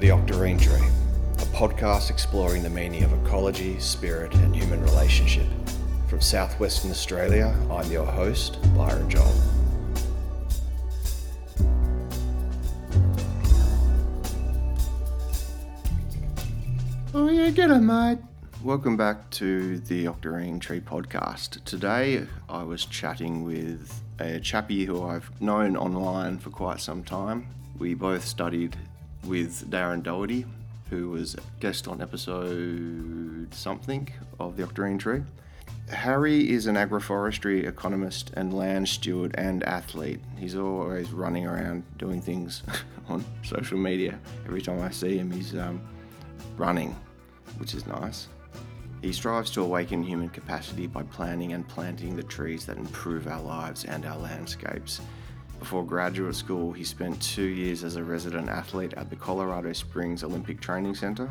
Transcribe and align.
The 0.00 0.10
Octarine 0.10 0.60
Tree, 0.60 0.86
a 1.38 1.46
podcast 1.56 2.08
exploring 2.08 2.62
the 2.62 2.70
meaning 2.70 3.02
of 3.02 3.12
ecology, 3.24 3.80
spirit, 3.80 4.32
and 4.32 4.54
human 4.54 4.80
relationship. 4.80 5.48
From 6.06 6.20
southwestern 6.20 6.92
Australia, 6.92 7.52
I'm 7.68 7.90
your 7.90 8.06
host, 8.06 8.58
Byron 8.76 9.10
Joel. 9.10 9.34
Oh, 17.12 17.28
yeah, 17.28 17.50
get 17.50 17.72
it, 17.72 17.80
mate. 17.80 18.18
Welcome 18.62 18.96
back 18.96 19.28
to 19.30 19.80
the 19.80 20.04
Octarine 20.04 20.60
Tree 20.60 20.80
podcast. 20.80 21.64
Today 21.64 22.24
I 22.48 22.62
was 22.62 22.86
chatting 22.86 23.42
with 23.42 24.00
a 24.20 24.38
chappie 24.38 24.84
who 24.84 25.02
I've 25.02 25.28
known 25.40 25.76
online 25.76 26.38
for 26.38 26.50
quite 26.50 26.80
some 26.80 27.02
time. 27.02 27.48
We 27.80 27.94
both 27.94 28.24
studied 28.24 28.76
with 29.24 29.70
Darren 29.70 30.02
Doherty, 30.02 30.44
who 30.90 31.10
was 31.10 31.36
guest 31.60 31.88
on 31.88 32.00
episode 32.00 33.52
something 33.52 34.08
of 34.40 34.56
the 34.56 34.64
Octarine 34.64 34.98
Tree. 34.98 35.22
Harry 35.90 36.50
is 36.50 36.66
an 36.66 36.76
agroforestry 36.76 37.66
economist 37.66 38.30
and 38.34 38.52
land 38.52 38.88
steward 38.88 39.34
and 39.38 39.62
athlete. 39.64 40.20
He's 40.36 40.54
always 40.54 41.10
running 41.10 41.46
around 41.46 41.82
doing 41.98 42.20
things 42.20 42.62
on 43.08 43.24
social 43.42 43.78
media. 43.78 44.18
Every 44.44 44.60
time 44.60 44.80
I 44.80 44.90
see 44.90 45.16
him, 45.16 45.30
he's 45.30 45.56
um, 45.56 45.80
running, 46.56 46.94
which 47.58 47.74
is 47.74 47.86
nice. 47.86 48.28
He 49.00 49.12
strives 49.12 49.50
to 49.52 49.62
awaken 49.62 50.02
human 50.02 50.28
capacity 50.28 50.86
by 50.86 51.04
planting 51.04 51.52
and 51.52 51.66
planting 51.66 52.16
the 52.16 52.22
trees 52.22 52.66
that 52.66 52.76
improve 52.76 53.28
our 53.28 53.40
lives 53.40 53.84
and 53.84 54.04
our 54.04 54.18
landscapes. 54.18 55.00
Before 55.58 55.84
graduate 55.84 56.34
school, 56.34 56.72
he 56.72 56.84
spent 56.84 57.20
two 57.20 57.42
years 57.42 57.82
as 57.82 57.96
a 57.96 58.04
resident 58.04 58.48
athlete 58.48 58.94
at 58.96 59.10
the 59.10 59.16
Colorado 59.16 59.72
Springs 59.72 60.22
Olympic 60.22 60.60
Training 60.60 60.94
Center, 60.94 61.28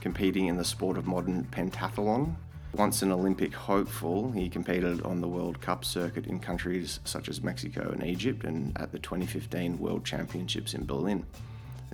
competing 0.00 0.46
in 0.46 0.56
the 0.56 0.64
sport 0.64 0.96
of 0.96 1.06
modern 1.06 1.44
pentathlon. 1.52 2.34
Once 2.72 3.02
an 3.02 3.12
Olympic 3.12 3.54
hopeful, 3.54 4.32
he 4.32 4.48
competed 4.48 5.02
on 5.02 5.20
the 5.20 5.28
World 5.28 5.60
Cup 5.60 5.84
circuit 5.84 6.26
in 6.26 6.40
countries 6.40 7.00
such 7.04 7.28
as 7.28 7.42
Mexico 7.42 7.90
and 7.92 8.04
Egypt 8.04 8.44
and 8.44 8.76
at 8.78 8.92
the 8.92 8.98
2015 8.98 9.78
World 9.78 10.04
Championships 10.04 10.74
in 10.74 10.84
Berlin. 10.84 11.24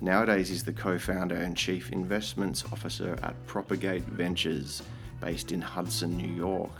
Nowadays, 0.01 0.49
he's 0.49 0.63
the 0.63 0.73
co 0.73 0.97
founder 0.97 1.35
and 1.35 1.55
chief 1.55 1.91
investments 1.91 2.65
officer 2.71 3.17
at 3.23 3.35
Propagate 3.45 4.03
Ventures, 4.03 4.81
based 5.21 5.51
in 5.51 5.61
Hudson, 5.61 6.17
New 6.17 6.33
York. 6.33 6.73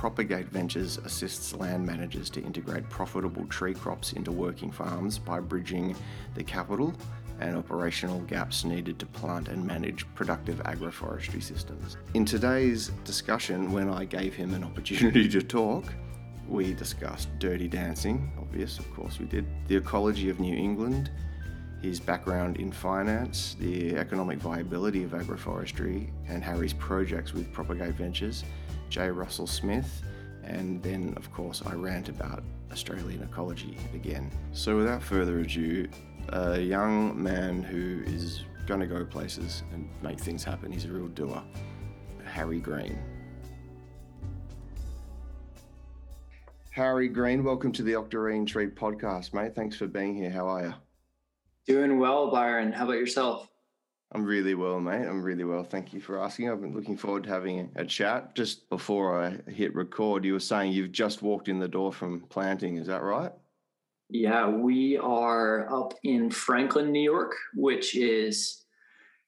Propagate 0.00 0.48
Ventures 0.48 0.96
assists 0.96 1.52
land 1.52 1.84
managers 1.84 2.30
to 2.30 2.42
integrate 2.42 2.88
profitable 2.88 3.44
tree 3.48 3.74
crops 3.74 4.14
into 4.14 4.32
working 4.32 4.70
farms 4.70 5.18
by 5.18 5.40
bridging 5.40 5.94
the 6.34 6.42
capital 6.42 6.94
and 7.38 7.54
operational 7.54 8.20
gaps 8.20 8.64
needed 8.64 8.98
to 8.98 9.04
plant 9.04 9.48
and 9.48 9.62
manage 9.62 10.06
productive 10.14 10.56
agroforestry 10.62 11.42
systems. 11.42 11.98
In 12.14 12.24
today's 12.24 12.92
discussion, 13.04 13.72
when 13.72 13.90
I 13.90 14.06
gave 14.06 14.34
him 14.34 14.54
an 14.54 14.64
opportunity 14.64 15.28
to 15.28 15.42
talk, 15.42 15.92
we 16.48 16.72
discussed 16.72 17.28
dirty 17.38 17.68
dancing, 17.68 18.32
obvious, 18.38 18.78
of 18.78 18.90
course 18.94 19.18
we 19.18 19.26
did, 19.26 19.44
the 19.68 19.76
ecology 19.76 20.30
of 20.30 20.40
New 20.40 20.56
England, 20.56 21.10
his 21.82 22.00
background 22.00 22.56
in 22.56 22.72
finance, 22.72 23.54
the 23.60 23.96
economic 23.96 24.38
viability 24.38 25.04
of 25.04 25.10
agroforestry, 25.10 26.10
and 26.26 26.42
Harry's 26.42 26.72
projects 26.72 27.34
with 27.34 27.52
Propagate 27.52 27.96
Ventures, 27.96 28.44
J. 28.90 29.08
Russell 29.08 29.46
Smith, 29.46 30.02
and 30.42 30.82
then, 30.82 31.14
of 31.16 31.32
course, 31.32 31.62
I 31.64 31.74
rant 31.74 32.08
about 32.08 32.42
Australian 32.72 33.22
ecology 33.22 33.76
again. 33.94 34.30
So, 34.52 34.76
without 34.76 35.02
further 35.02 35.38
ado, 35.38 35.88
a 36.30 36.60
young 36.60 37.20
man 37.20 37.62
who 37.62 38.02
is 38.04 38.42
going 38.66 38.80
to 38.80 38.86
go 38.86 39.04
places 39.04 39.62
and 39.72 39.88
make 40.02 40.18
things 40.18 40.44
happen. 40.44 40.72
He's 40.72 40.84
a 40.84 40.92
real 40.92 41.08
doer. 41.08 41.42
Harry 42.24 42.60
Greene. 42.60 42.98
Harry 46.70 47.08
Greene, 47.08 47.44
welcome 47.44 47.72
to 47.72 47.82
the 47.82 47.92
Octarine 47.92 48.46
Tree 48.46 48.68
podcast, 48.68 49.34
mate. 49.34 49.54
Thanks 49.54 49.76
for 49.76 49.86
being 49.86 50.14
here. 50.14 50.30
How 50.30 50.48
are 50.48 50.62
you? 50.64 50.74
Doing 51.66 51.98
well, 51.98 52.30
Byron. 52.30 52.72
How 52.72 52.84
about 52.84 52.98
yourself? 52.98 53.49
I'm 54.12 54.24
really 54.24 54.54
well, 54.54 54.80
mate. 54.80 55.06
I'm 55.06 55.22
really 55.22 55.44
well. 55.44 55.62
Thank 55.62 55.92
you 55.92 56.00
for 56.00 56.20
asking. 56.20 56.50
I've 56.50 56.60
been 56.60 56.74
looking 56.74 56.96
forward 56.96 57.24
to 57.24 57.30
having 57.30 57.70
a 57.76 57.84
chat. 57.84 58.34
Just 58.34 58.68
before 58.68 59.22
I 59.22 59.50
hit 59.50 59.74
record, 59.74 60.24
you 60.24 60.32
were 60.32 60.40
saying 60.40 60.72
you've 60.72 60.90
just 60.90 61.22
walked 61.22 61.48
in 61.48 61.60
the 61.60 61.68
door 61.68 61.92
from 61.92 62.20
planting. 62.28 62.76
Is 62.76 62.88
that 62.88 63.02
right? 63.02 63.30
Yeah, 64.08 64.48
we 64.48 64.98
are 64.98 65.72
up 65.72 65.94
in 66.02 66.30
Franklin, 66.30 66.90
New 66.90 67.02
York, 67.02 67.34
which 67.54 67.94
is 67.94 68.64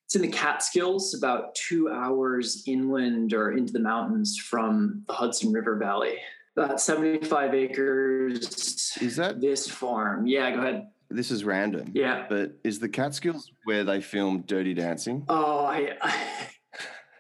it's 0.04 0.16
in 0.16 0.22
the 0.22 0.36
Catskills, 0.36 1.14
about 1.14 1.54
two 1.54 1.88
hours 1.88 2.64
inland 2.66 3.32
or 3.32 3.52
into 3.52 3.72
the 3.72 3.78
mountains 3.78 4.36
from 4.36 5.04
the 5.06 5.12
Hudson 5.14 5.52
River 5.52 5.76
Valley. 5.76 6.16
About 6.56 6.80
75 6.80 7.54
acres. 7.54 8.98
Is 9.00 9.16
that 9.16 9.40
this 9.40 9.68
farm? 9.68 10.26
Yeah, 10.26 10.50
go 10.50 10.58
ahead. 10.58 10.88
This 11.14 11.30
is 11.30 11.44
random. 11.44 11.92
Yeah. 11.94 12.26
But 12.28 12.52
is 12.64 12.78
the 12.78 12.88
Catskills 12.88 13.50
where 13.64 13.84
they 13.84 14.00
filmed 14.00 14.46
Dirty 14.46 14.74
Dancing? 14.74 15.24
Oh, 15.28 15.64
I, 15.64 15.96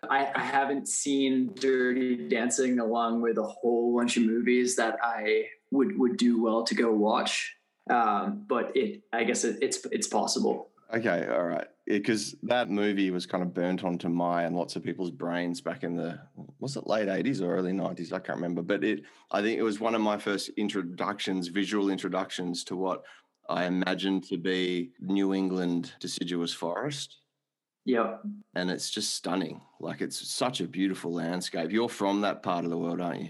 I, 0.08 0.30
I 0.34 0.42
haven't 0.42 0.88
seen 0.88 1.52
Dirty 1.54 2.28
Dancing 2.28 2.78
along 2.78 3.22
with 3.22 3.38
a 3.38 3.44
whole 3.44 3.96
bunch 3.96 4.16
of 4.16 4.24
movies 4.24 4.76
that 4.76 4.98
I 5.02 5.46
would 5.70 5.98
would 5.98 6.16
do 6.16 6.42
well 6.42 6.64
to 6.64 6.74
go 6.74 6.92
watch. 6.92 7.56
Um, 7.90 8.44
but 8.46 8.76
it, 8.76 9.02
I 9.12 9.24
guess 9.24 9.44
it, 9.44 9.58
it's 9.60 9.84
it's 9.90 10.06
possible. 10.06 10.68
Okay, 10.94 11.26
all 11.30 11.44
right. 11.44 11.66
Because 11.86 12.36
that 12.42 12.68
movie 12.68 13.10
was 13.10 13.26
kind 13.26 13.42
of 13.42 13.54
burnt 13.54 13.82
onto 13.82 14.08
my 14.08 14.42
and 14.42 14.54
lots 14.54 14.76
of 14.76 14.84
people's 14.84 15.10
brains 15.10 15.60
back 15.60 15.82
in 15.82 15.96
the 15.96 16.20
was 16.60 16.76
it 16.76 16.86
late 16.86 17.08
eighties 17.08 17.40
or 17.40 17.56
early 17.56 17.72
nineties? 17.72 18.12
I 18.12 18.18
can't 18.18 18.36
remember. 18.36 18.62
But 18.62 18.84
it, 18.84 19.02
I 19.30 19.40
think 19.40 19.58
it 19.58 19.62
was 19.62 19.80
one 19.80 19.94
of 19.94 20.00
my 20.00 20.18
first 20.18 20.50
introductions, 20.56 21.48
visual 21.48 21.90
introductions 21.90 22.62
to 22.64 22.76
what 22.76 23.02
I 23.48 23.64
imagine 23.64 24.20
to 24.22 24.36
be 24.36 24.92
New 25.00 25.34
England 25.34 25.92
deciduous 26.00 26.52
forest. 26.52 27.18
Yeah. 27.84 28.18
And 28.54 28.70
it's 28.70 28.90
just 28.90 29.14
stunning. 29.14 29.60
Like 29.80 30.00
it's 30.00 30.28
such 30.28 30.60
a 30.60 30.68
beautiful 30.68 31.12
landscape. 31.12 31.72
You're 31.72 31.88
from 31.88 32.20
that 32.20 32.42
part 32.42 32.64
of 32.64 32.70
the 32.70 32.78
world, 32.78 33.00
aren't 33.00 33.22
you? 33.22 33.28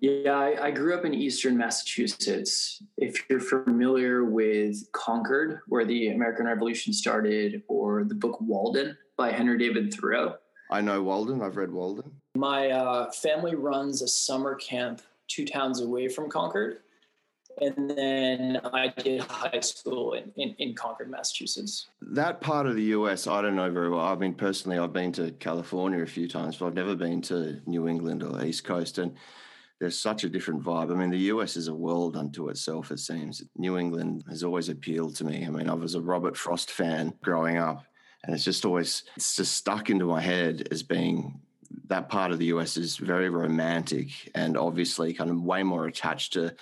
Yeah, 0.00 0.32
I, 0.32 0.66
I, 0.66 0.70
grew 0.72 0.94
up 0.94 1.04
in 1.04 1.14
eastern 1.14 1.56
Massachusetts. 1.56 2.82
If 2.98 3.24
you're 3.30 3.38
familiar 3.38 4.24
with 4.24 4.90
Concord, 4.90 5.60
where 5.68 5.84
the 5.84 6.08
American 6.08 6.46
Revolution 6.46 6.92
started, 6.92 7.62
or 7.68 8.02
the 8.02 8.14
book 8.16 8.40
Walden 8.40 8.98
by 9.16 9.30
Henry 9.30 9.56
David 9.56 9.94
Thoreau. 9.94 10.34
I 10.70 10.80
know 10.80 11.00
Walden. 11.00 11.40
I've 11.42 11.56
read 11.56 11.70
Walden. 11.70 12.10
My 12.34 12.70
uh, 12.70 13.12
family 13.12 13.54
runs 13.54 14.02
a 14.02 14.08
summer 14.08 14.56
camp 14.56 15.00
two 15.28 15.46
towns 15.46 15.80
away 15.80 16.08
from 16.08 16.28
Concord 16.28 16.78
and 17.60 17.90
then 17.90 18.60
I 18.72 18.88
did 18.88 19.20
high 19.22 19.60
school 19.60 20.14
in, 20.14 20.32
in, 20.36 20.54
in, 20.58 20.74
Concord, 20.74 21.10
Massachusetts. 21.10 21.88
That 22.02 22.40
part 22.40 22.66
of 22.66 22.76
the 22.76 22.82
US, 22.82 23.26
I 23.26 23.42
don't 23.42 23.56
know 23.56 23.70
very 23.70 23.90
well. 23.90 24.00
I 24.00 24.14
mean, 24.14 24.34
personally, 24.34 24.78
I've 24.78 24.92
been 24.92 25.12
to 25.12 25.30
California 25.32 26.02
a 26.02 26.06
few 26.06 26.28
times, 26.28 26.56
but 26.56 26.66
I've 26.66 26.74
never 26.74 26.94
been 26.94 27.22
to 27.22 27.60
New 27.66 27.88
England 27.88 28.22
or 28.22 28.44
East 28.44 28.64
Coast. 28.64 28.98
And 28.98 29.14
there's 29.80 29.98
such 29.98 30.24
a 30.24 30.28
different 30.28 30.62
vibe. 30.62 30.92
I 30.92 30.94
mean, 30.94 31.10
the 31.10 31.18
US 31.18 31.56
is 31.56 31.68
a 31.68 31.74
world 31.74 32.16
unto 32.16 32.48
itself, 32.48 32.90
it 32.90 33.00
seems. 33.00 33.42
New 33.56 33.78
England 33.78 34.24
has 34.28 34.44
always 34.44 34.68
appealed 34.68 35.16
to 35.16 35.24
me. 35.24 35.44
I 35.44 35.50
mean, 35.50 35.68
I 35.68 35.74
was 35.74 35.94
a 35.94 36.00
Robert 36.00 36.36
Frost 36.36 36.70
fan 36.70 37.14
growing 37.22 37.58
up, 37.58 37.84
and 38.24 38.34
it's 38.34 38.44
just 38.44 38.64
always, 38.64 39.04
it's 39.16 39.36
just 39.36 39.56
stuck 39.56 39.90
into 39.90 40.06
my 40.06 40.20
head 40.20 40.68
as 40.70 40.82
being 40.82 41.40
that 41.88 42.08
part 42.08 42.30
of 42.30 42.38
the 42.38 42.46
US 42.46 42.76
is 42.76 42.96
very 42.96 43.28
romantic 43.28 44.08
and 44.34 44.56
obviously 44.56 45.12
kind 45.12 45.30
of 45.30 45.42
way 45.42 45.62
more 45.62 45.86
attached 45.86 46.32
to 46.34 46.54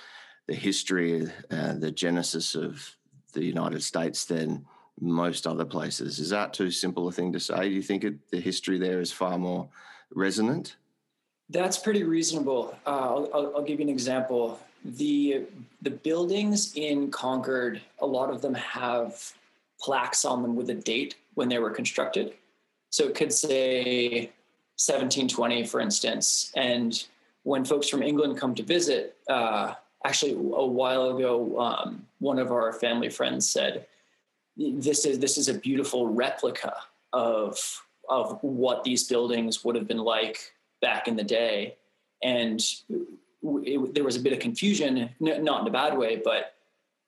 the 0.46 0.54
history, 0.54 1.30
uh, 1.50 1.74
the 1.74 1.90
genesis 1.90 2.54
of 2.54 2.96
the 3.32 3.44
United 3.44 3.82
States 3.82 4.24
than 4.24 4.64
most 5.00 5.46
other 5.46 5.64
places. 5.64 6.18
Is 6.18 6.30
that 6.30 6.52
too 6.52 6.70
simple 6.70 7.08
a 7.08 7.12
thing 7.12 7.32
to 7.32 7.40
say? 7.40 7.68
Do 7.68 7.74
you 7.74 7.82
think 7.82 8.04
it, 8.04 8.30
the 8.30 8.40
history 8.40 8.78
there 8.78 9.00
is 9.00 9.12
far 9.12 9.38
more 9.38 9.68
resonant? 10.14 10.76
That's 11.48 11.78
pretty 11.78 12.02
reasonable. 12.02 12.76
Uh, 12.86 12.90
I'll, 12.90 13.30
I'll, 13.34 13.56
I'll, 13.56 13.62
give 13.62 13.80
you 13.80 13.86
an 13.86 13.90
example. 13.90 14.58
The 14.84 15.44
the 15.82 15.90
buildings 15.90 16.74
in 16.76 17.10
Concord, 17.10 17.80
a 18.00 18.06
lot 18.06 18.30
of 18.30 18.40
them 18.40 18.54
have 18.54 19.32
plaques 19.80 20.24
on 20.24 20.42
them 20.42 20.56
with 20.56 20.70
a 20.70 20.74
date 20.74 21.16
when 21.34 21.48
they 21.48 21.58
were 21.58 21.70
constructed. 21.70 22.34
So 22.90 23.04
it 23.04 23.14
could 23.14 23.32
say 23.32 24.30
1720, 24.76 25.66
for 25.66 25.80
instance. 25.80 26.52
And 26.56 27.02
when 27.42 27.64
folks 27.64 27.88
from 27.88 28.02
England 28.02 28.38
come 28.38 28.54
to 28.54 28.62
visit, 28.62 29.16
uh, 29.28 29.74
actually 30.04 30.32
a 30.32 30.66
while 30.66 31.16
ago, 31.16 31.58
um, 31.60 32.06
one 32.18 32.38
of 32.38 32.50
our 32.50 32.72
family 32.72 33.08
friends 33.08 33.48
said, 33.48 33.86
"This 34.56 35.04
is 35.04 35.18
this 35.18 35.38
is 35.38 35.48
a 35.48 35.54
beautiful 35.54 36.08
replica 36.08 36.74
of 37.12 37.58
of 38.08 38.42
what 38.42 38.84
these 38.84 39.04
buildings 39.04 39.64
would 39.64 39.76
have 39.76 39.86
been 39.86 39.98
like 39.98 40.52
back 40.80 41.08
in 41.08 41.16
the 41.16 41.24
day," 41.24 41.76
and 42.22 42.60
it, 43.42 43.94
there 43.94 44.04
was 44.04 44.16
a 44.16 44.20
bit 44.20 44.32
of 44.32 44.38
confusion, 44.38 45.10
not 45.20 45.60
in 45.60 45.66
a 45.66 45.70
bad 45.70 45.96
way, 45.96 46.16
but 46.16 46.54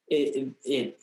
it 0.08 0.48
it 0.64 1.00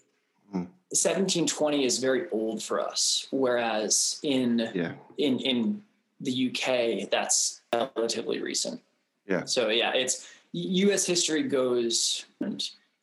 1720 0.92 1.86
is 1.86 2.00
very 2.00 2.30
old 2.32 2.62
for 2.62 2.82
us, 2.82 3.28
whereas 3.32 4.20
in 4.24 4.72
Yeah. 4.74 4.94
in 5.18 5.40
in 5.40 5.84
the 6.20 6.50
UK 6.50 7.10
that's 7.10 7.62
relatively 7.74 8.42
recent. 8.42 8.82
Yeah. 9.26 9.46
So 9.46 9.70
yeah, 9.70 9.94
it's 9.94 10.28
U.S. 10.54 11.06
history 11.06 11.44
goes 11.44 12.26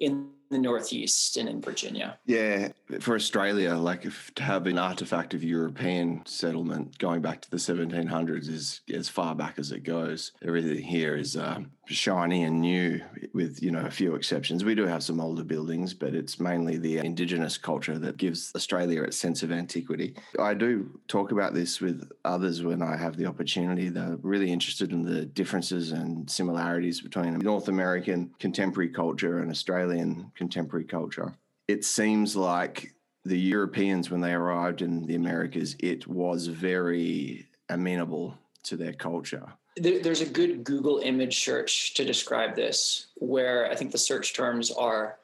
in 0.00 0.28
the 0.50 0.58
Northeast 0.58 1.36
and 1.36 1.48
in 1.48 1.60
Virginia. 1.60 2.18
Yeah, 2.24 2.68
for 3.00 3.14
Australia, 3.14 3.74
like 3.74 4.06
if 4.06 4.34
to 4.36 4.42
have 4.42 4.66
an 4.66 4.78
artifact 4.78 5.34
of 5.34 5.44
European 5.44 6.22
settlement 6.24 6.98
going 6.98 7.20
back 7.20 7.42
to 7.42 7.50
the 7.50 7.56
1700s 7.56 8.48
is 8.48 8.80
as 8.92 9.08
far 9.08 9.34
back 9.34 9.58
as 9.58 9.72
it 9.72 9.80
goes. 9.80 10.32
Everything 10.42 10.82
here 10.82 11.16
is 11.16 11.36
um, 11.36 11.70
shiny 11.88 12.44
and 12.44 12.60
new, 12.60 13.00
with 13.32 13.62
you 13.62 13.70
know 13.70 13.84
a 13.84 13.90
few 13.90 14.14
exceptions. 14.14 14.64
We 14.64 14.74
do 14.74 14.86
have 14.86 15.02
some 15.02 15.20
older 15.20 15.44
buildings, 15.44 15.94
but 15.94 16.14
it's 16.14 16.38
mainly 16.38 16.76
the 16.76 16.98
indigenous 16.98 17.58
culture 17.58 17.98
that 17.98 18.16
gives 18.16 18.52
Australia 18.54 19.02
its 19.02 19.16
sense 19.16 19.42
of 19.42 19.52
antiquity. 19.52 20.14
I 20.38 20.54
do 20.54 21.00
talk 21.08 21.32
about 21.32 21.54
this 21.54 21.80
with 21.80 22.10
others 22.24 22.62
when 22.62 22.82
I 22.82 22.96
have 22.96 23.16
the 23.16 23.26
opportunity. 23.26 23.88
They're 23.88 24.18
really 24.22 24.52
interested 24.52 24.92
in 24.92 25.02
the 25.02 25.24
differences 25.24 25.92
and 25.92 26.30
similarities 26.30 27.00
between 27.00 27.38
North 27.38 27.68
American 27.68 28.32
contemporary 28.38 28.90
culture 28.90 29.38
and 29.38 29.50
Australian 29.50 30.30
contemporary 30.34 30.84
culture. 30.84 31.34
It 31.66 31.84
seems 31.84 32.36
like 32.36 32.94
the 33.24 33.38
Europeans, 33.38 34.10
when 34.10 34.20
they 34.20 34.32
arrived 34.32 34.82
in 34.82 35.06
the 35.06 35.14
Americas, 35.14 35.76
it 35.78 36.06
was 36.06 36.46
very 36.46 37.46
amenable 37.68 38.38
to 38.64 38.76
their 38.76 38.94
culture. 38.94 39.52
There, 39.80 40.00
there's 40.02 40.20
a 40.20 40.26
good 40.26 40.64
Google 40.64 40.98
image 40.98 41.44
search 41.44 41.94
to 41.94 42.04
describe 42.04 42.54
this, 42.56 43.08
where 43.16 43.70
I 43.70 43.74
think 43.74 43.92
the 43.92 43.98
search 43.98 44.34
terms 44.34 44.70
are 44.70 45.16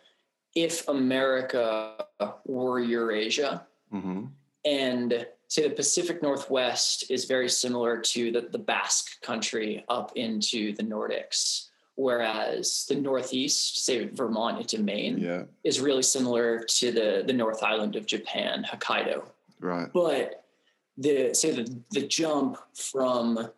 if 0.55 0.87
America 0.89 2.07
were 2.45 2.81
Eurasia, 2.81 3.67
hmm 3.91 4.27
and 4.67 5.27
say 5.49 5.69
the 5.69 5.75
Pacific 5.75 6.23
Northwest 6.23 7.11
is 7.11 7.27
very 7.27 7.51
similar 7.51 7.99
to 7.99 8.33
the, 8.33 8.41
the 8.51 8.59
Basque 8.59 9.21
country 9.21 9.85
up 9.91 10.11
into 10.17 10.73
the 10.75 10.83
Nordics, 10.83 11.69
whereas 11.97 12.87
the 12.89 12.95
Northeast, 12.95 13.85
say 13.85 14.07
Vermont 14.07 14.59
into 14.59 14.81
Maine, 14.81 15.19
Yeah, 15.19 15.43
is 15.63 15.81
really 15.81 16.03
similar 16.03 16.61
to 16.61 16.91
the, 16.93 17.25
the 17.27 17.33
North 17.35 17.63
Island 17.63 17.95
of 17.95 18.07
Japan, 18.07 18.65
Hokkaido. 18.65 19.25
right. 19.61 19.91
But 19.93 20.45
the 20.97 21.35
say 21.35 21.51
the, 21.51 21.79
the 21.91 22.07
jump 22.07 22.57
from 22.75 23.51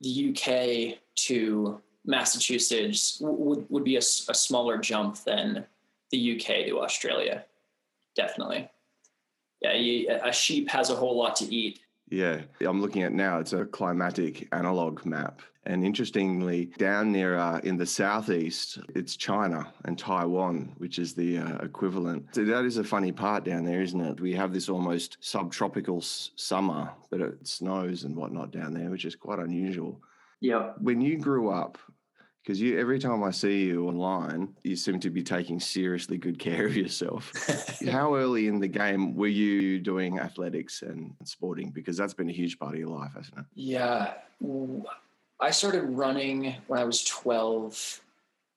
the 0.00 0.30
UK 0.30 0.98
to 1.26 1.80
Massachusetts 2.04 3.18
would, 3.20 3.66
would 3.68 3.84
be 3.84 3.96
a 3.96 4.02
smaller 4.02 4.78
jump 4.78 5.16
than 5.24 5.66
the 6.10 6.36
UK 6.36 6.66
to 6.66 6.80
Australia. 6.80 7.44
Definitely. 8.14 8.68
Yeah, 9.60 9.74
you, 9.74 10.08
a 10.24 10.32
sheep 10.32 10.68
has 10.70 10.90
a 10.90 10.94
whole 10.94 11.16
lot 11.16 11.36
to 11.36 11.54
eat. 11.54 11.80
Yeah, 12.10 12.42
I'm 12.60 12.80
looking 12.80 13.02
at 13.02 13.12
now. 13.12 13.38
It's 13.38 13.52
a 13.52 13.66
climatic 13.66 14.48
analog 14.52 15.04
map. 15.04 15.42
And 15.68 15.84
interestingly, 15.84 16.70
down 16.78 17.12
near 17.12 17.36
uh, 17.36 17.58
in 17.58 17.76
the 17.76 17.84
southeast, 17.84 18.78
it's 18.94 19.16
China 19.16 19.70
and 19.84 19.98
Taiwan, 19.98 20.72
which 20.78 20.98
is 20.98 21.12
the 21.12 21.36
uh, 21.38 21.58
equivalent. 21.58 22.34
So 22.34 22.42
that 22.46 22.64
is 22.64 22.78
a 22.78 22.84
funny 22.84 23.12
part 23.12 23.44
down 23.44 23.64
there, 23.64 23.82
isn't 23.82 24.00
it? 24.00 24.18
We 24.18 24.32
have 24.32 24.54
this 24.54 24.70
almost 24.70 25.18
subtropical 25.20 25.98
s- 25.98 26.30
summer, 26.36 26.90
but 27.10 27.20
it 27.20 27.46
snows 27.46 28.04
and 28.04 28.16
whatnot 28.16 28.50
down 28.50 28.72
there, 28.72 28.88
which 28.88 29.04
is 29.04 29.14
quite 29.14 29.40
unusual. 29.40 30.00
Yeah. 30.40 30.72
When 30.80 31.02
you 31.02 31.18
grew 31.18 31.50
up, 31.50 31.76
because 32.42 32.62
you 32.62 32.80
every 32.80 32.98
time 32.98 33.22
I 33.22 33.30
see 33.30 33.64
you 33.66 33.88
online, 33.88 34.54
you 34.64 34.74
seem 34.74 34.98
to 35.00 35.10
be 35.10 35.22
taking 35.22 35.60
seriously 35.60 36.16
good 36.16 36.38
care 36.38 36.64
of 36.64 36.78
yourself. 36.78 37.30
How 37.92 38.14
early 38.14 38.46
in 38.46 38.58
the 38.58 38.68
game 38.68 39.14
were 39.14 39.26
you 39.26 39.80
doing 39.80 40.18
athletics 40.18 40.80
and 40.80 41.14
sporting? 41.24 41.72
Because 41.72 41.98
that's 41.98 42.14
been 42.14 42.30
a 42.30 42.32
huge 42.32 42.58
part 42.58 42.72
of 42.72 42.78
your 42.80 42.88
life, 42.88 43.12
hasn't 43.14 43.36
it? 43.40 43.44
Yeah. 43.54 44.14
I 45.40 45.50
started 45.50 45.82
running 45.82 46.54
when 46.66 46.80
I 46.80 46.84
was 46.84 47.04
12. 47.04 48.00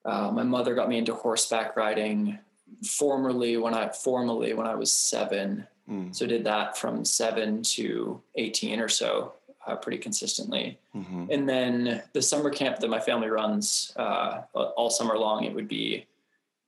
Uh, 0.04 0.32
my 0.32 0.44
mother 0.44 0.74
got 0.74 0.90
me 0.90 0.98
into 0.98 1.14
horseback 1.14 1.76
riding 1.76 2.40
formerly 2.86 3.58
when 3.58 3.74
I 3.74 3.90
formally 3.90 4.54
when 4.54 4.66
I 4.68 4.76
was 4.76 4.92
seven. 4.92 5.68
Mm. 5.90 6.16
So 6.16 6.26
did 6.26 6.44
that 6.46 6.78
from 6.78 7.06
seven 7.06 7.62
to 7.64 8.22
18 8.36 8.80
or 8.80 8.90
so, 8.90 9.34
uh, 9.68 9.76
pretty 9.76 9.98
consistently. 9.98 10.80
hmm 10.94 11.26
And 11.30 11.48
then 11.48 12.02
the 12.14 12.22
summer 12.22 12.50
camp 12.50 12.80
that 12.80 12.90
my 12.90 13.00
family 13.00 13.30
runs 13.30 13.94
uh, 13.96 14.42
all 14.54 14.90
summer 14.90 15.18
long, 15.18 15.44
it 15.44 15.54
would 15.54 15.68
be 15.68 16.08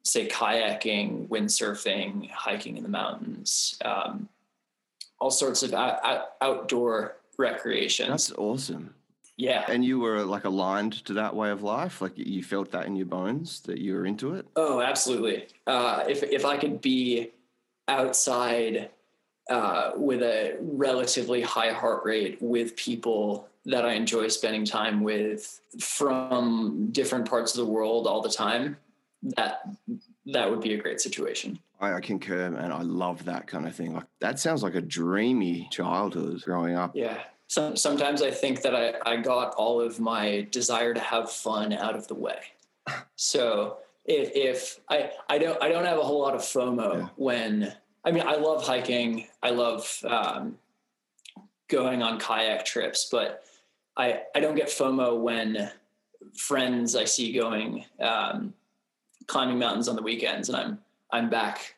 say 0.04 0.28
kayaking, 0.28 1.28
windsurfing, 1.30 2.30
hiking 2.30 2.78
in 2.78 2.84
the 2.84 2.90
mountains, 2.90 3.78
um, 3.86 4.28
all 5.20 5.32
sorts 5.32 5.64
of 5.64 5.74
out, 5.74 6.04
out, 6.04 6.34
outdoor 6.42 7.16
recreation. 7.38 8.10
That's 8.10 8.32
awesome. 8.34 8.94
Yeah. 9.38 9.66
And 9.68 9.84
you 9.84 10.00
were 10.00 10.24
like 10.24 10.46
aligned 10.46 11.06
to 11.06 11.14
that 11.14 11.36
way 11.36 11.50
of 11.50 11.64
life, 11.64 12.02
like 12.02 12.14
you 12.16 12.44
felt 12.44 12.72
that 12.72 12.86
in 12.86 12.96
your 12.96 13.06
bones 13.06 13.62
that 13.62 13.80
you 13.80 13.96
were 13.96 14.06
into 14.06 14.36
it. 14.36 14.48
Oh, 14.56 14.82
absolutely. 14.82 15.48
Uh, 15.66 16.04
if 16.08 16.24
if 16.24 16.46
I 16.46 16.58
could 16.58 16.82
be 16.82 17.32
outside 17.88 18.92
uh, 19.50 19.92
with 19.96 20.22
a 20.22 20.58
relatively 20.62 21.42
high 21.42 21.72
heart 21.72 22.06
rate 22.06 22.38
with 22.42 22.76
people 22.76 23.48
that 23.66 23.86
I 23.86 23.94
enjoy 23.94 24.28
spending 24.28 24.66
time 24.66 25.02
with 25.04 25.60
from 25.80 26.90
different 26.92 27.30
parts 27.30 27.58
of 27.58 27.66
the 27.66 27.72
world 27.72 28.08
all 28.08 28.22
the 28.22 28.30
time, 28.30 28.78
that 29.36 29.62
that 30.28 30.50
would 30.50 30.62
be 30.62 30.74
a 30.74 30.78
great 30.78 31.02
situation. 31.02 31.60
I, 31.80 31.94
I 31.94 32.02
concur, 32.02 32.52
man. 32.52 32.72
I 32.72 32.82
love 32.82 33.26
that 33.26 33.48
kind 33.48 33.68
of 33.68 33.76
thing. 33.76 33.94
Like 33.94 34.06
that 34.20 34.40
sounds 34.40 34.64
like 34.64 34.76
a 34.76 34.82
dreamy 34.82 35.68
childhood 35.72 36.42
growing 36.44 36.76
up. 36.76 36.96
Yeah. 36.96 37.20
Some, 37.54 37.76
sometimes 37.78 38.24
I 38.24 38.32
think 38.32 38.64
that 38.64 38.74
I, 38.76 38.96
I 39.06 39.18
got 39.18 39.54
all 39.54 39.80
of 39.80 40.00
my 40.00 40.48
desire 40.50 40.92
to 40.92 41.00
have 41.00 41.30
fun 41.30 41.72
out 41.72 41.96
of 41.96 42.08
the 42.08 42.16
way. 42.16 42.40
So 43.16 43.78
if, 44.06 44.32
if 44.34 44.80
I, 44.90 45.12
I 45.30 45.38
don't, 45.38 45.62
I 45.62 45.70
don't 45.70 45.86
have 45.86 46.00
a 46.00 46.02
whole 46.02 46.20
lot 46.20 46.34
of 46.34 46.42
FOMO 46.42 47.02
Yeah. 47.02 47.08
when, 47.16 47.72
I 48.04 48.12
mean, 48.12 48.24
I 48.26 48.38
love 48.38 48.66
hiking. 48.66 49.28
I 49.44 49.52
love 49.52 49.88
um, 50.04 50.58
going 51.68 52.02
on 52.02 52.20
kayak 52.20 52.66
trips, 52.66 53.08
but 53.12 53.44
I, 53.96 54.24
I 54.34 54.40
don't 54.40 54.56
get 54.56 54.70
FOMO 54.70 55.22
when 55.22 55.70
friends 56.36 56.96
I 56.96 57.06
see 57.06 57.34
going 57.34 57.86
um, 58.00 58.56
climbing 59.28 59.60
mountains 59.60 59.88
on 59.88 59.96
the 59.96 60.02
weekends 60.02 60.50
and 60.50 60.58
I'm, 60.58 60.80
I'm 61.12 61.30
back 61.30 61.76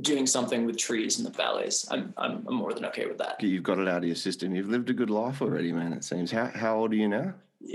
doing 0.00 0.26
something 0.26 0.64
with 0.64 0.78
trees 0.78 1.18
in 1.18 1.24
the 1.24 1.30
valleys. 1.30 1.86
I'm, 1.90 2.14
I'm, 2.16 2.44
I'm 2.48 2.54
more 2.54 2.72
than 2.72 2.84
okay 2.86 3.06
with 3.06 3.18
that. 3.18 3.42
You've 3.42 3.62
got 3.62 3.78
it 3.78 3.88
out 3.88 3.98
of 3.98 4.04
your 4.04 4.16
system. 4.16 4.54
You've 4.54 4.68
lived 4.68 4.90
a 4.90 4.94
good 4.94 5.10
life 5.10 5.42
already, 5.42 5.72
man. 5.72 5.92
It 5.92 6.04
seems. 6.04 6.30
How 6.30 6.46
how 6.46 6.76
old 6.76 6.92
are 6.92 6.96
you 6.96 7.08
now? 7.08 7.34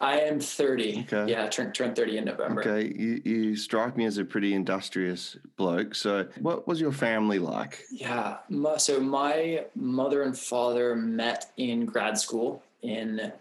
I 0.00 0.18
am 0.18 0.40
30. 0.40 1.06
Okay. 1.12 1.30
Yeah, 1.30 1.48
turn 1.48 1.72
turned 1.72 1.94
30 1.94 2.18
in 2.18 2.24
November. 2.24 2.60
Okay, 2.60 2.92
you, 2.92 3.22
you 3.24 3.56
strike 3.56 3.96
me 3.96 4.04
as 4.04 4.18
a 4.18 4.24
pretty 4.24 4.52
industrious 4.52 5.36
bloke. 5.56 5.94
So, 5.94 6.26
what 6.40 6.66
was 6.66 6.80
your 6.80 6.90
family 6.90 7.38
like? 7.38 7.84
Yeah. 7.92 8.38
My, 8.48 8.78
so 8.78 8.98
my 8.98 9.66
mother 9.76 10.22
and 10.22 10.36
father 10.36 10.96
met 10.96 11.52
in 11.56 11.86
grad 11.86 12.18
school 12.18 12.64
in 12.82 13.32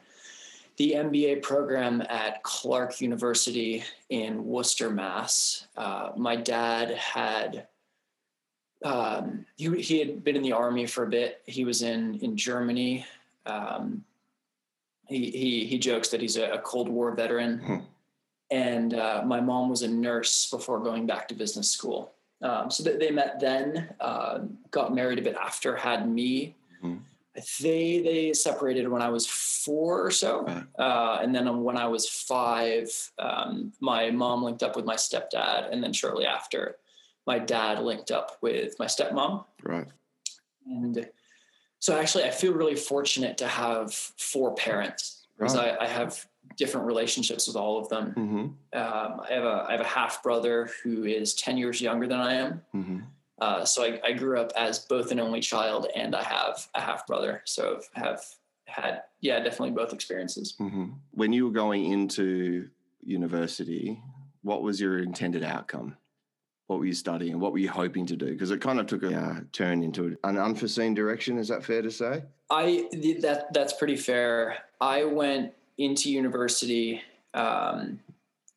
the 0.78 0.94
MBA 0.94 1.42
program 1.42 2.02
at 2.10 2.42
Clark 2.44 3.02
University 3.02 3.84
in 4.10 4.46
Worcester, 4.46 4.90
Mass. 4.90 5.68
Uh, 5.78 6.12
my 6.16 6.36
dad 6.36 6.92
had 6.92 7.68
um, 8.84 9.46
he 9.58 9.80
he 9.82 10.00
had 10.00 10.24
been 10.24 10.36
in 10.36 10.42
the 10.42 10.54
army 10.54 10.88
for 10.88 11.04
a 11.04 11.10
bit. 11.10 11.42
He 11.46 11.66
was 11.66 11.82
in 11.84 12.16
in 12.20 12.36
Germany. 12.36 13.06
Um, 13.46 14.04
he 15.08 15.30
he 15.32 15.66
he 15.66 15.78
jokes 15.78 16.10
that 16.10 16.22
he's 16.22 16.38
a, 16.38 16.52
a 16.52 16.60
Cold 16.60 16.90
War 16.90 17.12
veteran, 17.12 17.60
Hmm. 17.60 17.78
and 18.50 18.94
uh, 18.94 19.22
my 19.26 19.40
mom 19.40 19.70
was 19.70 19.82
a 19.84 19.88
nurse 19.88 20.50
before 20.50 20.80
going 20.80 21.06
back 21.06 21.28
to 21.28 21.36
business 21.36 21.70
school. 21.70 22.14
Um, 22.42 22.72
so 22.72 22.82
they, 22.82 22.98
they 22.98 23.12
met 23.12 23.40
then, 23.40 23.94
uh, 24.00 24.40
got 24.72 24.96
married 24.96 25.20
a 25.20 25.22
bit 25.22 25.36
after, 25.36 25.76
had 25.76 26.10
me. 26.10 26.56
They 27.62 28.02
they 28.02 28.34
separated 28.34 28.90
when 28.90 29.02
I 29.02 29.10
was 29.10 29.26
four 29.26 30.06
or 30.06 30.12
so, 30.12 30.46
uh, 30.78 31.20
and 31.22 31.34
then 31.34 31.64
when 31.64 31.78
I 31.78 31.88
was 31.88 32.10
five, 32.10 32.90
um, 33.20 33.72
my 33.80 34.12
mom 34.12 34.44
linked 34.44 34.64
up 34.64 34.76
with 34.76 34.84
my 34.86 34.96
stepdad, 34.96 35.72
and 35.72 35.82
then 35.82 35.94
shortly 35.94 36.26
after, 36.26 36.78
my 37.26 37.40
dad 37.40 37.80
linked 37.82 38.12
up 38.12 38.38
with 38.42 38.76
my 38.80 38.86
stepmom. 38.86 39.46
Right. 39.64 39.88
And 40.66 41.10
so 41.80 41.98
actually, 41.98 42.26
I 42.26 42.32
feel 42.32 42.54
really 42.54 42.76
fortunate 42.76 43.38
to 43.38 43.48
have 43.48 43.94
four 43.94 44.54
parents 44.56 45.26
because 45.38 45.56
Right. 45.56 45.78
I, 45.80 45.86
I 45.86 45.88
have 45.88 46.28
different 46.58 46.86
relationships 46.86 47.48
with 47.48 47.56
all 47.56 47.80
of 47.80 47.90
them. 47.90 48.14
Mm-hmm. 48.18 48.78
Um, 48.78 49.22
I 49.22 49.34
have 49.34 49.44
a 49.44 49.66
I 49.70 49.72
have 49.72 49.82
a 49.82 49.88
half 49.88 50.22
brother 50.22 50.70
who 50.84 51.06
is 51.06 51.34
ten 51.34 51.58
years 51.58 51.82
younger 51.82 52.08
than 52.08 52.20
I 52.20 52.34
am. 52.34 52.62
Mm-hmm. 52.76 53.00
Uh, 53.42 53.66
so 53.66 53.84
I, 53.84 54.00
I 54.06 54.14
grew 54.14 54.40
up 54.40 54.52
as 54.56 54.80
both 54.80 55.12
an 55.12 55.20
only 55.20 55.42
child 55.42 55.88
and 55.96 56.16
I 56.16 56.24
have 56.24 56.68
a 56.76 56.80
half 56.80 57.08
brother. 57.08 57.42
So 57.46 57.80
I've 57.96 58.04
have 58.04 58.24
had 58.66 59.02
yeah 59.20 59.40
definitely 59.40 59.72
both 59.72 59.94
experiences. 59.94 60.56
Mm-hmm. 60.60 60.92
When 61.12 61.34
you 61.34 61.46
were 61.46 61.52
going 61.52 61.92
into 61.92 62.70
university, 63.04 64.02
what 64.44 64.62
was 64.62 64.80
your 64.80 65.00
intended 65.00 65.44
outcome? 65.44 65.98
What 66.68 66.80
were 66.80 66.86
you 66.86 66.94
studying? 66.94 67.40
What 67.40 67.52
were 67.52 67.58
you 67.58 67.70
hoping 67.70 68.06
to 68.06 68.16
do? 68.16 68.28
Because 68.28 68.52
it 68.52 68.62
kind 68.62 68.80
of 68.80 68.86
took 68.86 69.04
a 69.04 69.14
uh, 69.14 69.40
turn 69.52 69.84
into 69.84 70.16
an 70.24 70.38
unforeseen 70.38 70.94
direction. 70.94 71.38
Is 71.38 71.50
that 71.50 71.66
fair 71.66 71.82
to 71.82 71.92
say? 71.92 72.24
I 72.50 72.88
that 73.22 73.48
that's 73.54 73.74
pretty 73.74 73.98
fair. 73.98 74.60
I 74.80 75.04
went 75.04 75.54
into 75.80 76.12
university. 76.12 77.02
Um, 77.34 78.00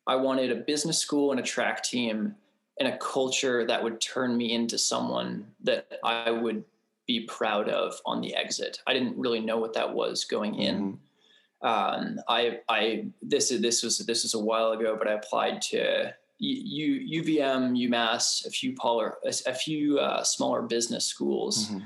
I 0.05 0.15
wanted 0.17 0.51
a 0.51 0.55
business 0.55 0.99
school 0.99 1.31
and 1.31 1.39
a 1.39 1.43
track 1.43 1.83
team 1.83 2.35
and 2.79 2.87
a 2.87 2.97
culture 2.97 3.65
that 3.65 3.81
would 3.83 4.01
turn 4.01 4.35
me 4.35 4.53
into 4.53 4.77
someone 4.77 5.47
that 5.63 5.99
I 6.03 6.31
would 6.31 6.63
be 7.07 7.21
proud 7.21 7.69
of 7.69 7.99
on 8.05 8.21
the 8.21 8.35
exit. 8.35 8.79
I 8.87 8.93
didn't 8.93 9.17
really 9.17 9.39
know 9.39 9.57
what 9.57 9.73
that 9.73 9.93
was 9.93 10.25
going 10.25 10.55
in. 10.55 10.75
Mm-hmm. 10.75 11.67
Um, 11.67 12.19
I, 12.27 12.59
I, 12.67 13.05
this 13.21 13.51
is, 13.51 13.61
this 13.61 13.81
was, 13.81 13.99
this 13.99 14.23
was 14.23 14.33
a 14.33 14.39
while 14.39 14.71
ago, 14.71 14.95
but 14.97 15.07
I 15.07 15.13
applied 15.13 15.61
to 15.63 16.13
U, 16.39 17.23
UVM, 17.23 17.77
UMass, 17.87 18.45
a 18.45 18.49
few 18.49 18.75
polar, 18.75 19.17
a, 19.23 19.53
few 19.53 19.99
uh, 19.99 20.23
smaller 20.23 20.61
business 20.61 21.05
schools. 21.05 21.69
Mm-hmm. 21.69 21.79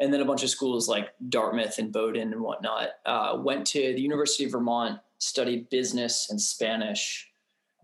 And 0.00 0.12
then 0.12 0.20
a 0.20 0.24
bunch 0.24 0.42
of 0.42 0.50
schools 0.50 0.88
like 0.88 1.10
Dartmouth 1.28 1.78
and 1.78 1.92
Bowdoin 1.92 2.32
and 2.32 2.40
whatnot. 2.40 2.90
Uh, 3.06 3.38
went 3.38 3.66
to 3.68 3.94
the 3.94 4.00
University 4.00 4.44
of 4.44 4.52
Vermont, 4.52 4.98
studied 5.18 5.70
business 5.70 6.28
and 6.30 6.40
Spanish. 6.40 7.31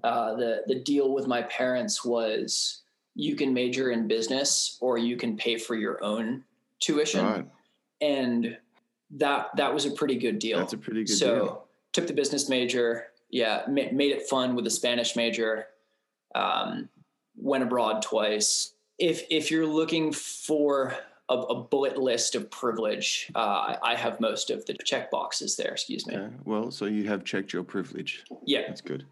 Uh, 0.05 0.35
the 0.35 0.63
the 0.67 0.77
deal 0.77 1.13
with 1.13 1.27
my 1.27 1.43
parents 1.43 2.05
was 2.05 2.83
you 3.15 3.35
can 3.35 3.53
major 3.53 3.91
in 3.91 4.07
business 4.07 4.79
or 4.81 4.97
you 4.97 5.17
can 5.17 5.37
pay 5.37 5.59
for 5.59 5.75
your 5.75 6.03
own 6.05 6.45
tuition. 6.79 7.51
And 8.01 8.57
that 9.13 9.51
that 9.57 9.75
was 9.75 9.87
a 9.87 9.91
pretty 9.91 10.17
good 10.17 10.39
deal. 10.39 10.59
That's 10.59 10.73
a 10.73 10.79
pretty 10.79 11.05
good 11.05 11.17
so, 11.17 11.35
deal. 11.35 11.65
took 11.93 12.07
the 12.07 12.13
business 12.13 12.49
major. 12.49 13.09
Yeah, 13.31 13.63
ma- 13.67 13.91
made 13.93 14.13
it 14.13 14.29
fun 14.29 14.55
with 14.55 14.65
the 14.65 14.71
Spanish 14.71 15.17
major. 15.17 15.67
Um, 16.35 16.89
went 17.37 17.65
abroad 17.65 18.03
twice. 18.03 18.73
If 18.99 19.25
if 19.31 19.51
you're 19.51 19.67
looking 19.67 20.13
for 20.13 20.95
a, 21.29 21.35
a 21.35 21.63
bullet 21.63 21.97
list 21.97 22.35
of 22.35 22.51
privilege, 22.51 23.31
uh, 23.35 23.77
I 23.83 23.97
have 23.97 24.21
most 24.21 24.51
of 24.51 24.65
the 24.67 24.75
check 24.85 25.11
boxes 25.11 25.57
there. 25.57 25.73
Excuse 25.73 26.07
me. 26.07 26.17
Okay. 26.17 26.35
Well, 26.45 26.71
so 26.71 26.85
you 26.85 27.09
have 27.09 27.25
checked 27.25 27.53
your 27.53 27.65
privilege. 27.65 28.25
Yeah, 28.45 28.63
that's 28.69 28.81
good. 28.81 29.05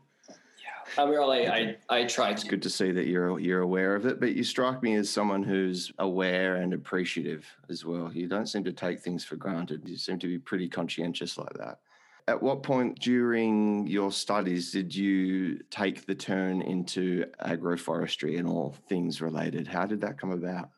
I 0.99 1.05
really, 1.05 1.49
I, 1.49 1.77
I 1.89 2.05
try. 2.05 2.31
It's 2.31 2.45
good 2.45 2.63
to 2.63 2.71
see 2.71 2.91
that 2.93 3.07
you're 3.07 3.39
you're 3.39 3.61
aware 3.61 3.95
of 3.95 4.07
it, 4.07 4.21
but 4.21 4.35
you 4.35 4.45
strike 4.45 4.83
me 4.83 4.95
as 4.95 5.11
someone 5.11 5.43
who's 5.43 5.93
aware 5.99 6.57
and 6.57 6.73
appreciative 6.73 7.47
as 7.69 7.85
well. 7.85 8.11
You 8.13 8.29
don't 8.29 8.47
seem 8.47 8.65
to 8.65 8.73
take 8.73 9.01
things 9.01 9.25
for 9.25 9.37
granted. 9.37 9.89
You 9.89 9.99
seem 9.99 10.19
to 10.21 10.27
be 10.27 10.39
pretty 10.39 10.69
conscientious 10.69 11.37
like 11.37 11.53
that. 11.55 11.81
At 12.29 12.43
what 12.43 12.63
point 12.63 12.99
during 12.99 13.87
your 13.87 14.11
studies 14.11 14.73
did 14.73 14.95
you 14.95 15.61
take 15.71 16.07
the 16.07 16.15
turn 16.15 16.61
into 16.63 17.27
agroforestry 17.45 18.39
and 18.39 18.49
all 18.49 18.75
things 18.89 19.21
related? 19.21 19.69
How 19.69 19.87
did 19.87 20.01
that 20.01 20.19
come 20.19 20.33
about? 20.33 20.71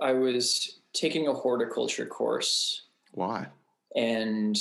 I 0.00 0.12
was 0.12 0.80
taking 0.92 1.28
a 1.28 1.32
horticulture 1.32 2.06
course. 2.06 2.82
Why? 3.12 3.46
And 3.96 4.58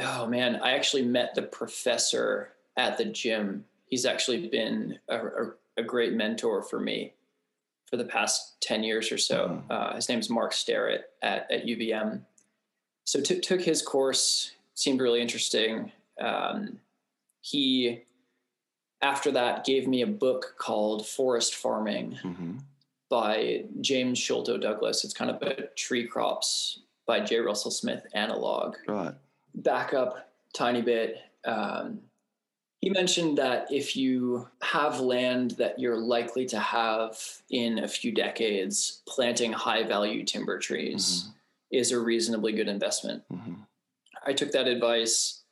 oh 0.00 0.26
man, 0.26 0.56
I 0.56 0.72
actually 0.72 1.02
met 1.02 1.34
the 1.34 1.42
professor 1.42 2.54
at 2.76 2.98
the 2.98 3.04
gym 3.04 3.64
he's 3.88 4.04
actually 4.04 4.48
been 4.48 4.98
a, 5.08 5.16
a, 5.16 5.50
a, 5.78 5.82
great 5.82 6.12
mentor 6.12 6.62
for 6.62 6.78
me 6.78 7.14
for 7.88 7.96
the 7.96 8.04
past 8.04 8.60
10 8.60 8.82
years 8.82 9.10
or 9.10 9.18
so. 9.18 9.48
Mm-hmm. 9.48 9.72
Uh, 9.72 9.94
his 9.94 10.08
name's 10.08 10.30
Mark 10.30 10.52
Starrett 10.52 11.04
at, 11.22 11.50
at 11.50 11.66
UVM. 11.66 12.22
So 13.04 13.20
t- 13.20 13.40
took 13.40 13.62
his 13.62 13.80
course, 13.80 14.52
seemed 14.74 15.00
really 15.00 15.22
interesting. 15.22 15.92
Um, 16.20 16.80
he, 17.40 18.02
after 19.00 19.30
that, 19.32 19.64
gave 19.64 19.88
me 19.88 20.02
a 20.02 20.06
book 20.06 20.56
called 20.58 21.06
Forest 21.06 21.54
Farming 21.54 22.18
mm-hmm. 22.22 22.58
by 23.08 23.64
James 23.80 24.18
Sholto 24.18 24.58
Douglas. 24.58 25.04
It's 25.04 25.14
kind 25.14 25.30
of 25.30 25.40
a 25.42 25.68
tree 25.76 26.06
crops 26.06 26.80
by 27.06 27.20
J. 27.20 27.38
Russell 27.38 27.70
Smith 27.70 28.06
analog. 28.12 28.76
Right. 28.86 29.14
Back 29.54 29.94
up 29.94 30.28
tiny 30.52 30.82
bit. 30.82 31.16
Um, 31.44 32.00
he 32.80 32.90
mentioned 32.90 33.38
that 33.38 33.66
if 33.70 33.96
you 33.96 34.48
have 34.62 35.00
land 35.00 35.52
that 35.52 35.78
you're 35.78 35.96
likely 35.96 36.46
to 36.46 36.58
have 36.58 37.18
in 37.50 37.80
a 37.80 37.88
few 37.88 38.12
decades, 38.12 39.02
planting 39.06 39.52
high 39.52 39.82
value 39.82 40.24
timber 40.24 40.58
trees 40.58 41.24
mm-hmm. 41.24 41.30
is 41.72 41.90
a 41.90 41.98
reasonably 41.98 42.52
good 42.52 42.68
investment. 42.68 43.24
Mm-hmm. 43.32 43.54
I 44.24 44.32
took 44.32 44.52
that 44.52 44.68
advice, 44.68 45.42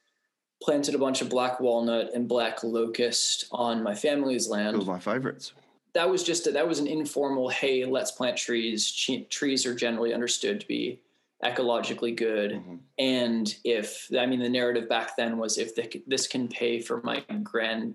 planted 0.62 0.94
a 0.94 0.98
bunch 0.98 1.20
of 1.20 1.28
black 1.28 1.58
walnut 1.58 2.10
and 2.14 2.28
black 2.28 2.62
locust 2.62 3.46
on 3.50 3.82
my 3.82 3.94
family's 3.94 4.48
land. 4.48 4.76
Two 4.76 4.82
of 4.82 4.86
my 4.86 5.00
favorites. 5.00 5.52
That 5.94 6.08
was 6.08 6.22
just 6.22 6.46
a, 6.46 6.52
that 6.52 6.68
was 6.68 6.78
an 6.78 6.86
informal. 6.86 7.48
Hey, 7.48 7.84
let's 7.84 8.12
plant 8.12 8.36
trees. 8.36 8.92
trees 9.30 9.66
are 9.66 9.74
generally 9.74 10.14
understood 10.14 10.60
to 10.60 10.66
be 10.68 11.00
ecologically 11.44 12.16
good 12.16 12.52
mm-hmm. 12.52 12.76
and 12.98 13.56
if 13.62 14.08
i 14.18 14.24
mean 14.24 14.40
the 14.40 14.48
narrative 14.48 14.88
back 14.88 15.16
then 15.16 15.36
was 15.36 15.58
if 15.58 15.74
the, 15.74 16.02
this 16.06 16.26
can 16.26 16.48
pay 16.48 16.80
for 16.80 17.02
my 17.02 17.22
grand 17.42 17.94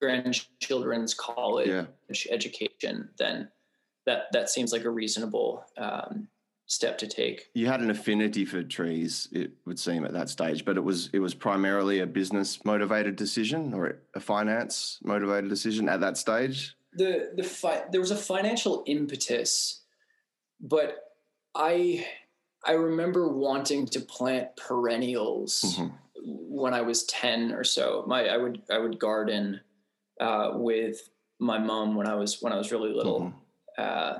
grandchildren's 0.00 1.12
college 1.12 1.68
yeah. 1.68 1.84
education 2.30 3.08
then 3.18 3.48
that 4.06 4.26
that 4.32 4.48
seems 4.48 4.72
like 4.72 4.84
a 4.84 4.90
reasonable 4.90 5.64
um, 5.76 6.28
step 6.66 6.98
to 6.98 7.08
take 7.08 7.48
you 7.54 7.66
had 7.66 7.80
an 7.80 7.90
affinity 7.90 8.44
for 8.44 8.62
trees 8.62 9.26
it 9.32 9.50
would 9.66 9.78
seem 9.78 10.04
at 10.04 10.12
that 10.12 10.28
stage 10.28 10.64
but 10.64 10.76
it 10.76 10.84
was 10.84 11.10
it 11.12 11.18
was 11.18 11.34
primarily 11.34 11.98
a 11.98 12.06
business 12.06 12.64
motivated 12.64 13.16
decision 13.16 13.74
or 13.74 13.98
a 14.14 14.20
finance 14.20 14.98
motivated 15.02 15.50
decision 15.50 15.88
at 15.88 16.00
that 16.00 16.16
stage 16.16 16.76
the 16.92 17.32
the 17.34 17.42
fi- 17.42 17.84
there 17.90 18.00
was 18.00 18.12
a 18.12 18.16
financial 18.16 18.84
impetus 18.86 19.82
but 20.60 20.96
i 21.56 22.06
I 22.68 22.72
remember 22.72 23.28
wanting 23.28 23.86
to 23.86 24.00
plant 24.00 24.54
perennials 24.56 25.64
mm-hmm. 25.66 25.88
when 26.22 26.74
I 26.74 26.82
was 26.82 27.04
10 27.04 27.52
or 27.52 27.64
so. 27.64 28.04
My 28.06 28.28
I 28.28 28.36
would 28.36 28.62
I 28.70 28.78
would 28.78 28.98
garden 28.98 29.60
uh, 30.20 30.50
with 30.54 31.08
my 31.38 31.58
mom 31.58 31.94
when 31.94 32.06
I 32.06 32.14
was 32.14 32.42
when 32.42 32.52
I 32.52 32.56
was 32.56 32.70
really 32.70 32.92
little. 32.92 33.20
Mm-hmm. 33.20 33.82
Uh, 33.82 34.18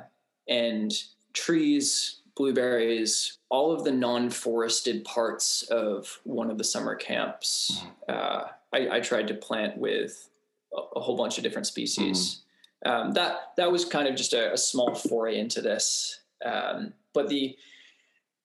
and 0.49 0.93
trees, 1.35 2.23
blueberries, 2.37 3.39
all 3.51 3.71
of 3.71 3.85
the 3.85 3.93
non-forested 3.93 5.05
parts 5.05 5.63
of 5.65 6.21
one 6.25 6.51
of 6.51 6.57
the 6.57 6.65
summer 6.65 6.95
camps. 6.95 7.73
Mm-hmm. 7.77 7.89
Uh, 8.09 8.45
I, 8.73 8.97
I, 8.97 9.01
tried 9.01 9.29
to 9.29 9.35
plant 9.35 9.77
with 9.77 10.31
a, 10.73 10.81
a 10.97 11.01
whole 11.01 11.17
bunch 11.17 11.37
of 11.37 11.45
different 11.45 11.67
species. 11.67 12.41
Mm-hmm. 12.87 12.91
Um, 12.91 13.13
that 13.13 13.53
that 13.57 13.71
was 13.71 13.85
kind 13.85 14.09
of 14.09 14.15
just 14.15 14.33
a, 14.33 14.53
a 14.53 14.57
small 14.57 14.95
foray 14.95 15.39
into 15.39 15.61
this. 15.61 16.21
Um, 16.45 16.95
but 17.13 17.29
the 17.29 17.57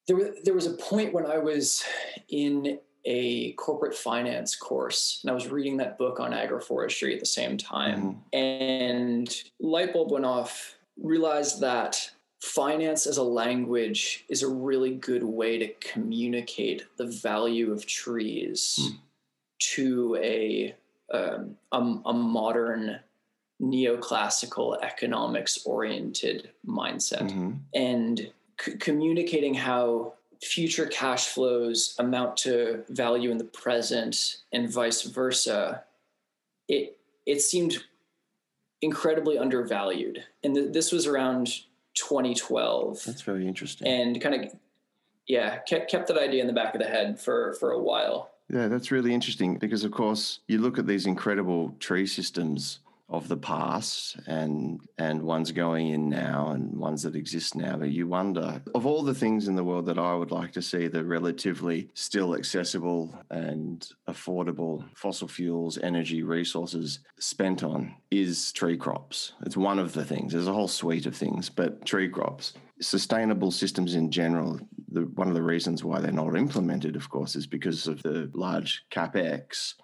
there, 0.07 0.15
was, 0.15 0.29
there 0.43 0.53
was 0.53 0.65
a 0.65 0.73
point 0.73 1.13
when 1.13 1.25
I 1.25 1.37
was 1.37 1.83
in 2.29 2.79
a 3.05 3.51
corporate 3.53 3.93
finance 3.93 4.55
course 4.55 5.19
and 5.23 5.31
I 5.31 5.33
was 5.33 5.49
reading 5.49 5.77
that 5.77 5.97
book 5.97 6.19
on 6.19 6.31
agroforestry 6.31 7.13
at 7.13 7.19
the 7.19 7.25
same 7.25 7.57
time. 7.57 8.01
Mm-hmm. 8.01 8.37
And 8.37 9.43
light 9.59 9.93
bulb 9.93 10.11
went 10.11 10.25
off, 10.25 10.75
realized 11.01 11.59
that 11.61 12.11
finance 12.41 13.07
as 13.07 13.17
a 13.17 13.23
language 13.23 14.25
is 14.29 14.43
a 14.43 14.47
really 14.47 14.95
good 14.95 15.23
way 15.23 15.57
to 15.57 15.67
communicate 15.75 16.83
the 16.97 17.05
value 17.05 17.71
of 17.71 17.85
trees 17.85 18.79
mm. 18.81 18.97
to 19.59 20.17
a, 20.21 20.75
um, 21.13 21.57
a, 21.71 21.77
a 22.09 22.13
modern 22.13 22.99
neoclassical 23.61 24.81
economics 24.81 25.65
oriented 25.65 26.49
mindset. 26.67 27.21
Mm-hmm. 27.21 27.51
And 27.73 28.31
c- 28.63 28.77
communicating 28.77 29.53
how 29.53 30.13
future 30.41 30.85
cash 30.85 31.27
flows 31.27 31.95
amount 31.99 32.37
to 32.37 32.83
value 32.89 33.31
in 33.31 33.37
the 33.37 33.43
present 33.43 34.37
and 34.51 34.69
vice 34.69 35.03
versa, 35.03 35.83
it 36.67 36.97
it 37.25 37.41
seemed 37.41 37.83
incredibly 38.81 39.37
undervalued. 39.37 40.23
And 40.43 40.55
th- 40.55 40.73
this 40.73 40.91
was 40.91 41.07
around 41.07 41.47
2012. 41.95 43.03
That's 43.05 43.21
very 43.21 43.47
interesting. 43.47 43.87
And 43.87 44.19
kind 44.21 44.43
of 44.43 44.55
yeah, 45.27 45.59
kept 45.59 45.89
kept 45.89 46.07
that 46.07 46.17
idea 46.17 46.41
in 46.41 46.47
the 46.47 46.53
back 46.53 46.75
of 46.75 46.81
the 46.81 46.87
head 46.87 47.19
for 47.19 47.53
for 47.59 47.71
a 47.71 47.79
while. 47.79 48.31
Yeah, 48.49 48.67
that's 48.67 48.91
really 48.91 49.13
interesting 49.13 49.57
because 49.57 49.83
of 49.83 49.91
course 49.91 50.39
you 50.47 50.59
look 50.59 50.77
at 50.77 50.85
these 50.85 51.05
incredible 51.05 51.75
tree 51.79 52.05
systems 52.05 52.79
of 53.13 53.27
the 53.27 53.37
past 53.37 54.17
and 54.25 54.81
and 54.97 55.21
ones 55.21 55.51
going 55.51 55.89
in 55.89 56.09
now 56.09 56.49
and 56.49 56.75
ones 56.75 57.03
that 57.03 57.15
exist 57.15 57.55
now 57.55 57.77
but 57.77 57.91
you 57.91 58.07
wonder. 58.07 58.61
Of 58.73 58.87
all 58.87 59.03
the 59.03 59.13
things 59.13 59.47
in 59.47 59.55
the 59.55 59.63
world 59.63 59.85
that 59.85 59.99
I 59.99 60.15
would 60.15 60.31
like 60.31 60.51
to 60.53 60.61
see 60.61 60.87
the 60.87 61.05
relatively 61.05 61.89
still 61.93 62.35
accessible 62.35 63.15
and 63.29 63.87
affordable 64.09 64.83
fossil 64.95 65.27
fuels 65.27 65.77
energy 65.77 66.23
resources 66.23 66.99
spent 67.19 67.63
on 67.63 67.93
is 68.09 68.51
tree 68.51 68.77
crops. 68.77 69.33
It's 69.45 69.55
one 69.55 69.77
of 69.77 69.93
the 69.93 70.03
things. 70.03 70.33
There's 70.33 70.47
a 70.47 70.53
whole 70.53 70.67
suite 70.67 71.05
of 71.05 71.15
things 71.15 71.49
but 71.49 71.85
tree 71.85 72.09
crops. 72.09 72.53
Sustainable 72.81 73.51
systems 73.51 73.93
in 73.93 74.09
general 74.09 74.59
the, 74.89 75.01
one 75.01 75.27
of 75.27 75.35
the 75.35 75.43
reasons 75.43 75.83
why 75.83 75.99
they're 75.99 76.11
not 76.11 76.35
implemented 76.35 76.95
of 76.95 77.09
course 77.09 77.35
is 77.35 77.45
because 77.45 77.87
of 77.87 78.01
the 78.01 78.29
large 78.33 78.85
capex 78.91 79.75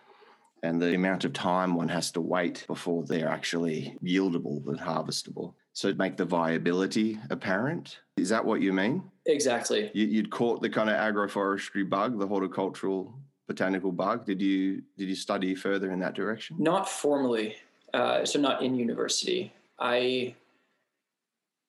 and 0.64 0.82
the 0.82 0.96
amount 0.96 1.26
of 1.26 1.34
time 1.34 1.76
one 1.76 1.90
has 1.90 2.12
to 2.12 2.22
wait 2.22 2.66
before 2.68 3.04
they're 3.04 3.30
actually 3.30 3.98
yieldable 4.04 4.68
and 4.68 4.80
harvestable. 4.80 5.54
So 5.74 5.94
make 5.94 6.18
the 6.18 6.26
viability 6.26 7.20
apparent. 7.30 8.00
Is 8.18 8.30
that 8.30 8.44
what 8.44 8.62
you 8.62 8.74
mean? 8.74 9.04
Exactly. 9.26 9.92
You, 9.94 10.22
would 10.22 10.32
caught 10.32 10.62
the 10.62 10.70
kind 10.70 10.90
of 10.90 10.96
agroforestry 10.96 11.90
bug, 11.90 12.20
the 12.20 12.28
horticultural 12.28 13.14
botanical 13.48 13.92
bug. 13.92 14.26
Did 14.26 14.42
you 14.42 14.82
did 14.98 15.10
you 15.10 15.16
study 15.16 15.56
further 15.56 15.92
in 15.92 16.00
that 16.00 16.16
direction? 16.16 16.58
Not 16.60 16.90
formally, 16.90 17.56
uh, 17.94 18.26
so 18.26 18.40
not 18.40 18.62
in 18.62 18.76
university. 18.76 19.54
I 19.80 20.36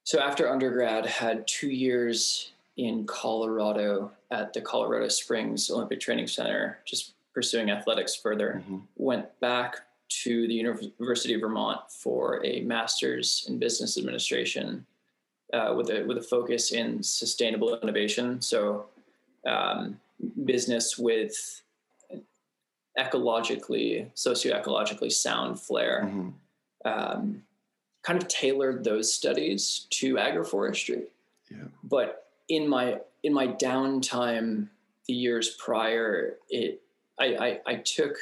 so 0.04 0.20
after 0.20 0.50
undergrad 0.50 1.06
had 1.06 1.46
two 1.46 1.70
years 1.70 2.52
in 2.76 3.06
Colorado 3.06 4.10
at 4.30 4.52
the 4.52 4.60
Colorado 4.60 5.08
Springs 5.08 5.70
Olympic 5.70 6.00
Training 6.00 6.26
Center, 6.26 6.78
just 6.84 7.12
pursuing 7.34 7.70
athletics 7.70 8.14
further. 8.14 8.62
Mm-hmm. 8.64 8.78
Went 8.96 9.40
back 9.40 9.76
to 10.22 10.48
the 10.48 10.54
University 10.54 11.34
of 11.34 11.40
Vermont 11.40 11.80
for 11.88 12.44
a 12.44 12.60
master's 12.62 13.44
in 13.48 13.58
business 13.58 13.96
administration 13.96 14.84
uh, 15.52 15.72
with 15.76 15.90
a 15.90 16.02
with 16.04 16.18
a 16.18 16.22
focus 16.22 16.72
in 16.72 17.02
sustainable 17.02 17.78
innovation. 17.78 18.40
So, 18.40 18.86
um, 19.46 20.00
business 20.44 20.98
with 20.98 21.62
ecologically, 22.98 24.10
socioecologically 24.14 25.12
sound 25.12 25.60
flair. 25.60 26.02
Mm-hmm. 26.06 26.28
Um, 26.84 27.42
kind 28.02 28.20
of 28.20 28.28
tailored 28.28 28.82
those 28.82 29.12
studies 29.12 29.86
to 29.90 30.14
agroforestry. 30.14 31.04
Yeah. 31.50 31.64
But 31.84 32.26
in 32.48 32.68
my 32.68 33.00
in 33.22 33.32
my 33.32 33.48
downtime, 33.48 34.68
the 35.06 35.14
years 35.14 35.56
prior, 35.58 36.36
it 36.48 36.82
I, 37.20 37.24
I, 37.24 37.60
I 37.66 37.74
took 37.76 38.16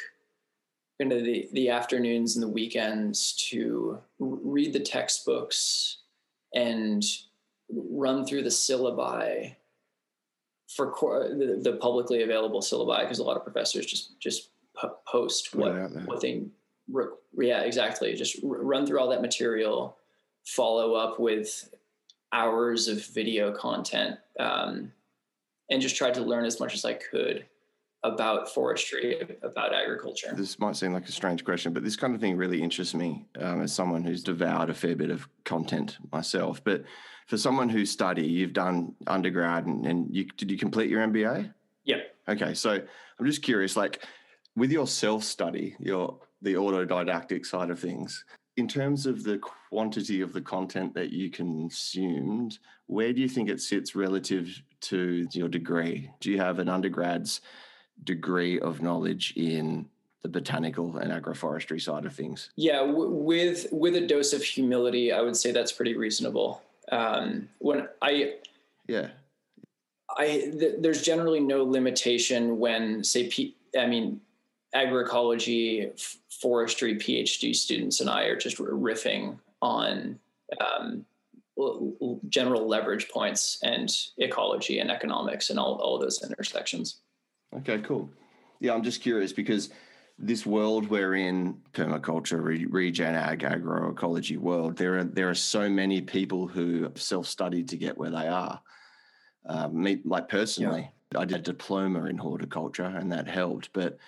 into 1.00 1.20
the, 1.20 1.48
the 1.52 1.70
afternoons 1.70 2.36
and 2.36 2.42
the 2.42 2.48
weekends 2.48 3.32
to 3.50 3.98
read 4.18 4.72
the 4.72 4.80
textbooks 4.80 5.98
and 6.54 7.04
run 7.70 8.24
through 8.24 8.42
the 8.42 8.48
syllabi 8.48 9.54
for 10.74 10.92
the, 11.30 11.60
the 11.62 11.76
publicly 11.76 12.22
available 12.22 12.60
syllabi 12.60 13.00
because 13.00 13.20
a 13.20 13.24
lot 13.24 13.36
of 13.36 13.44
professors 13.44 13.86
just 13.86 14.18
just 14.20 14.50
post 15.06 15.54
what 15.54 15.72
what 16.06 16.20
they 16.20 16.42
yeah 17.36 17.60
exactly. 17.60 18.14
Just 18.14 18.38
run 18.42 18.86
through 18.86 19.00
all 19.00 19.08
that 19.10 19.22
material 19.22 19.96
follow 20.44 20.94
up 20.94 21.20
with 21.20 21.74
hours 22.32 22.88
of 22.88 23.04
video 23.06 23.52
content 23.52 24.18
um, 24.40 24.92
and 25.70 25.82
just 25.82 25.96
tried 25.96 26.14
to 26.14 26.22
learn 26.22 26.44
as 26.44 26.58
much 26.60 26.74
as 26.74 26.84
I 26.84 26.94
could 26.94 27.44
about 28.04 28.52
forestry, 28.52 29.20
about 29.42 29.74
agriculture. 29.74 30.32
This 30.34 30.58
might 30.58 30.76
seem 30.76 30.92
like 30.92 31.08
a 31.08 31.12
strange 31.12 31.44
question, 31.44 31.72
but 31.72 31.82
this 31.82 31.96
kind 31.96 32.14
of 32.14 32.20
thing 32.20 32.36
really 32.36 32.62
interests 32.62 32.94
me 32.94 33.26
um, 33.40 33.62
as 33.62 33.72
someone 33.72 34.04
who's 34.04 34.22
devoured 34.22 34.70
a 34.70 34.74
fair 34.74 34.94
bit 34.94 35.10
of 35.10 35.28
content 35.44 35.98
myself. 36.12 36.62
But 36.62 36.84
for 37.26 37.36
someone 37.36 37.68
who 37.68 37.84
study, 37.84 38.26
you've 38.26 38.52
done 38.52 38.94
undergrad 39.06 39.66
and, 39.66 39.84
and 39.84 40.14
you, 40.14 40.26
did 40.36 40.50
you 40.50 40.56
complete 40.56 40.90
your 40.90 41.04
MBA? 41.06 41.52
Yep. 41.84 41.98
Okay, 42.28 42.54
so 42.54 42.80
I'm 43.18 43.26
just 43.26 43.42
curious, 43.42 43.76
like 43.76 44.04
with 44.54 44.70
your 44.70 44.86
self 44.86 45.24
study, 45.24 45.74
your 45.80 46.18
the 46.40 46.54
autodidactic 46.54 47.44
side 47.44 47.70
of 47.70 47.80
things, 47.80 48.24
in 48.56 48.68
terms 48.68 49.06
of 49.06 49.24
the 49.24 49.38
quantity 49.70 50.20
of 50.20 50.32
the 50.32 50.40
content 50.40 50.94
that 50.94 51.10
you 51.10 51.30
consumed, 51.30 52.58
where 52.86 53.12
do 53.12 53.20
you 53.20 53.28
think 53.28 53.48
it 53.48 53.60
sits 53.60 53.94
relative 53.94 54.62
to 54.80 55.26
your 55.32 55.48
degree? 55.48 56.10
Do 56.20 56.30
you 56.30 56.38
have 56.38 56.58
an 56.58 56.68
undergrad's 56.68 57.40
degree 58.04 58.58
of 58.60 58.82
knowledge 58.82 59.32
in 59.36 59.88
the 60.22 60.28
botanical 60.28 60.96
and 60.98 61.12
agroforestry 61.12 61.80
side 61.80 62.04
of 62.04 62.12
things? 62.12 62.50
Yeah, 62.56 62.78
w- 62.78 63.10
with 63.10 63.66
with 63.72 63.96
a 63.96 64.06
dose 64.06 64.32
of 64.32 64.42
humility, 64.42 65.12
I 65.12 65.20
would 65.20 65.36
say 65.36 65.52
that's 65.52 65.72
pretty 65.72 65.96
reasonable. 65.96 66.62
Um, 66.90 67.48
when 67.58 67.88
I 68.02 68.34
yeah, 68.86 69.08
I 70.16 70.26
th- 70.26 70.76
there's 70.80 71.02
generally 71.02 71.40
no 71.40 71.64
limitation 71.64 72.58
when 72.58 73.04
say 73.04 73.28
P- 73.28 73.56
I 73.78 73.86
mean 73.86 74.20
agroecology, 74.74 75.92
f- 75.92 76.18
forestry 76.28 76.96
PhD 76.96 77.54
students 77.54 78.00
and 78.00 78.10
I 78.10 78.24
are 78.24 78.36
just 78.36 78.58
riffing 78.58 79.38
on 79.62 80.18
um, 80.60 81.04
l- 81.58 82.20
general 82.28 82.66
leverage 82.66 83.08
points 83.08 83.58
and 83.62 83.94
ecology 84.18 84.78
and 84.80 84.90
economics 84.90 85.50
and 85.50 85.58
all 85.58 85.76
all 85.76 85.98
those 85.98 86.22
intersections. 86.22 87.00
Okay, 87.56 87.78
cool. 87.80 88.10
Yeah, 88.60 88.74
I'm 88.74 88.82
just 88.82 89.00
curious 89.00 89.32
because 89.32 89.70
this 90.18 90.44
world 90.44 90.88
we're 90.90 91.14
in, 91.14 91.58
permaculture, 91.72 92.42
re- 92.42 92.66
regen 92.66 93.14
ag, 93.14 93.40
agroecology 93.40 94.36
world, 94.36 94.76
there 94.76 94.98
are 94.98 95.04
there 95.04 95.30
are 95.30 95.34
so 95.34 95.68
many 95.68 96.00
people 96.00 96.48
who 96.48 96.90
self-studied 96.96 97.68
to 97.68 97.76
get 97.76 97.96
where 97.96 98.10
they 98.10 98.26
are. 98.26 98.60
Uh, 99.46 99.68
me, 99.68 100.00
like 100.04 100.28
personally, 100.28 100.90
yeah. 101.12 101.20
I 101.20 101.24
did 101.24 101.38
a 101.38 101.42
diploma 101.42 102.06
in 102.06 102.18
horticulture, 102.18 102.84
and 102.84 103.12
that 103.12 103.28
helped. 103.28 103.72
But 103.72 103.98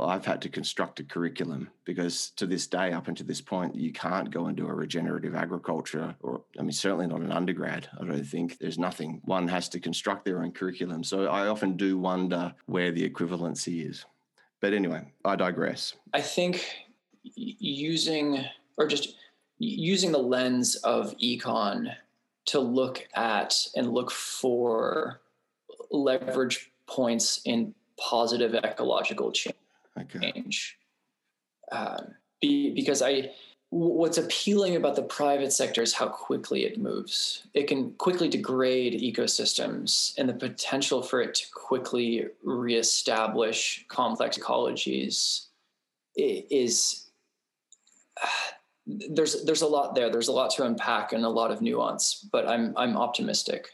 I've 0.00 0.24
had 0.24 0.42
to 0.42 0.48
construct 0.48 1.00
a 1.00 1.04
curriculum 1.04 1.70
because 1.84 2.30
to 2.36 2.46
this 2.46 2.66
day, 2.66 2.92
up 2.92 3.08
until 3.08 3.26
this 3.26 3.40
point, 3.40 3.74
you 3.74 3.92
can't 3.92 4.30
go 4.30 4.46
and 4.46 4.56
do 4.56 4.66
a 4.68 4.74
regenerative 4.74 5.34
agriculture, 5.34 6.14
or 6.20 6.42
I 6.58 6.62
mean, 6.62 6.72
certainly 6.72 7.06
not 7.06 7.20
an 7.20 7.32
undergrad. 7.32 7.88
I 8.00 8.04
don't 8.04 8.24
think 8.24 8.58
there's 8.58 8.78
nothing. 8.78 9.20
One 9.24 9.48
has 9.48 9.68
to 9.70 9.80
construct 9.80 10.24
their 10.24 10.42
own 10.42 10.52
curriculum. 10.52 11.02
So 11.02 11.26
I 11.26 11.48
often 11.48 11.76
do 11.76 11.98
wonder 11.98 12.54
where 12.66 12.92
the 12.92 13.08
equivalency 13.08 13.88
is. 13.88 14.04
But 14.60 14.72
anyway, 14.74 15.12
I 15.24 15.36
digress. 15.36 15.94
I 16.12 16.20
think 16.20 16.64
using 17.22 18.44
or 18.76 18.86
just 18.86 19.16
using 19.58 20.12
the 20.12 20.18
lens 20.18 20.76
of 20.76 21.16
econ 21.18 21.94
to 22.46 22.60
look 22.60 23.06
at 23.14 23.54
and 23.74 23.92
look 23.92 24.10
for 24.10 25.20
leverage 25.90 26.70
points 26.86 27.40
in 27.44 27.74
positive 27.98 28.54
ecological 28.54 29.32
change 29.32 29.56
okay. 30.02 30.32
change. 30.32 30.78
Um, 31.72 32.14
be, 32.40 32.70
because 32.70 33.02
I, 33.02 33.32
what's 33.70 34.18
appealing 34.18 34.76
about 34.76 34.96
the 34.96 35.02
private 35.02 35.52
sector 35.52 35.82
is 35.82 35.92
how 35.92 36.08
quickly 36.08 36.64
it 36.64 36.78
moves. 36.78 37.44
It 37.54 37.66
can 37.66 37.92
quickly 37.92 38.28
degrade 38.28 39.00
ecosystems, 39.00 40.14
and 40.18 40.28
the 40.28 40.34
potential 40.34 41.02
for 41.02 41.20
it 41.20 41.34
to 41.34 41.44
quickly 41.52 42.26
reestablish 42.42 43.84
complex 43.88 44.38
ecologies 44.38 45.46
is. 46.16 47.10
Uh, 48.22 48.26
there's 49.10 49.44
there's 49.44 49.60
a 49.60 49.66
lot 49.66 49.94
there. 49.94 50.10
There's 50.10 50.28
a 50.28 50.32
lot 50.32 50.50
to 50.52 50.64
unpack 50.64 51.12
and 51.12 51.22
a 51.24 51.28
lot 51.28 51.50
of 51.50 51.60
nuance, 51.60 52.26
but 52.32 52.48
I'm 52.48 52.72
I'm 52.76 52.96
optimistic 52.96 53.68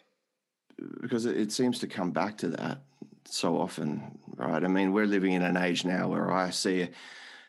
because 1.00 1.26
it 1.26 1.52
seems 1.52 1.78
to 1.78 1.86
come 1.86 2.10
back 2.10 2.36
to 2.38 2.48
that 2.48 2.80
so 3.26 3.58
often, 3.58 4.18
right? 4.36 4.62
I 4.62 4.68
mean, 4.68 4.92
we're 4.92 5.06
living 5.06 5.32
in 5.32 5.42
an 5.42 5.56
age 5.56 5.84
now 5.84 6.08
where 6.08 6.30
I 6.30 6.50
see 6.50 6.88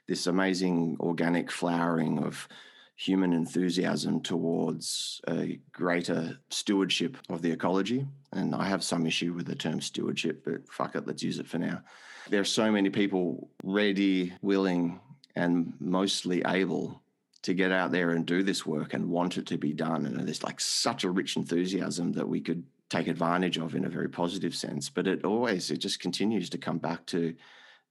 this 0.07 0.27
amazing 0.27 0.97
organic 0.99 1.51
flowering 1.51 2.19
of 2.19 2.47
human 2.95 3.33
enthusiasm 3.33 4.21
towards 4.21 5.19
a 5.27 5.59
greater 5.71 6.39
stewardship 6.49 7.17
of 7.29 7.41
the 7.41 7.51
ecology. 7.51 8.05
And 8.31 8.55
I 8.55 8.65
have 8.65 8.83
some 8.83 9.05
issue 9.05 9.33
with 9.33 9.47
the 9.47 9.55
term 9.55 9.81
stewardship, 9.81 10.43
but 10.45 10.67
fuck 10.71 10.95
it, 10.95 11.05
let's 11.05 11.23
use 11.23 11.39
it 11.39 11.47
for 11.47 11.57
now. 11.57 11.81
There 12.29 12.39
are 12.39 12.45
so 12.45 12.71
many 12.71 12.89
people 12.89 13.49
ready, 13.63 14.33
willing, 14.41 15.01
and 15.35 15.73
mostly 15.79 16.41
able 16.45 17.01
to 17.41 17.53
get 17.53 17.71
out 17.71 17.91
there 17.91 18.11
and 18.11 18.25
do 18.25 18.41
this 18.41 18.65
work 18.65 18.93
and 18.93 19.09
want 19.09 19.38
it 19.38 19.45
to 19.47 19.57
be 19.57 19.73
done. 19.73 20.05
And 20.05 20.25
there's 20.25 20.43
like 20.43 20.59
such 20.59 21.03
a 21.03 21.11
rich 21.11 21.35
enthusiasm 21.35 22.13
that 22.13 22.27
we 22.27 22.41
could 22.41 22.63
take 22.95 23.08
advantage 23.08 23.58
of 23.58 23.75
in 23.75 23.86
a 23.86 23.89
very 23.89 24.10
positive 24.10 24.55
sense. 24.55 24.89
But 24.89 25.08
it 25.08 25.25
always, 25.25 25.71
it 25.71 25.77
just 25.77 25.99
continues 25.99 26.49
to 26.51 26.58
come 26.58 26.77
back 26.77 27.05
to 27.08 27.36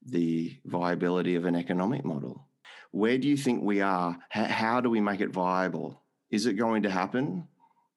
the 0.05 0.57
viability 0.65 1.35
of 1.35 1.45
an 1.45 1.55
economic 1.55 2.05
model. 2.05 2.47
Where 2.91 3.17
do 3.17 3.27
you 3.27 3.37
think 3.37 3.63
we 3.63 3.81
are? 3.81 4.17
How, 4.29 4.81
do 4.81 4.89
we 4.89 5.01
make 5.01 5.21
it 5.21 5.31
viable? 5.31 6.01
Is 6.29 6.45
it 6.45 6.53
going 6.53 6.83
to 6.83 6.89
happen? 6.89 7.47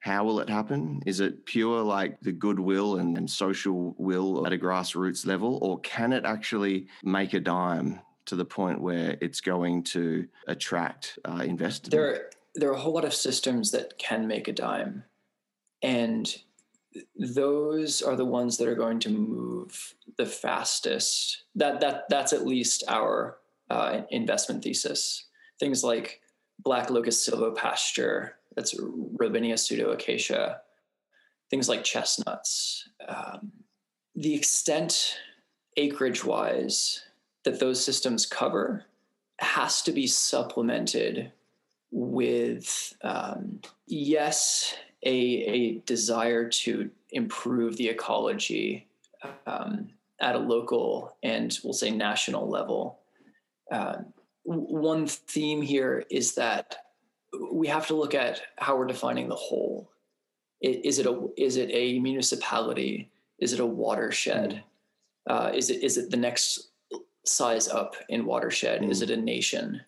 How 0.00 0.24
will 0.24 0.40
it 0.40 0.48
happen? 0.48 1.00
Is 1.06 1.20
it 1.20 1.44
pure 1.44 1.82
like 1.82 2.20
the 2.20 2.32
goodwill 2.32 2.96
and, 2.96 3.16
and 3.16 3.30
social 3.30 3.94
will 3.98 4.46
at 4.46 4.52
a 4.52 4.58
grassroots 4.58 5.26
level, 5.26 5.58
or 5.62 5.80
can 5.80 6.12
it 6.12 6.24
actually 6.24 6.86
make 7.02 7.34
a 7.34 7.40
dime 7.40 8.00
to 8.26 8.36
the 8.36 8.44
point 8.44 8.80
where 8.80 9.16
it's 9.20 9.40
going 9.40 9.82
to 9.82 10.26
attract 10.46 11.18
uh, 11.24 11.42
investors? 11.44 11.90
There, 11.90 12.08
are, 12.10 12.30
there 12.54 12.70
are 12.70 12.74
a 12.74 12.78
whole 12.78 12.94
lot 12.94 13.04
of 13.04 13.14
systems 13.14 13.70
that 13.72 13.98
can 13.98 14.26
make 14.28 14.46
a 14.46 14.52
dime, 14.52 15.04
and 15.82 16.32
those 17.16 18.02
are 18.02 18.16
the 18.16 18.24
ones 18.24 18.56
that 18.56 18.68
are 18.68 18.74
going 18.74 18.98
to 19.00 19.10
move 19.10 19.94
the 20.16 20.26
fastest. 20.26 21.44
That 21.54 21.80
that 21.80 22.08
that's 22.08 22.32
at 22.32 22.46
least 22.46 22.84
our 22.88 23.38
uh, 23.70 24.02
investment 24.10 24.64
thesis. 24.64 25.26
Things 25.60 25.84
like 25.84 26.20
black 26.60 26.90
locust 26.90 27.28
silvopasture, 27.28 28.30
that's 28.54 28.74
Robinia 28.74 29.54
pseudoacacia. 29.54 30.58
Things 31.50 31.68
like 31.68 31.84
chestnuts. 31.84 32.88
Um, 33.06 33.52
the 34.14 34.34
extent 34.34 35.18
acreage 35.76 36.24
wise 36.24 37.04
that 37.44 37.60
those 37.60 37.82
systems 37.82 38.26
cover 38.26 38.84
has 39.38 39.80
to 39.82 39.92
be 39.92 40.06
supplemented 40.06 41.32
with 41.90 42.94
um, 43.02 43.60
yes 43.86 44.74
a, 45.04 45.10
a 45.10 45.78
desire 45.86 46.48
to 46.48 46.90
improve 47.10 47.76
the 47.76 47.88
ecology 47.88 48.86
um, 49.46 49.88
at 50.20 50.34
a 50.34 50.38
local 50.38 51.16
and 51.22 51.58
we'll 51.62 51.72
say 51.72 51.90
national 51.90 52.48
level 52.48 52.98
uh, 53.70 53.96
one 54.44 55.06
theme 55.06 55.62
here 55.62 56.04
is 56.10 56.34
that 56.34 56.76
we 57.52 57.66
have 57.66 57.86
to 57.86 57.94
look 57.94 58.14
at 58.14 58.40
how 58.56 58.76
we're 58.76 58.86
defining 58.86 59.28
the 59.28 59.34
whole 59.34 59.90
is 60.60 60.98
it 60.98 61.06
a 61.06 61.28
is 61.36 61.56
it 61.56 61.70
a 61.72 61.98
municipality 62.00 63.10
is 63.38 63.52
it 63.52 63.60
a 63.60 63.66
watershed 63.66 64.62
mm. 65.28 65.32
uh, 65.32 65.52
is 65.54 65.70
it 65.70 65.82
is 65.84 65.96
it 65.96 66.10
the 66.10 66.16
next 66.16 66.68
size 67.28 67.68
up 67.68 67.96
in 68.08 68.24
watershed? 68.24 68.82
Mm. 68.82 68.90
Is 68.90 69.02
it 69.02 69.10
a 69.10 69.16
nation? 69.16 69.80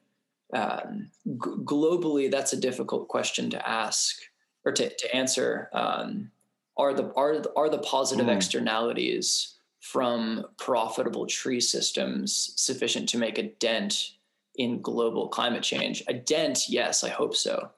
Um, 0.52 1.10
g- 1.26 1.32
globally, 1.64 2.30
that's 2.30 2.52
a 2.52 2.60
difficult 2.60 3.08
question 3.08 3.50
to 3.50 3.68
ask 3.68 4.16
or 4.64 4.72
to, 4.72 4.88
to 4.88 5.16
answer. 5.16 5.68
Um, 5.72 6.30
are 6.76 6.94
the 6.94 7.12
are 7.14 7.42
are 7.56 7.68
the 7.68 7.78
positive 7.78 8.26
mm. 8.26 8.34
externalities 8.34 9.56
from 9.80 10.44
profitable 10.58 11.26
tree 11.26 11.60
systems 11.60 12.52
sufficient 12.56 13.08
to 13.08 13.18
make 13.18 13.38
a 13.38 13.50
dent 13.60 14.12
in 14.56 14.80
global 14.80 15.28
climate 15.28 15.62
change? 15.62 16.02
A 16.08 16.14
dent, 16.14 16.68
yes, 16.68 17.04
I 17.04 17.08
hope 17.08 17.34
so. 17.34 17.70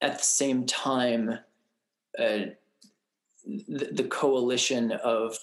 At 0.00 0.18
the 0.18 0.24
same 0.24 0.66
time, 0.66 1.38
uh, 2.18 2.38
the, 3.44 3.88
the 3.92 4.08
coalition 4.08 4.92
of 4.92 5.38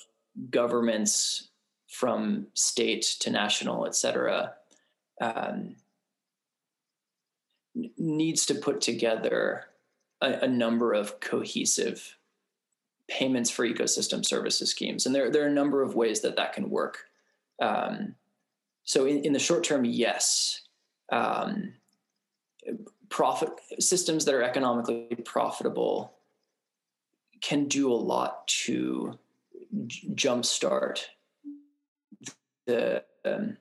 governments 0.49 1.49
from 1.88 2.47
state 2.54 3.04
to 3.19 3.30
national, 3.30 3.86
et 3.86 3.95
cetera, 3.95 4.54
um, 5.21 5.76
needs 7.97 8.45
to 8.47 8.56
put 8.56 8.82
together 8.82 9.65
a, 10.24 10.46
a, 10.46 10.48
number 10.48 10.94
of 10.94 11.20
cohesive 11.20 12.18
payments 13.08 13.50
for 13.50 13.68
ecosystem 13.68 14.26
services 14.26 14.72
schemes. 14.72 15.06
And 15.06 15.14
there, 15.14 15.30
there 15.30 15.44
are 15.44 15.48
a 15.48 15.54
number 15.54 15.84
of 15.84 15.96
ways 15.96 16.22
that 16.22 16.36
that 16.38 16.54
can 16.54 16.70
work. 16.70 17.06
Um, 17.62 18.16
so 18.84 19.06
in, 19.06 19.20
in, 19.20 19.34
the 19.34 19.40
short 19.40 19.64
term, 19.64 19.86
yes. 19.86 20.62
Um, 21.12 21.74
profit 23.10 23.50
systems 23.80 24.26
that 24.26 24.34
are 24.34 24.42
economically 24.42 25.08
profitable 25.24 26.14
can 27.42 27.68
do 27.68 27.92
a 27.92 27.94
lot 27.94 28.48
to 28.48 29.20
jumpstart 29.88 31.02
the 32.66 33.04
um, 33.26 33.58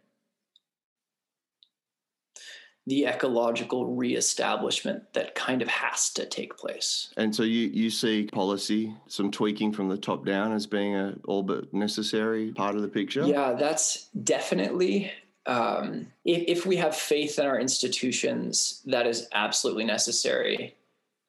the 2.86 3.06
ecological 3.06 3.86
reestablishment 3.94 5.12
that 5.12 5.34
kind 5.34 5.62
of 5.62 5.68
has 5.68 6.10
to 6.10 6.26
take 6.26 6.56
place. 6.56 7.12
And 7.16 7.34
so 7.34 7.44
you 7.44 7.68
you 7.68 7.90
see 7.90 8.28
policy, 8.32 8.94
some 9.06 9.30
tweaking 9.30 9.72
from 9.72 9.88
the 9.88 9.96
top 9.96 10.24
down 10.26 10.52
as 10.52 10.66
being 10.66 10.96
a 10.96 11.14
all 11.26 11.42
but 11.42 11.72
necessary 11.72 12.52
part 12.52 12.74
of 12.74 12.82
the 12.82 12.88
picture. 12.88 13.22
Yeah, 13.22 13.52
that's 13.52 14.08
definitely. 14.24 15.12
Um, 15.44 16.06
if, 16.24 16.58
if 16.58 16.66
we 16.66 16.76
have 16.76 16.94
faith 16.94 17.38
in 17.40 17.46
our 17.46 17.58
institutions, 17.58 18.80
that 18.86 19.08
is 19.08 19.28
absolutely 19.32 19.84
necessary. 19.84 20.76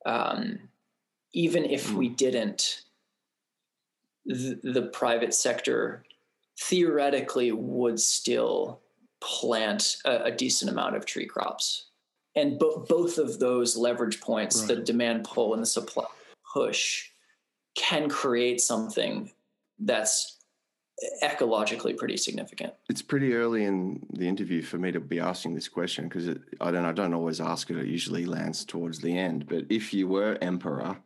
Um, 0.06 0.60
even 1.34 1.66
if 1.66 1.92
we 1.92 2.10
didn't, 2.10 2.84
the, 4.26 4.60
the 4.64 4.84
private 4.84 5.34
sector 5.34 6.04
theoretically 6.60 7.52
would 7.52 8.00
still 8.00 8.83
plant 9.24 9.98
a, 10.06 10.26
a 10.26 10.32
decent 10.32 10.70
amount 10.70 10.96
of 10.96 11.06
tree 11.06 11.26
crops. 11.26 11.86
And 12.36 12.60
bo- 12.60 12.86
both 12.88 13.18
of 13.18 13.40
those 13.40 13.78
leverage 13.78 14.20
points, 14.20 14.60
right. 14.60 14.70
the 14.70 14.76
demand 14.78 15.24
pull 15.24 15.54
and 15.54 15.62
the 15.62 15.68
supply 15.68 16.06
push, 16.54 17.10
can 17.76 18.10
create 18.10 18.60
something 18.60 19.32
that's 19.80 20.38
ecologically 21.24 21.98
pretty 21.98 22.18
significant. 22.18 22.74
It's 22.90 23.02
pretty 23.02 23.34
early 23.34 23.64
in 23.66 24.06
the 24.14 24.28
interview 24.28 24.62
for 24.62 24.78
me 24.78 24.92
to 24.92 25.00
be 25.00 25.20
asking 25.20 25.56
this 25.56 25.68
question 25.68 26.08
because 26.08 26.30
I 26.62 26.72
don't 26.72 26.86
I 26.86 26.92
don't 26.92 27.14
always 27.14 27.42
ask 27.42 27.70
it. 27.70 27.78
It 27.78 27.88
usually 27.88 28.26
lands 28.26 28.66
towards 28.66 29.00
the 29.00 29.18
end. 29.18 29.48
But 29.48 29.66
if 29.70 29.94
you 29.94 30.08
were 30.08 30.38
emperor 30.42 30.98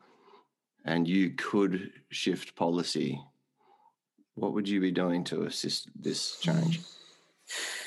and 0.84 1.08
you 1.08 1.32
could 1.32 1.92
shift 2.10 2.56
policy 2.56 3.22
what 4.38 4.54
would 4.54 4.70
you 4.70 4.80
be 4.80 4.92
doing 4.92 5.24
to 5.26 5.44
assist 5.44 5.90
this 6.00 6.40
change? 6.40 6.82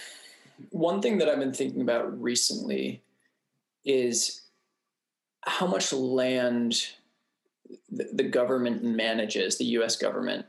One 0.71 1.01
thing 1.01 1.19
that 1.19 1.29
I've 1.29 1.39
been 1.39 1.53
thinking 1.53 1.81
about 1.81 2.21
recently 2.21 3.03
is 3.85 4.43
how 5.43 5.67
much 5.67 5.93
land 5.93 6.87
the 7.89 8.25
government 8.25 8.85
manages, 8.85 9.57
the 9.57 9.65
US 9.65 9.97
government, 9.97 10.47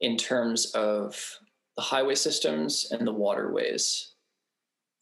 in 0.00 0.16
terms 0.16 0.72
of 0.72 1.38
the 1.76 1.82
highway 1.82 2.14
systems 2.14 2.88
and 2.90 3.06
the 3.06 3.12
waterways. 3.12 4.12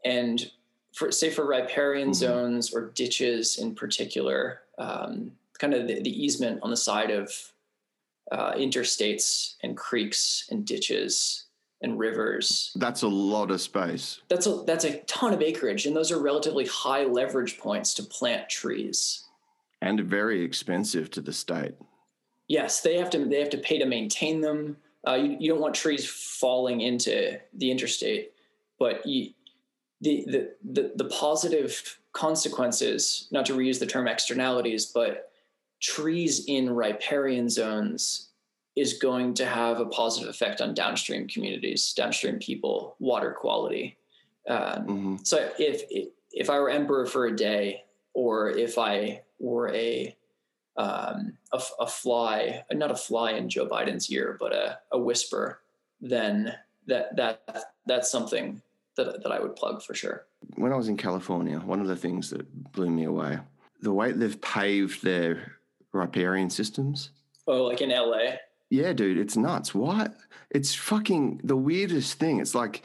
And 0.05 0.51
for 0.93 1.11
say 1.11 1.31
for 1.31 1.47
riparian 1.47 2.09
mm-hmm. 2.09 2.15
zones 2.15 2.75
or 2.75 2.91
ditches 2.91 3.59
in 3.59 3.75
particular, 3.75 4.61
um, 4.79 5.33
kind 5.59 5.75
of 5.75 5.87
the, 5.87 6.03
the, 6.03 6.25
easement 6.25 6.61
on 6.63 6.71
the 6.71 6.77
side 6.77 7.11
of 7.11 7.31
uh, 8.31 8.53
interstates 8.55 9.55
and 9.63 9.77
creeks 9.77 10.47
and 10.51 10.67
ditches 10.67 11.47
and 11.83 11.99
rivers. 11.99 12.73
That's 12.77 13.03
a 13.03 13.09
lot 13.09 13.51
of 13.51 13.61
space. 13.61 14.21
That's 14.29 14.47
a 14.47 14.63
that's 14.67 14.85
a 14.85 14.99
ton 15.01 15.35
of 15.35 15.43
acreage, 15.43 15.87
and 15.87 15.95
those 15.95 16.13
are 16.13 16.21
relatively 16.21 16.67
high 16.67 17.05
leverage 17.05 17.59
points 17.59 17.95
to 17.95 18.03
plant 18.03 18.49
trees. 18.49 19.25
And 19.81 20.01
very 20.01 20.43
expensive 20.43 21.11
to 21.11 21.21
the 21.21 21.33
state. 21.33 21.75
Yes, 22.49 22.81
they 22.81 22.97
have 22.97 23.11
to 23.11 23.25
they 23.25 23.41
have 23.41 23.51
to 23.51 23.59
pay 23.59 23.79
to 23.79 23.87
maintain 23.87 24.41
them. 24.41 24.77
Uh, 25.07 25.15
you, 25.15 25.37
you 25.41 25.49
don't 25.49 25.61
want 25.61 25.75
trees 25.75 26.09
falling 26.09 26.81
into 26.81 27.39
the 27.55 27.71
interstate, 27.71 28.33
but 28.79 29.05
you, 29.05 29.31
the, 30.01 30.25
the 30.29 30.55
the 30.65 30.93
the 30.97 31.05
positive 31.07 31.99
consequences, 32.13 33.27
not 33.33 33.47
to 33.47 33.55
reuse 33.55 33.81
the 33.81 33.87
term 33.87 34.07
externalities, 34.07 34.87
but 34.87 35.31
trees 35.81 36.45
in 36.47 36.71
riparian 36.71 37.49
zones 37.49 38.29
is 38.75 38.95
going 38.95 39.35
to 39.35 39.45
have 39.45 39.81
a 39.81 39.87
positive 39.87 40.29
effect 40.29 40.61
on 40.61 40.75
downstream 40.75 41.29
communities, 41.29 41.93
downstream 41.93 42.39
people, 42.39 42.97
water 42.99 43.37
quality. 43.39 43.99
Um, 44.49 44.59
mm-hmm. 44.59 45.17
So 45.23 45.51
if 45.59 45.83
if 46.31 46.49
I 46.49 46.59
were 46.59 46.71
emperor 46.71 47.07
for 47.07 47.27
a 47.27 47.37
day, 47.37 47.85
or 48.15 48.51
if 48.51 48.79
I 48.79 49.23
were 49.39 49.73
a 49.75 50.17
um, 50.77 51.37
a, 51.53 51.61
a, 51.81 51.87
fly, 51.87 52.65
not 52.73 52.91
a 52.91 52.97
fly 52.97 53.33
in 53.33 53.51
Joe 53.51 53.69
Biden's 53.69 54.11
ear, 54.11 54.39
but 54.41 54.55
a, 54.55 54.79
a 54.91 54.99
whisper, 54.99 55.61
then 56.01 56.55
that 56.87 57.15
that 57.17 57.43
that's 57.87 58.11
something 58.11 58.63
that 58.97 59.23
that 59.23 59.33
I 59.33 59.39
would 59.39 59.55
plug 59.55 59.83
for 59.83 59.95
sure. 59.95 60.27
When 60.55 60.73
I 60.73 60.77
was 60.77 60.89
in 60.89 60.97
California, 60.97 61.59
one 61.59 61.81
of 61.81 61.89
the 61.89 61.97
things 61.97 62.31
that 62.31 62.73
blew 62.73 62.91
me 62.91 63.05
away, 63.05 63.39
the 63.81 63.93
way 63.93 64.13
they've 64.13 64.41
paved 64.41 65.03
their 65.03 65.59
riparian 65.93 66.49
systems. 66.49 67.11
Oh, 67.47 67.65
like 67.65 67.81
in 67.81 67.91
LA? 67.91 68.37
Yeah, 68.73 68.95
dude, 68.95 69.19
it's 69.19 69.37
nuts. 69.37 69.75
What? 69.75 70.17
It's 70.49 70.75
fucking 70.75 71.43
the 71.45 71.59
weirdest 71.59 72.19
thing. 72.19 72.41
It's 72.41 72.55
like 72.55 72.83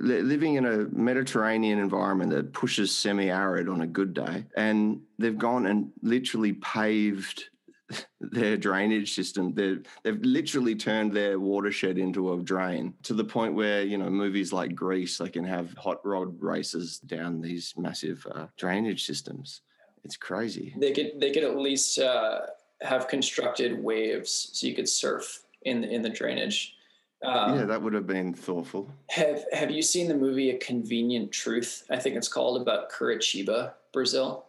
living 0.00 0.54
in 0.54 0.66
a 0.66 0.88
Mediterranean 0.90 1.78
environment 1.78 2.32
that 2.32 2.52
pushes 2.52 2.92
semi 2.92 3.30
arid 3.30 3.68
on 3.68 3.82
a 3.82 3.86
good 3.86 4.12
day. 4.12 4.46
And 4.56 5.02
they've 5.20 5.38
gone 5.38 5.66
and 5.66 5.92
literally 6.02 6.54
paved 6.54 7.44
their 8.20 8.56
drainage 8.56 9.14
system. 9.14 9.54
They've, 9.54 9.86
they've 10.02 10.20
literally 10.20 10.74
turned 10.74 11.12
their 11.12 11.38
watershed 11.38 11.96
into 11.96 12.32
a 12.32 12.42
drain 12.42 12.94
to 13.04 13.14
the 13.14 13.22
point 13.22 13.54
where, 13.54 13.82
you 13.82 13.98
know, 13.98 14.10
movies 14.10 14.52
like 14.52 14.74
Grease, 14.74 15.18
they 15.18 15.28
can 15.28 15.44
have 15.44 15.72
hot 15.74 16.04
rod 16.04 16.42
races 16.42 16.98
down 16.98 17.40
these 17.40 17.72
massive 17.76 18.26
uh, 18.34 18.46
drainage 18.56 19.06
systems. 19.06 19.60
It's 20.02 20.16
crazy. 20.16 20.74
They 20.76 20.90
could 20.90 21.20
they 21.20 21.30
could 21.30 21.44
at 21.44 21.56
least 21.56 22.00
uh, 22.00 22.46
have 22.82 23.08
constructed 23.08 23.82
waves 23.82 24.50
so 24.52 24.66
you 24.66 24.74
could 24.74 24.88
surf 24.88 25.42
in 25.62 25.82
the, 25.82 25.90
in 25.90 26.02
the 26.02 26.08
drainage. 26.08 26.76
Um, 27.22 27.58
yeah, 27.58 27.64
that 27.66 27.82
would 27.82 27.92
have 27.92 28.06
been 28.06 28.32
thoughtful. 28.32 28.88
Have 29.10 29.44
Have 29.52 29.70
you 29.70 29.82
seen 29.82 30.08
the 30.08 30.14
movie 30.14 30.50
A 30.50 30.58
Convenient 30.58 31.30
Truth? 31.30 31.84
I 31.90 31.98
think 31.98 32.16
it's 32.16 32.28
called 32.28 32.60
about 32.60 32.90
Curitiba, 32.90 33.74
Brazil. 33.92 34.46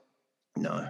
No. 0.55 0.87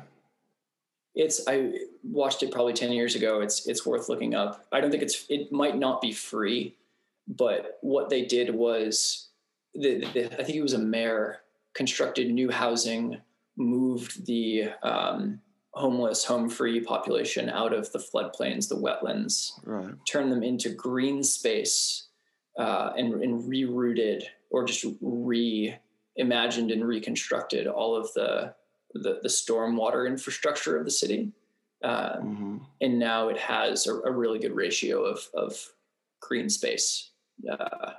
It's 1.15 1.47
I 1.47 1.73
watched 2.04 2.43
it 2.43 2.51
probably 2.51 2.73
ten 2.73 2.91
years 2.91 3.15
ago. 3.15 3.41
It's 3.41 3.67
it's 3.67 3.86
worth 3.86 4.10
looking 4.10 4.36
up. 4.36 4.65
I 4.71 4.80
don't 4.80 4.91
think 4.91 5.01
it's 5.01 5.25
it 5.30 5.51
might 5.51 5.75
not 5.75 6.01
be 6.01 6.13
free, 6.13 6.75
but 7.27 7.80
what 7.82 8.10
they 8.10 8.25
did 8.25 8.54
was 8.54 9.30
the, 9.73 10.06
the 10.13 10.39
I 10.39 10.43
think 10.43 10.58
it 10.58 10.62
was 10.62 10.73
a 10.73 10.80
mayor 10.80 11.41
constructed 11.73 12.30
new 12.30 12.51
housing 12.51 13.17
moved 13.58 14.25
the 14.25 14.69
um, 14.84 15.41
homeless, 15.74 16.26
home 16.26 16.50
free 16.50 16.82
population 16.82 17.50
out 17.50 17.74
of 17.74 17.92
the 17.92 18.00
floodplains, 18.00 18.68
the 18.68 18.76
wetlands, 18.76 19.52
right. 19.66 19.94
turned 20.06 20.32
them 20.32 20.44
into 20.44 20.70
green 20.70 21.24
space, 21.24 22.08
uh, 22.58 22.92
and, 22.98 23.14
and 23.24 23.50
rerouted 23.50 24.24
or 24.50 24.66
just 24.66 24.86
reimagined 25.02 26.74
and 26.74 26.86
reconstructed 26.86 27.68
all 27.68 27.96
of 27.96 28.12
the 28.14 28.54
the, 28.94 29.20
the 29.22 29.30
stormwater 29.30 30.08
infrastructure 30.08 30.78
of 30.78 30.86
the 30.86 30.92
city. 30.92 31.32
Uh, 31.84 32.18
mm-hmm. 32.18 32.58
And 32.82 33.00
now 33.00 33.30
it 33.30 33.38
has 33.38 33.88
a, 33.88 33.94
a, 34.02 34.12
really 34.12 34.38
good 34.38 34.56
ratio 34.56 35.04
of, 35.04 35.20
of 35.34 35.58
green 36.20 36.50
space 36.50 37.12
uh, 37.52 37.94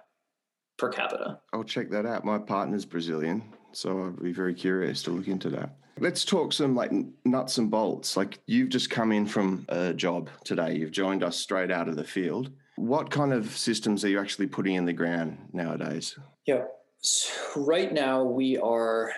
per 0.79 0.89
capita. 0.89 1.41
I'll 1.53 1.65
check 1.65 1.91
that 1.91 2.07
out. 2.07 2.25
My 2.25 2.39
partner's 2.39 2.85
Brazilian, 2.85 3.43
so 3.73 4.07
I'd 4.07 4.23
be 4.23 4.33
very 4.33 4.55
curious 4.55 5.03
to 5.05 5.11
look 5.11 5.29
into 5.29 5.51
that. 5.51 5.71
Let's 5.99 6.25
talk 6.25 6.53
some 6.53 6.75
like 6.75 6.93
nuts 7.25 7.59
and 7.59 7.71
bolts. 7.71 8.17
Like 8.17 8.39
you've 8.47 8.71
just 8.71 8.91
come 8.91 9.13
in 9.13 9.27
from 9.27 9.67
a 9.69 9.93
job 9.93 10.31
today. 10.45 10.77
You've 10.77 10.91
joined 10.91 11.23
us 11.23 11.37
straight 11.37 11.71
out 11.71 11.89
of 11.89 11.97
the 11.97 12.05
field. 12.05 12.51
What 12.77 13.11
kind 13.11 13.33
of 13.33 13.57
systems 13.57 14.05
are 14.05 14.09
you 14.09 14.19
actually 14.19 14.47
putting 14.47 14.75
in 14.75 14.85
the 14.85 14.93
ground 14.93 15.51
nowadays? 15.53 16.19
Yeah. 16.47 16.65
So 17.01 17.61
right 17.61 17.93
now 17.93 18.23
we 18.23 18.57
are 18.59 19.13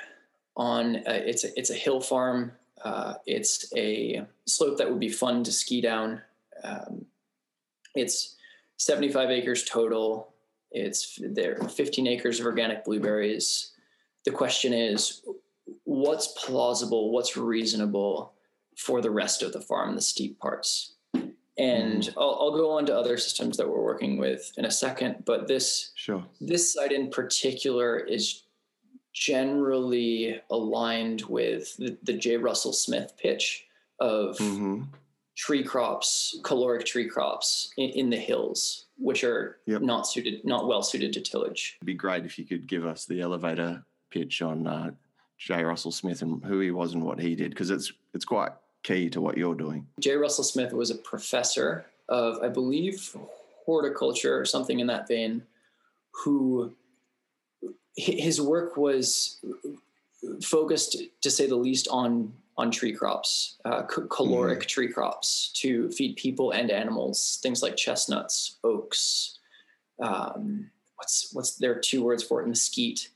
on 0.57 0.97
a, 1.07 1.29
it's 1.29 1.45
a, 1.45 1.59
it's 1.59 1.71
a 1.71 1.75
hill 1.75 2.01
farm. 2.01 2.53
Uh, 2.83 3.14
it's 3.27 3.73
a 3.77 4.27
slope 4.47 4.79
that 4.79 4.90
would 4.90 5.01
be 5.01 5.09
fun 5.09 5.45
to 5.45 5.53
ski 5.53 5.81
down. 5.81 6.21
Um, 6.62 7.07
it's 7.95 8.37
75 8.79 9.31
acres 9.31 9.64
total. 9.64 10.35
It's 10.71 11.19
there 11.23 11.57
15 11.57 12.07
acres 12.09 12.40
of 12.40 12.47
organic 12.47 12.85
blueberries. 12.85 13.73
The 14.24 14.32
question 14.32 14.72
is, 14.72 15.22
what's 15.84 16.28
plausible? 16.28 17.12
What's 17.12 17.37
reasonable 17.37 18.32
for 18.76 19.00
the 19.00 19.10
rest 19.10 19.42
of 19.42 19.52
the 19.52 19.60
farm, 19.60 19.94
the 19.94 20.00
steep 20.00 20.38
parts? 20.38 20.94
And 21.56 22.02
mm. 22.02 22.14
I'll, 22.16 22.38
I'll, 22.40 22.56
go 22.56 22.72
on 22.72 22.87
to 22.87 22.96
other 22.96 23.16
systems 23.16 23.56
that 23.58 23.68
we're 23.68 23.82
working 23.82 24.18
with 24.18 24.52
in 24.56 24.64
a 24.64 24.70
second. 24.70 25.24
But 25.24 25.46
this 25.46 25.92
sure. 25.94 26.24
this 26.40 26.72
site 26.74 26.90
in 26.90 27.10
particular 27.10 27.98
is 27.98 28.42
generally 29.12 30.40
aligned 30.50 31.22
with 31.22 31.76
the, 31.76 31.96
the 32.02 32.12
J. 32.12 32.37
Russell 32.37 32.72
Smith 32.72 33.14
pitch 33.16 33.66
of 34.00 34.37
mm-hmm. 34.38 34.82
tree 35.37 35.62
crops, 35.62 36.40
caloric 36.42 36.84
tree 36.84 37.08
crops 37.08 37.72
in, 37.76 37.90
in 37.90 38.10
the 38.10 38.16
hills, 38.16 38.87
which 38.98 39.22
are 39.22 39.58
yep. 39.66 39.80
not 39.80 40.08
suited, 40.08 40.44
not 40.44 40.66
well 40.66 40.82
suited 40.82 41.12
to 41.12 41.20
tillage. 41.20 41.76
It'd 41.78 41.87
be 41.87 41.94
great 41.94 42.24
if 42.24 42.37
you 42.37 42.44
could 42.44 42.66
give 42.66 42.84
us 42.84 43.06
the 43.06 43.20
elevator 43.20 43.84
pitch 44.14 44.40
on 44.40 44.66
uh, 44.66 44.90
J. 45.38 45.64
Russell 45.64 45.92
Smith 45.92 46.22
and 46.22 46.42
who 46.44 46.61
he 46.61 46.70
was 46.70 46.94
and 46.94 47.03
what 47.03 47.18
he 47.18 47.35
did, 47.35 47.50
because 47.50 47.70
it's 47.70 47.92
it's 48.14 48.24
quite 48.24 48.53
key 48.85 49.11
to 49.11 49.20
what 49.20 49.37
you're 49.37 49.55
doing. 49.55 49.87
J. 50.00 50.16
Russell 50.16 50.44
Smith 50.44 50.72
was 50.72 50.90
a 50.90 50.94
professor 50.94 51.87
of, 52.09 52.38
I 52.42 52.48
believe, 52.48 53.16
horticulture 53.66 54.38
or 54.38 54.44
something 54.44 54.79
in 54.81 54.87
that 54.87 55.09
vein, 55.09 55.42
who 56.22 56.72
his 57.96 58.40
work 58.40 58.77
was 58.77 59.40
focused, 60.42 60.96
to 61.22 61.31
say 61.31 61.46
the 61.46 61.57
least, 61.57 61.88
on 61.90 62.33
on 62.57 62.70
tree 62.70 62.92
crops, 62.92 63.59
uh, 63.64 63.83
caloric 63.83 64.61
mm. 64.61 64.68
tree 64.68 64.90
crops 64.96 65.50
to 65.57 65.90
feed 65.90 66.14
people 66.16 66.53
and 66.53 66.70
animals. 66.70 67.40
Things 67.42 67.62
like 67.62 67.77
chestnuts, 67.77 68.59
oaks. 68.62 69.38
Um, 69.98 70.70
what's 70.96 71.31
what's 71.33 71.57
there 71.57 71.72
are 71.72 71.81
two 71.81 72.05
words 72.05 72.22
for 72.22 72.42
it? 72.42 72.46
Mesquite. 72.46 73.09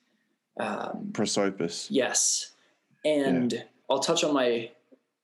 Um, 0.59 1.11
Prosopis. 1.13 1.87
Yes, 1.91 2.53
and 3.05 3.53
yeah. 3.53 3.63
I'll 3.89 4.01
touch 4.01 4.25
on 4.25 4.35
my 4.35 4.71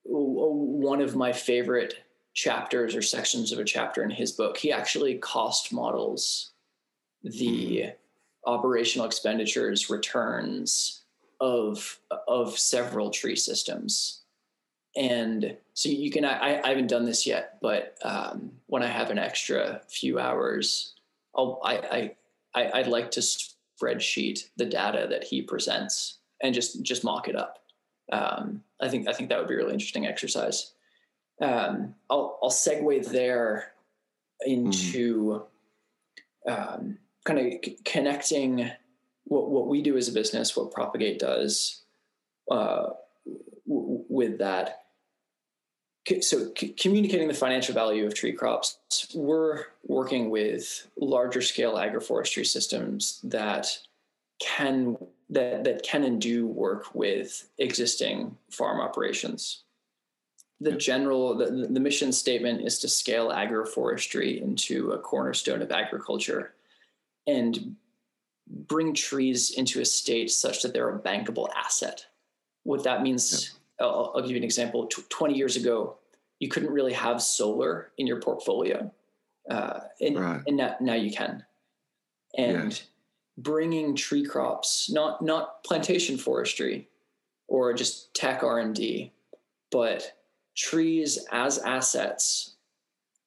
one 0.04 1.00
of 1.00 1.16
my 1.16 1.32
favorite 1.32 1.94
chapters 2.34 2.94
or 2.94 3.02
sections 3.02 3.52
of 3.52 3.58
a 3.58 3.64
chapter 3.64 4.02
in 4.02 4.10
his 4.10 4.32
book. 4.32 4.56
He 4.56 4.70
actually 4.72 5.16
cost 5.16 5.72
models 5.72 6.52
the 7.22 7.82
mm 7.82 7.92
operational 8.46 9.06
expenditures 9.06 9.90
returns 9.90 11.02
of 11.40 11.98
of 12.28 12.58
several 12.58 13.10
tree 13.10 13.36
systems 13.36 14.22
and 14.96 15.56
so 15.72 15.88
you 15.88 16.10
can 16.10 16.24
i, 16.24 16.60
I 16.62 16.68
haven't 16.68 16.88
done 16.88 17.04
this 17.04 17.26
yet 17.26 17.58
but 17.60 17.96
um, 18.02 18.52
when 18.66 18.82
i 18.82 18.86
have 18.86 19.10
an 19.10 19.18
extra 19.18 19.80
few 19.88 20.18
hours 20.18 20.94
i'll 21.36 21.60
i 21.64 22.12
i 22.54 22.70
i'd 22.78 22.86
like 22.86 23.10
to 23.12 23.22
spreadsheet 23.80 24.48
the 24.56 24.64
data 24.64 25.06
that 25.08 25.24
he 25.24 25.42
presents 25.42 26.18
and 26.42 26.54
just 26.54 26.82
just 26.82 27.04
mock 27.04 27.28
it 27.28 27.36
up 27.36 27.58
um, 28.12 28.62
i 28.80 28.88
think 28.88 29.08
i 29.08 29.12
think 29.12 29.28
that 29.28 29.38
would 29.38 29.48
be 29.48 29.54
a 29.54 29.56
really 29.56 29.72
interesting 29.72 30.06
exercise 30.06 30.74
um, 31.40 31.94
i'll 32.10 32.38
i'll 32.42 32.50
segue 32.50 33.06
there 33.08 33.72
into 34.46 35.42
mm 36.48 36.96
kind 37.24 37.38
of 37.38 37.46
c- 37.64 37.78
connecting 37.84 38.70
what, 39.24 39.50
what 39.50 39.68
we 39.68 39.82
do 39.82 39.96
as 39.96 40.08
a 40.08 40.12
business, 40.12 40.56
what 40.56 40.70
Propagate 40.70 41.18
does 41.18 41.82
uh, 42.50 42.88
w- 43.66 44.04
with 44.08 44.38
that. 44.38 44.83
So, 46.20 46.52
c- 46.58 46.74
communicating 46.78 47.28
the 47.28 47.34
financial 47.34 47.74
value 47.74 48.06
of 48.06 48.14
tree 48.14 48.32
crops, 48.32 48.78
we're 49.14 49.64
working 49.86 50.28
with 50.28 50.86
larger 50.98 51.40
scale 51.40 51.74
agroforestry 51.74 52.46
systems 52.46 53.20
that 53.24 53.78
can 54.38 54.98
that 55.30 55.64
that 55.64 55.82
can 55.82 56.04
and 56.04 56.20
do 56.20 56.46
work 56.46 56.94
with 56.94 57.48
existing 57.58 58.36
farm 58.50 58.80
operations. 58.80 59.62
The 60.60 60.72
general 60.72 61.36
the, 61.36 61.68
the 61.70 61.80
mission 61.80 62.12
statement 62.12 62.60
is 62.60 62.78
to 62.80 62.88
scale 62.88 63.30
agroforestry 63.30 64.42
into 64.42 64.90
a 64.90 64.98
cornerstone 64.98 65.62
of 65.62 65.72
agriculture 65.72 66.54
and 67.26 67.76
bring 68.46 68.94
trees 68.94 69.50
into 69.50 69.80
a 69.80 69.84
state 69.84 70.30
such 70.30 70.62
that 70.62 70.74
they're 70.74 70.94
a 70.94 70.98
bankable 70.98 71.48
asset. 71.56 72.06
What 72.64 72.84
that 72.84 73.02
means, 73.02 73.32
yep. 73.32 73.60
I'll, 73.80 74.12
I'll, 74.14 74.22
give 74.22 74.32
you 74.32 74.36
an 74.36 74.44
example. 74.44 74.86
T- 74.86 75.02
20 75.08 75.34
years 75.34 75.56
ago, 75.56 75.98
you 76.38 76.48
couldn't 76.48 76.70
really 76.70 76.92
have 76.92 77.22
solar 77.22 77.92
in 77.98 78.06
your 78.06 78.20
portfolio. 78.20 78.92
Uh, 79.50 79.80
and, 80.00 80.18
right. 80.18 80.42
and 80.46 80.56
now, 80.56 80.76
now, 80.80 80.94
you 80.94 81.10
can. 81.10 81.44
And 82.36 82.72
yes. 82.72 82.84
bringing 83.36 83.94
tree 83.94 84.24
crops, 84.24 84.90
not, 84.90 85.22
not 85.22 85.62
plantation 85.64 86.16
forestry 86.16 86.88
or 87.48 87.72
just 87.74 88.14
tech 88.14 88.42
R&D, 88.42 89.12
but 89.70 90.12
trees 90.56 91.26
as 91.32 91.58
assets 91.58 92.54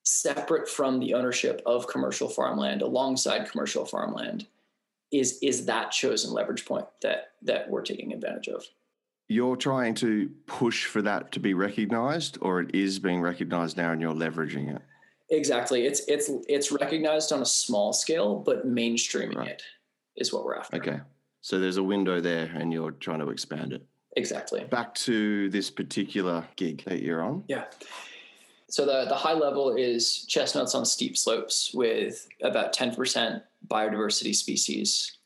separate 0.03 0.69
from 0.69 0.99
the 0.99 1.13
ownership 1.13 1.61
of 1.65 1.87
commercial 1.87 2.29
farmland 2.29 2.81
alongside 2.81 3.49
commercial 3.49 3.85
farmland 3.85 4.47
is 5.11 5.37
is 5.41 5.65
that 5.65 5.91
chosen 5.91 6.31
leverage 6.31 6.65
point 6.65 6.85
that 7.01 7.31
that 7.41 7.69
we're 7.69 7.81
taking 7.81 8.13
advantage 8.13 8.47
of 8.47 8.63
you're 9.27 9.55
trying 9.55 9.93
to 9.95 10.29
push 10.45 10.85
for 10.85 11.01
that 11.01 11.31
to 11.33 11.39
be 11.39 11.53
recognized 11.53 12.37
or 12.41 12.61
it 12.61 12.73
is 12.73 12.99
being 12.99 13.21
recognized 13.21 13.77
now 13.77 13.91
and 13.91 14.01
you're 14.01 14.13
leveraging 14.13 14.73
it? 14.75 14.81
Exactly. 15.29 15.85
It's 15.85 16.01
it's 16.07 16.29
it's 16.47 16.71
recognized 16.71 17.33
on 17.33 17.41
a 17.41 17.45
small 17.45 17.91
scale 17.91 18.35
but 18.35 18.65
mainstreaming 18.65 19.35
right. 19.35 19.49
it 19.49 19.63
is 20.15 20.31
what 20.31 20.45
we're 20.45 20.55
after. 20.55 20.77
Okay. 20.77 20.99
So 21.41 21.59
there's 21.59 21.77
a 21.77 21.83
window 21.83 22.21
there 22.21 22.51
and 22.55 22.71
you're 22.71 22.91
trying 22.91 23.19
to 23.19 23.29
expand 23.29 23.73
it. 23.73 23.85
Exactly. 24.15 24.63
Back 24.63 24.95
to 24.95 25.49
this 25.49 25.69
particular 25.69 26.45
gig 26.55 26.83
that 26.85 27.01
you're 27.01 27.21
on. 27.21 27.43
Yeah. 27.47 27.65
So 28.69 28.85
the, 28.85 29.05
the 29.07 29.15
high 29.15 29.33
level 29.33 29.75
is 29.75 30.25
chestnuts 30.25 30.75
on 30.75 30.85
steep 30.85 31.17
slopes 31.17 31.71
with 31.73 32.27
about 32.41 32.75
10% 32.75 33.41
biodiversity 33.67 34.35
species. 34.35 35.17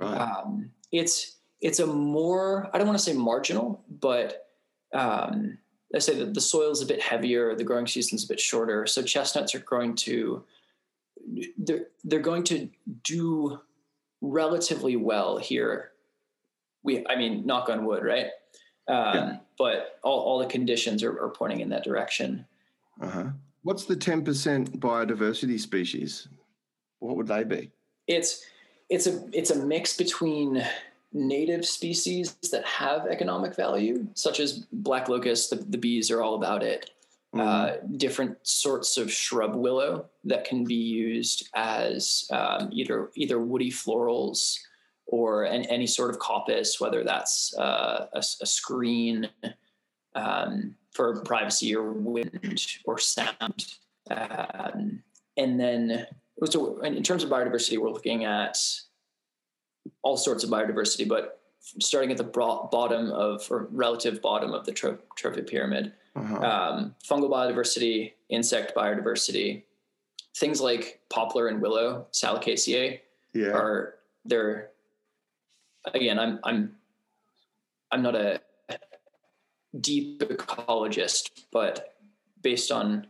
Right. 0.00 0.16
Um, 0.16 0.70
it's 0.90 1.33
it's 1.64 1.80
a 1.80 1.86
more 1.86 2.70
I 2.72 2.78
don't 2.78 2.86
want 2.86 2.98
to 2.98 3.04
say 3.04 3.14
marginal, 3.14 3.82
but 3.88 4.46
um, 4.92 5.58
I 5.94 5.98
say 5.98 6.14
that 6.18 6.34
the 6.34 6.40
soil 6.40 6.70
is 6.70 6.82
a 6.82 6.86
bit 6.86 7.00
heavier, 7.00 7.56
the 7.56 7.64
growing 7.64 7.86
season 7.86 8.16
is 8.16 8.24
a 8.24 8.28
bit 8.28 8.38
shorter, 8.38 8.86
so 8.86 9.02
chestnuts 9.02 9.54
are 9.54 9.60
going 9.60 9.96
to 9.96 10.44
they're 11.56 11.86
they're 12.04 12.20
going 12.20 12.44
to 12.44 12.68
do 13.02 13.58
relatively 14.20 14.94
well 14.94 15.38
here. 15.38 15.92
We 16.82 17.04
I 17.08 17.16
mean, 17.16 17.46
knock 17.46 17.70
on 17.70 17.86
wood, 17.86 18.04
right? 18.04 18.26
Um, 18.86 19.14
yeah. 19.14 19.36
But 19.56 19.98
all, 20.02 20.20
all 20.20 20.38
the 20.40 20.46
conditions 20.46 21.02
are, 21.02 21.18
are 21.18 21.30
pointing 21.30 21.60
in 21.60 21.70
that 21.70 21.84
direction. 21.84 22.44
Uh-huh. 23.00 23.30
What's 23.62 23.86
the 23.86 23.96
10% 23.96 24.78
biodiversity 24.78 25.58
species? 25.58 26.28
What 26.98 27.16
would 27.16 27.28
they 27.28 27.44
be? 27.44 27.70
It's 28.06 28.44
it's 28.90 29.06
a 29.06 29.24
it's 29.32 29.50
a 29.50 29.64
mix 29.64 29.96
between 29.96 30.62
native 31.14 31.64
species 31.64 32.34
that 32.50 32.64
have 32.64 33.06
economic 33.06 33.54
value, 33.54 34.06
such 34.14 34.40
as 34.40 34.66
black 34.72 35.08
locust, 35.08 35.50
the, 35.50 35.56
the 35.56 35.78
bees 35.78 36.10
are 36.10 36.20
all 36.20 36.34
about 36.34 36.62
it. 36.62 36.90
Mm-hmm. 37.34 37.40
Uh, 37.40 37.96
different 37.96 38.36
sorts 38.46 38.96
of 38.96 39.10
shrub 39.10 39.56
willow 39.56 40.06
that 40.24 40.44
can 40.44 40.64
be 40.64 40.74
used 40.74 41.48
as 41.54 42.28
um, 42.30 42.68
either 42.72 43.10
either 43.16 43.40
woody 43.40 43.72
florals 43.72 44.58
or 45.06 45.44
an, 45.44 45.64
any 45.64 45.86
sort 45.86 46.10
of 46.10 46.18
coppice, 46.18 46.80
whether 46.80 47.02
that's 47.02 47.54
uh, 47.58 48.06
a, 48.12 48.18
a, 48.18 48.46
screen, 48.46 49.28
um, 50.14 50.76
for 50.92 51.22
privacy 51.22 51.74
or 51.74 51.92
wind 51.92 52.78
or 52.84 52.98
sound. 52.98 53.66
Um, 54.10 55.02
and 55.36 55.58
then, 55.58 56.06
so 56.44 56.80
in 56.82 57.02
terms 57.02 57.24
of 57.24 57.30
biodiversity, 57.30 57.78
we're 57.78 57.90
looking 57.90 58.24
at 58.24 58.56
all 60.02 60.16
sorts 60.16 60.44
of 60.44 60.50
biodiversity, 60.50 61.08
but 61.08 61.40
starting 61.80 62.10
at 62.10 62.16
the 62.16 62.24
bottom 62.24 63.10
of 63.10 63.46
or 63.50 63.68
relative 63.70 64.20
bottom 64.20 64.52
of 64.52 64.66
the 64.66 64.72
tro- 64.72 64.98
trophy 65.16 65.42
pyramid, 65.42 65.92
uh-huh. 66.14 66.36
um, 66.36 66.94
fungal 67.02 67.30
biodiversity, 67.30 68.12
insect 68.28 68.74
biodiversity, 68.76 69.62
things 70.36 70.60
like 70.60 71.00
poplar 71.10 71.48
and 71.48 71.60
willow, 71.60 72.06
Salicaceae, 72.12 73.00
yeah. 73.32 73.48
are 73.48 73.94
they're 74.24 74.70
again. 75.92 76.18
I'm 76.18 76.38
I'm 76.44 76.76
I'm 77.90 78.02
not 78.02 78.14
a 78.14 78.40
deep 79.80 80.20
ecologist, 80.20 81.30
but 81.50 81.96
based 82.42 82.70
on 82.70 83.06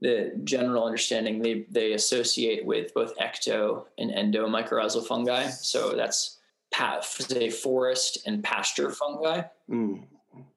the 0.00 0.32
general 0.44 0.84
understanding, 0.84 1.40
they 1.42 1.66
they 1.70 1.92
associate 1.92 2.64
with 2.64 2.94
both 2.94 3.16
ecto 3.18 3.84
and 3.98 4.10
endo 4.12 4.46
mycorrhizal 4.46 5.06
fungi. 5.06 5.48
So 5.48 5.94
that's 5.96 6.38
say 6.72 7.50
forest 7.50 8.18
and 8.26 8.42
pasture 8.42 8.90
fungi. 8.90 9.42
Mm. 9.70 10.04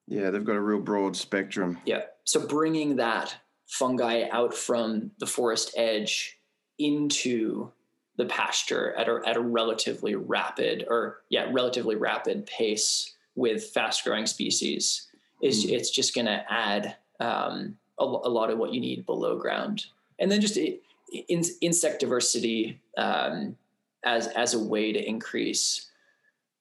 Yeah, 0.08 0.30
they've 0.30 0.44
got 0.44 0.56
a 0.56 0.62
real 0.62 0.80
broad 0.80 1.16
spectrum. 1.16 1.80
Yeah. 1.86 2.04
So 2.26 2.46
bringing 2.46 2.98
that 2.98 3.36
fungi 3.68 4.28
out 4.32 4.54
from 4.54 5.12
the 5.20 5.26
forest 5.26 5.74
edge 5.78 6.38
into 6.78 7.72
the 8.18 8.26
pasture 8.26 8.94
at 8.98 9.08
a, 9.08 9.22
at 9.26 9.38
a 9.38 9.42
relatively 9.42 10.16
rapid 10.16 10.86
or 10.90 11.22
yeah 11.30 11.50
relatively 11.52 11.96
rapid 11.96 12.46
pace 12.46 13.16
with 13.36 13.64
fast 13.74 14.04
growing 14.04 14.26
species 14.26 15.08
is 15.42 15.66
mm. 15.66 15.72
it's 15.72 15.90
just 15.90 16.14
going 16.14 16.26
to 16.26 16.44
add 16.50 16.98
um, 17.20 17.78
a, 18.02 18.28
a, 18.28 18.30
lot 18.30 18.50
of 18.50 18.58
what 18.58 18.74
you 18.74 18.80
need 18.80 19.06
below 19.06 19.38
ground 19.38 19.86
and 20.20 20.32
then 20.32 20.42
just 20.42 20.58
in, 20.58 21.44
insect 21.62 22.00
diversity 22.00 22.80
um, 22.98 23.56
as 24.04 24.28
as 24.28 24.54
a 24.54 24.60
way 24.60 24.92
to 24.92 25.08
increase 25.08 25.90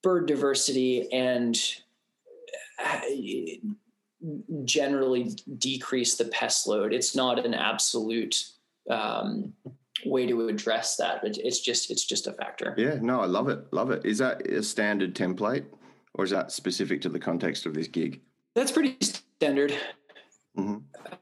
bird 0.03 0.27
diversity 0.27 1.11
and 1.13 1.77
uh, 2.85 3.01
generally 4.65 5.37
decrease 5.59 6.17
the 6.17 6.25
pest 6.27 6.67
load. 6.67 6.93
It's 6.93 7.15
not 7.15 7.45
an 7.45 7.55
absolute 7.55 8.51
um, 8.89 9.53
way 10.05 10.27
to 10.27 10.49
address 10.49 10.97
that, 10.97 11.23
but 11.23 11.37
it's 11.39 11.61
just 11.61 11.91
it's 11.91 12.05
just 12.05 12.27
a 12.27 12.33
factor. 12.33 12.75
Yeah, 12.77 12.99
no, 13.01 13.21
I 13.21 13.27
love 13.27 13.49
it, 13.49 13.73
love 13.73 13.91
it. 13.91 14.05
Is 14.05 14.19
that 14.19 14.47
a 14.47 14.63
standard 14.63 15.15
template, 15.15 15.65
or 16.15 16.25
is 16.25 16.31
that 16.31 16.53
specific 16.53 17.01
to 17.03 17.09
the 17.09 17.19
context 17.19 17.67
of 17.67 17.75
this 17.75 17.89
gig? 17.89 18.21
That's 18.55 18.73
pretty 18.73 18.97
standard. 19.01 19.75
Mm-hmm. 20.59 20.79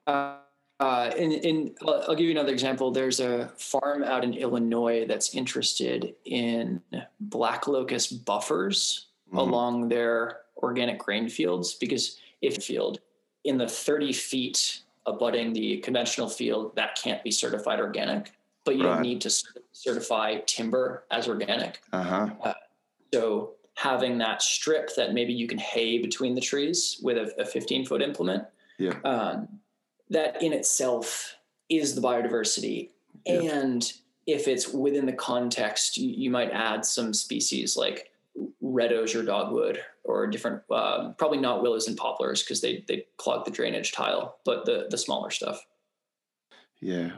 Uh, 0.06 0.36
uh, 0.80 1.10
in, 1.16 1.32
in 1.32 1.74
I'll 1.86 2.14
give 2.14 2.26
you 2.26 2.30
another 2.30 2.52
example. 2.52 2.90
There's 2.90 3.20
a 3.20 3.48
farm 3.56 4.04
out 4.04 4.22
in 4.22 4.34
Illinois 4.34 5.06
that's 5.06 5.34
interested 5.34 6.14
in 6.24 6.80
black 7.20 7.66
locust 7.66 8.24
buffers 8.24 9.08
mm-hmm. 9.28 9.38
along 9.38 9.88
their 9.88 10.40
organic 10.56 10.98
grain 10.98 11.28
fields 11.28 11.74
because 11.74 12.18
if 12.42 12.58
a 12.58 12.60
field 12.60 13.00
in 13.44 13.58
the 13.58 13.68
30 13.68 14.12
feet 14.12 14.80
abutting 15.06 15.52
the 15.52 15.78
conventional 15.78 16.28
field 16.28 16.76
that 16.76 16.98
can't 17.02 17.24
be 17.24 17.30
certified 17.30 17.80
organic, 17.80 18.32
but 18.64 18.76
you 18.76 18.84
right. 18.84 18.94
don't 18.94 19.02
need 19.02 19.20
to 19.22 19.30
certify 19.72 20.38
timber 20.46 21.04
as 21.10 21.28
organic. 21.28 21.80
Uh-huh. 21.92 22.28
Uh, 22.42 22.52
so 23.12 23.54
having 23.74 24.18
that 24.18 24.42
strip 24.42 24.94
that 24.96 25.14
maybe 25.14 25.32
you 25.32 25.46
can 25.46 25.58
hay 25.58 25.98
between 25.98 26.34
the 26.34 26.40
trees 26.40 27.00
with 27.02 27.16
a, 27.16 27.40
a 27.40 27.46
15 27.46 27.86
foot 27.86 28.02
implement. 28.02 28.44
Yeah. 28.78 28.94
Um, 29.04 29.48
that 30.10 30.42
in 30.42 30.52
itself 30.52 31.36
is 31.68 31.94
the 31.94 32.00
biodiversity. 32.00 32.90
Yeah. 33.26 33.42
And 33.42 33.92
if 34.26 34.48
it's 34.48 34.68
within 34.68 35.06
the 35.06 35.12
context, 35.12 35.98
you, 35.98 36.08
you, 36.10 36.30
might 36.30 36.50
add 36.50 36.84
some 36.84 37.12
species 37.12 37.76
like 37.76 38.10
red 38.60 38.92
osier 38.92 39.22
dogwood 39.22 39.80
or 40.04 40.26
different, 40.26 40.62
uh, 40.70 41.10
probably 41.18 41.38
not 41.38 41.62
willows 41.62 41.88
and 41.88 41.96
poplars 41.96 42.42
because 42.42 42.60
they, 42.60 42.84
they 42.88 43.06
clog 43.16 43.44
the 43.44 43.50
drainage 43.50 43.92
tile, 43.92 44.38
but 44.44 44.64
the, 44.64 44.86
the 44.90 44.98
smaller 44.98 45.30
stuff. 45.30 45.64
Yeah. 46.80 47.10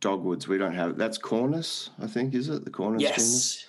Dogwoods, 0.00 0.48
we 0.48 0.58
don't 0.58 0.74
have, 0.74 0.98
that's 0.98 1.18
Cornus, 1.18 1.90
I 2.00 2.06
think, 2.06 2.34
is 2.34 2.48
it? 2.48 2.64
The 2.64 2.70
Cornus 2.70 3.02
yes. 3.02 3.16
genus? 3.16 3.66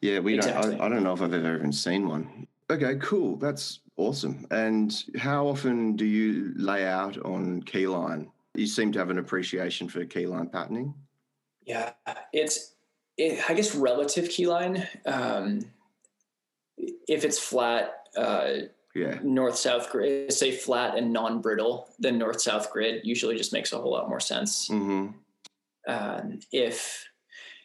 Yeah, 0.00 0.20
we 0.20 0.34
exactly. 0.34 0.72
don't, 0.72 0.80
I, 0.80 0.86
I 0.86 0.88
don't 0.88 1.02
know 1.02 1.12
if 1.12 1.20
I've 1.20 1.32
ever 1.32 1.56
even 1.56 1.72
seen 1.72 2.08
one. 2.08 2.46
Okay, 2.70 2.96
cool. 2.96 3.36
That's 3.36 3.80
Awesome. 3.98 4.46
And 4.52 4.96
how 5.18 5.48
often 5.48 5.96
do 5.96 6.04
you 6.04 6.52
lay 6.54 6.86
out 6.86 7.18
on 7.24 7.64
keyline? 7.64 8.28
You 8.54 8.66
seem 8.66 8.92
to 8.92 8.98
have 9.00 9.10
an 9.10 9.18
appreciation 9.18 9.88
for 9.88 10.04
keyline 10.04 10.52
patterning. 10.52 10.94
Yeah, 11.66 11.92
it's, 12.32 12.76
it, 13.16 13.42
I 13.50 13.54
guess, 13.54 13.74
relative 13.74 14.26
keyline. 14.26 14.86
Um, 15.04 15.62
if 16.76 17.24
it's 17.24 17.40
flat, 17.40 18.06
uh, 18.16 18.50
yeah, 18.94 19.18
north 19.24 19.56
south 19.56 19.90
grid, 19.90 20.32
say 20.32 20.52
flat 20.52 20.96
and 20.96 21.12
non 21.12 21.40
brittle, 21.40 21.88
then 21.98 22.18
north 22.18 22.40
south 22.40 22.72
grid 22.72 23.00
usually 23.04 23.36
just 23.36 23.52
makes 23.52 23.72
a 23.72 23.78
whole 23.78 23.90
lot 23.90 24.08
more 24.08 24.20
sense. 24.20 24.68
Mm-hmm. 24.68 25.08
Um, 25.88 26.38
if 26.52 27.08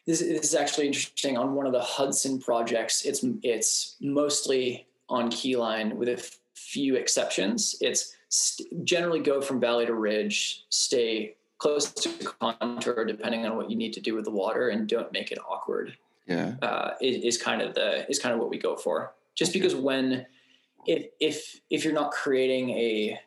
this, 0.04 0.18
this 0.18 0.42
is 0.42 0.54
actually 0.56 0.88
interesting 0.88 1.38
on 1.38 1.54
one 1.54 1.66
of 1.66 1.72
the 1.72 1.80
Hudson 1.80 2.40
projects, 2.40 3.04
it's 3.04 3.24
it's 3.42 3.96
mostly 4.00 4.88
on 5.08 5.30
keyline 5.30 5.94
with 5.94 6.08
a 6.08 6.22
few 6.54 6.96
exceptions. 6.96 7.76
It's 7.80 8.14
st- 8.28 8.84
generally 8.84 9.20
go 9.20 9.40
from 9.40 9.60
valley 9.60 9.86
to 9.86 9.94
ridge, 9.94 10.64
stay 10.68 11.36
close 11.58 11.92
to 11.92 12.10
contour 12.40 13.04
depending 13.04 13.46
on 13.46 13.56
what 13.56 13.70
you 13.70 13.76
need 13.76 13.92
to 13.94 14.00
do 14.00 14.14
with 14.14 14.24
the 14.24 14.30
water, 14.30 14.68
and 14.68 14.88
don't 14.88 15.12
make 15.12 15.30
it 15.32 15.38
awkward. 15.48 15.96
Yeah, 16.26 16.54
uh, 16.62 16.92
is, 17.00 17.36
is 17.36 17.42
kind 17.42 17.60
of 17.60 17.74
the 17.74 18.08
is 18.08 18.18
kind 18.18 18.34
of 18.34 18.40
what 18.40 18.50
we 18.50 18.58
go 18.58 18.76
for. 18.76 19.12
Just 19.34 19.50
okay. 19.50 19.60
because 19.60 19.74
when 19.74 20.26
if 20.86 21.06
if 21.20 21.60
if 21.70 21.84
you're 21.84 21.94
not 21.94 22.10
creating 22.12 22.70
a 22.70 23.18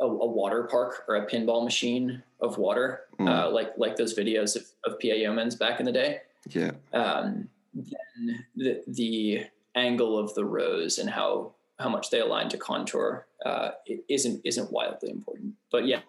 a, 0.00 0.04
a, 0.04 0.26
water 0.26 0.68
park 0.70 1.04
or 1.08 1.16
a 1.16 1.26
pinball 1.26 1.64
machine 1.64 2.22
of 2.40 2.56
water, 2.58 3.00
mm. 3.18 3.28
uh, 3.28 3.50
like 3.50 3.72
like 3.76 3.96
those 3.96 4.16
videos 4.16 4.56
of, 4.56 4.62
of 4.84 4.98
PA 5.00 5.08
Yeomans 5.08 5.58
back 5.58 5.80
in 5.80 5.86
the 5.86 5.92
day. 5.92 6.20
Yeah. 6.50 6.72
Um, 6.92 7.48
then 7.74 8.44
the 8.56 8.82
the 8.86 9.44
angle 9.74 10.18
of 10.18 10.34
the 10.34 10.44
rows 10.44 10.98
and 10.98 11.08
how 11.08 11.54
how 11.78 11.88
much 11.88 12.10
they 12.10 12.20
align 12.20 12.48
to 12.48 12.58
contour 12.58 13.26
uh, 13.46 13.70
isn't 14.08 14.40
isn't 14.44 14.72
wildly 14.72 15.10
important. 15.10 15.54
But 15.70 15.86
yeah. 15.86 16.00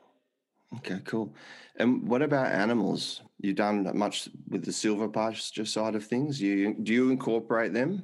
Okay, 0.78 1.00
cool. 1.06 1.34
And 1.78 2.08
what 2.08 2.22
about 2.22 2.52
animals? 2.52 3.22
You 3.40 3.54
done 3.54 3.84
that 3.84 3.96
much 3.96 4.30
with 4.50 4.66
the 4.66 4.72
silvopasture 4.72 5.68
side 5.68 5.96
of 5.96 6.06
things? 6.06 6.42
You 6.42 6.76
do 6.76 6.94
you 6.94 7.10
incorporate 7.10 7.74
them? 7.74 8.04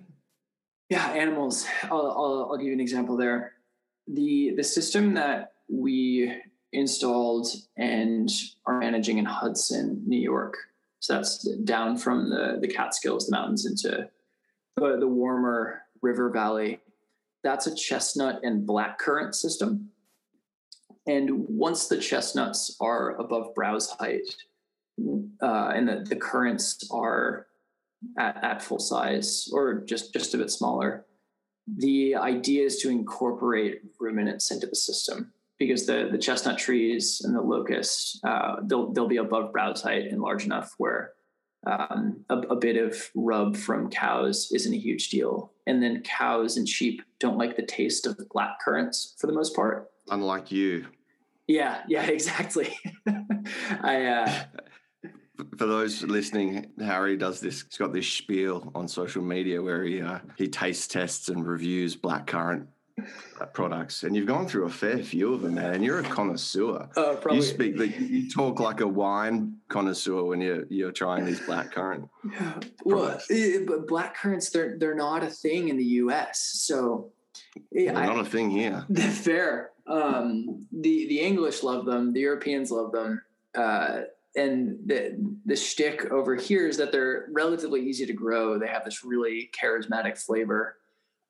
Yeah, 0.90 1.08
animals. 1.12 1.66
I'll, 1.84 2.12
I'll, 2.12 2.48
I'll 2.52 2.58
give 2.58 2.68
you 2.68 2.74
an 2.74 2.80
example 2.80 3.18
there. 3.18 3.54
The 4.08 4.54
the 4.56 4.64
system 4.64 5.14
that 5.16 5.54
we 5.68 6.34
installed 6.74 7.48
and 7.78 8.30
are 8.66 8.80
managing 8.80 9.18
in 9.18 9.26
Hudson, 9.26 10.04
New 10.06 10.20
York. 10.20 10.56
So 11.00 11.14
that's 11.14 11.48
down 11.64 11.98
from 11.98 12.30
the 12.30 12.58
the 12.62 12.68
Catskills, 12.68 13.28
the 13.28 13.32
mountains, 13.32 13.66
into 13.66 14.10
the, 14.78 14.98
the 15.00 15.08
warmer 15.08 15.82
river 16.02 16.30
valley, 16.30 16.80
that's 17.44 17.68
a 17.68 17.76
chestnut 17.76 18.42
and 18.44 18.66
black 18.66 19.00
currant 19.00 19.36
system. 19.36 19.90
And 21.08 21.48
once 21.48 21.88
the 21.88 21.98
chestnuts 21.98 22.76
are 22.82 23.16
above 23.18 23.54
browse 23.54 23.92
height 23.92 24.36
uh, 25.42 25.72
and 25.76 25.88
the, 25.88 26.06
the 26.08 26.16
currants 26.16 26.90
are 26.92 27.48
at, 28.18 28.44
at 28.44 28.62
full 28.62 28.80
size 28.80 29.50
or 29.54 29.82
just, 29.82 30.14
just 30.14 30.34
a 30.34 30.38
bit 30.38 30.50
smaller, 30.50 31.06
the 31.78 32.16
idea 32.16 32.64
is 32.64 32.80
to 32.80 32.90
incorporate 32.90 33.82
ruminants 34.00 34.52
into 34.52 34.68
the 34.68 34.76
system 34.76 35.32
because 35.58 35.86
the, 35.86 36.10
the 36.12 36.18
chestnut 36.18 36.58
trees 36.58 37.22
and 37.24 37.36
the 37.36 37.42
locusts, 37.42 38.20
uh, 38.24 38.58
they'll, 38.64 38.92
they'll 38.92 39.08
be 39.08 39.18
above 39.18 39.52
browse 39.52 39.82
height 39.82 40.06
and 40.06 40.22
large 40.22 40.46
enough 40.46 40.74
where 40.78 41.14
um, 41.66 42.24
a, 42.30 42.38
a, 42.38 42.56
bit 42.56 42.78
of 42.78 43.10
rub 43.16 43.56
from 43.56 43.90
cows 43.90 44.52
isn't 44.54 44.74
a 44.74 44.78
huge 44.78 45.10
deal. 45.10 45.52
And 45.68 45.82
then 45.82 46.04
cows 46.04 46.58
and 46.58 46.68
sheep 46.68 47.02
don't 47.20 47.38
like 47.38 47.56
the 47.56 47.66
taste 47.66 48.06
of 48.06 48.20
black 48.32 48.60
currants 48.64 49.16
for 49.18 49.28
the 49.28 49.34
most 49.34 49.56
part. 49.56 49.90
Unlike 50.10 50.52
you. 50.52 50.88
Yeah, 51.48 51.82
yeah, 51.88 52.04
exactly. 52.08 52.78
I 53.82 54.06
uh, 54.06 54.44
for 55.58 55.66
those 55.66 56.04
listening, 56.04 56.72
Harry 56.80 57.18
does 57.18 57.40
this. 57.40 57.64
He's 57.64 57.78
got 57.78 57.94
this 57.94 58.08
spiel 58.08 58.72
on 58.76 58.88
social 58.88 59.24
media 59.24 59.62
where 59.62 59.84
he 59.84 60.02
uh, 60.02 60.20
he 60.38 60.48
taste 60.48 60.92
tests 60.92 61.30
and 61.30 61.46
reviews 61.46 61.96
blackcurrant 61.96 62.68
products, 63.54 64.04
and 64.04 64.16
you've 64.16 64.28
gone 64.28 64.48
through 64.48 64.66
a 64.66 64.70
fair 64.70 65.00
few 65.00 65.34
of 65.34 65.42
them, 65.42 65.56
man. 65.56 65.84
You're 65.84 66.00
a 66.00 66.04
connoisseur. 66.04 66.90
Uh, 66.96 67.16
probably. 67.16 67.38
You 67.38 67.42
speak, 67.42 67.78
like, 67.78 68.00
you 68.00 68.30
talk 68.30 68.60
like 68.60 68.82
a 68.82 68.88
wine 68.88 69.58
connoisseur 69.68 70.24
when 70.24 70.42
you're 70.42 70.66
you're 70.70 70.92
trying 70.92 71.26
these 71.26 71.40
black 71.42 71.72
currant. 71.72 72.10
Yeah. 72.40 72.60
Well, 72.84 73.20
but 73.68 73.88
black 73.88 74.16
currants 74.16 74.50
they're 74.50 74.78
they're 74.78 74.96
not 74.96 75.24
a 75.24 75.30
thing 75.30 75.70
in 75.70 75.78
the 75.78 75.86
U.S. 76.04 76.40
So 76.40 77.12
yeah, 77.72 77.92
not 77.92 78.20
a 78.20 78.26
thing 78.26 78.50
here. 78.50 78.86
Fair. 78.96 79.72
Um, 79.88 80.68
the 80.72 81.08
the 81.08 81.20
English 81.20 81.64
love 81.64 81.86
them. 81.86 82.14
The 82.14 82.22
Europeans 82.22 82.72
love 82.72 82.92
them. 82.92 83.22
Uh, 83.54 84.02
and 84.36 84.80
the 84.86 85.16
the 85.46 85.56
shtick 85.56 86.12
over 86.12 86.36
here 86.36 86.68
is 86.68 86.78
that 86.78 86.92
they're 86.92 87.28
relatively 87.32 87.82
easy 87.88 88.06
to 88.06 88.14
grow. 88.14 88.58
They 88.58 88.68
have 88.68 88.84
this 88.84 89.06
really 89.06 89.50
charismatic 89.58 90.18
flavor, 90.18 90.78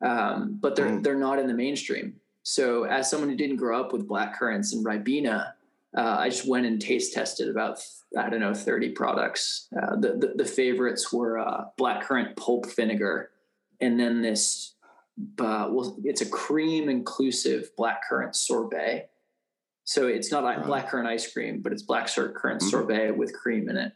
um, 0.01 0.57
but 0.61 0.75
they're 0.75 0.87
mm. 0.87 1.03
they're 1.03 1.15
not 1.15 1.39
in 1.39 1.47
the 1.47 1.53
mainstream. 1.53 2.15
So, 2.43 2.83
as 2.83 3.09
someone 3.09 3.29
who 3.29 3.35
didn't 3.35 3.55
grow 3.57 3.79
up 3.79 3.91
with 3.91 4.07
black 4.07 4.37
currants 4.37 4.73
and 4.73 4.85
ribena, 4.85 5.53
uh, 5.97 6.15
I 6.19 6.29
just 6.29 6.47
went 6.47 6.65
and 6.65 6.79
taste 6.79 7.13
tested 7.13 7.49
about 7.49 7.79
I 8.17 8.29
don't 8.29 8.39
know 8.39 8.53
thirty 8.53 8.89
products. 8.89 9.67
Uh, 9.75 9.95
the, 9.95 10.09
the, 10.13 10.33
the 10.37 10.45
favorites 10.45 11.11
were 11.11 11.39
uh, 11.39 11.65
black 11.77 12.03
currant 12.03 12.35
pulp 12.35 12.67
vinegar, 12.75 13.31
and 13.81 13.99
then 13.99 14.21
this. 14.21 14.73
Uh, 15.39 15.69
well, 15.71 15.95
it's 16.03 16.19
a 16.19 16.25
cream 16.25 16.89
inclusive 16.89 17.69
black 17.77 18.01
currant 18.07 18.35
sorbet. 18.35 19.09
So 19.85 20.07
it's 20.07 20.29
not 20.29 20.43
like 20.43 20.65
black 20.65 20.89
currant 20.89 21.07
ice 21.07 21.31
cream, 21.31 21.61
but 21.61 21.71
it's 21.71 21.83
black 21.83 22.07
currant 22.13 22.35
mm-hmm. 22.35 22.67
sorbet 22.67 23.11
with 23.11 23.33
cream 23.33 23.69
in 23.69 23.77
it. 23.77 23.93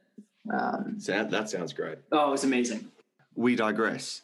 Um, 0.54 0.98
that 1.00 1.50
sounds 1.50 1.74
great. 1.74 1.98
Oh, 2.12 2.32
it's 2.32 2.46
amazing. 2.46 2.90
We 3.36 3.56
digress. 3.56 4.22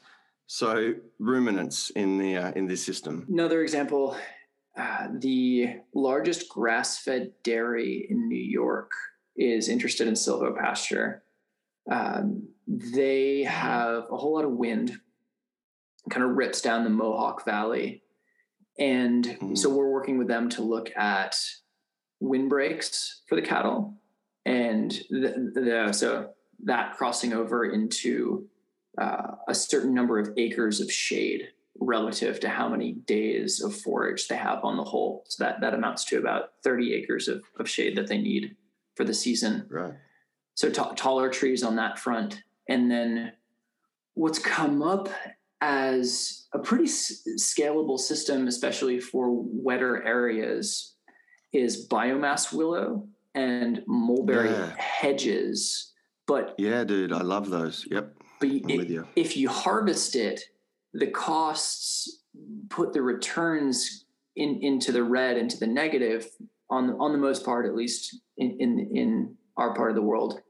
So 0.48 0.93
ruminants 1.20 1.89
in 1.91 2.18
the 2.18 2.38
uh, 2.38 2.52
in 2.52 2.68
this 2.68 2.84
system. 2.84 3.26
Another 3.30 3.62
example 3.62 4.16
uh, 4.78 5.08
the 5.20 5.78
largest 5.93 6.50
grass 6.50 7.00
fed 7.00 7.32
dairy 7.43 8.08
in 8.10 8.28
New 8.28 8.36
York 8.36 8.91
is 9.38 9.70
interested 9.70 10.08
in 10.08 10.16
silvopasture. 10.16 11.22
Um, 11.89 12.50
they 12.68 13.43
have 13.43 14.06
a 14.12 14.18
whole 14.18 14.34
lot 14.34 14.43
of 14.43 14.52
wind, 14.52 15.00
kind 16.10 16.26
of 16.26 16.32
rips 16.32 16.62
down 16.62 16.84
the 16.84 16.89
Mohawk 16.89 17.46
Valley. 17.46 18.04
And 18.78 19.24
mm. 19.24 19.58
so 19.58 19.70
we're 19.70 19.91
working 19.91 20.18
with 20.18 20.28
them 20.28 20.50
to 20.50 20.62
look 20.62 20.91
at 20.98 21.38
windbreaks 22.20 23.22
for 23.28 23.36
the 23.36 23.41
cattle. 23.41 23.96
And 24.46 24.91
the, 25.10 25.52
the, 25.54 25.93
so 25.93 26.32
that 26.66 26.98
crossing 26.98 27.32
over 27.32 27.64
into 27.66 28.48
uh, 28.98 29.36
a 29.48 29.56
certain 29.56 29.93
number 29.93 30.20
of 30.20 30.30
acres 30.38 30.80
of 30.80 30.91
shade 30.91 31.50
relative 31.80 32.39
to 32.39 32.50
how 32.50 32.70
many 32.70 32.93
days 32.93 33.62
of 33.62 33.76
forage 33.76 34.28
they 34.28 34.38
have 34.38 34.64
on 34.64 34.78
the 34.78 34.84
whole. 34.84 35.26
So 35.28 35.43
that, 35.43 35.62
that 35.62 35.74
amounts 35.74 36.06
to 36.06 36.18
about 36.18 36.52
30 36.64 36.93
acres 36.93 37.28
of, 37.28 37.43
of 37.60 37.70
shade 37.70 37.98
that 37.98 38.08
they 38.08 38.18
need 38.18 38.56
for 38.96 39.04
the 39.04 39.14
season. 39.14 39.66
Right. 39.70 39.93
So 40.54 40.70
t- 40.70 40.96
taller 40.96 41.30
trees 41.30 41.64
on 41.64 41.76
that 41.76 42.00
front. 42.00 42.41
And 42.70 42.89
then 42.89 43.34
what's 44.14 44.39
come 44.39 44.82
up 44.82 45.10
as 45.60 46.48
a 46.54 46.60
pretty 46.60 46.86
s- 46.86 47.28
scalable 47.38 48.00
system, 48.00 48.48
especially 48.48 49.00
for 49.00 49.30
wetter 49.32 50.02
areas, 50.04 50.96
is 51.52 51.88
biomass 51.88 52.54
willow 52.54 53.08
and 53.34 53.84
mulberry 53.86 54.50
yeah. 54.50 54.74
hedges. 54.78 55.91
But 56.26 56.56
yeah, 56.58 56.84
dude, 56.86 57.12
I 57.12 57.22
love 57.22 57.50
those. 57.50 57.86
Yep. 57.91 58.16
But 58.39 58.49
you. 58.49 59.07
if 59.15 59.38
you 59.38 59.49
harvest 59.49 60.15
it, 60.15 60.41
the 60.93 61.07
costs 61.07 62.23
put 62.69 62.93
the 62.93 63.01
returns 63.01 64.05
in, 64.36 64.59
into 64.61 64.91
the 64.91 65.03
red, 65.03 65.38
into 65.38 65.57
the 65.57 65.67
negative 65.67 66.27
on 66.69 66.91
on 66.99 67.11
the 67.11 67.17
most 67.17 67.45
part, 67.45 67.65
at 67.65 67.75
least 67.75 68.19
in 68.38 68.57
in, 68.59 68.91
in 68.93 69.36
our 69.57 69.73
part 69.73 69.89
of 69.89 69.95
the 69.95 70.01
world. 70.01 70.41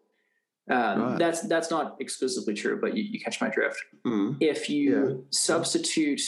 Um, 0.69 1.01
right. 1.01 1.19
That's 1.19 1.41
that's 1.41 1.69
not 1.69 1.97
exclusively 1.99 2.55
true, 2.55 2.79
but 2.81 2.95
you, 2.95 3.03
you 3.03 3.19
catch 3.19 3.39
my 3.39 3.49
drift. 3.49 3.77
Mm. 4.05 4.37
If 4.39 4.69
you 4.69 5.07
yeah. 5.07 5.13
substitute 5.29 6.21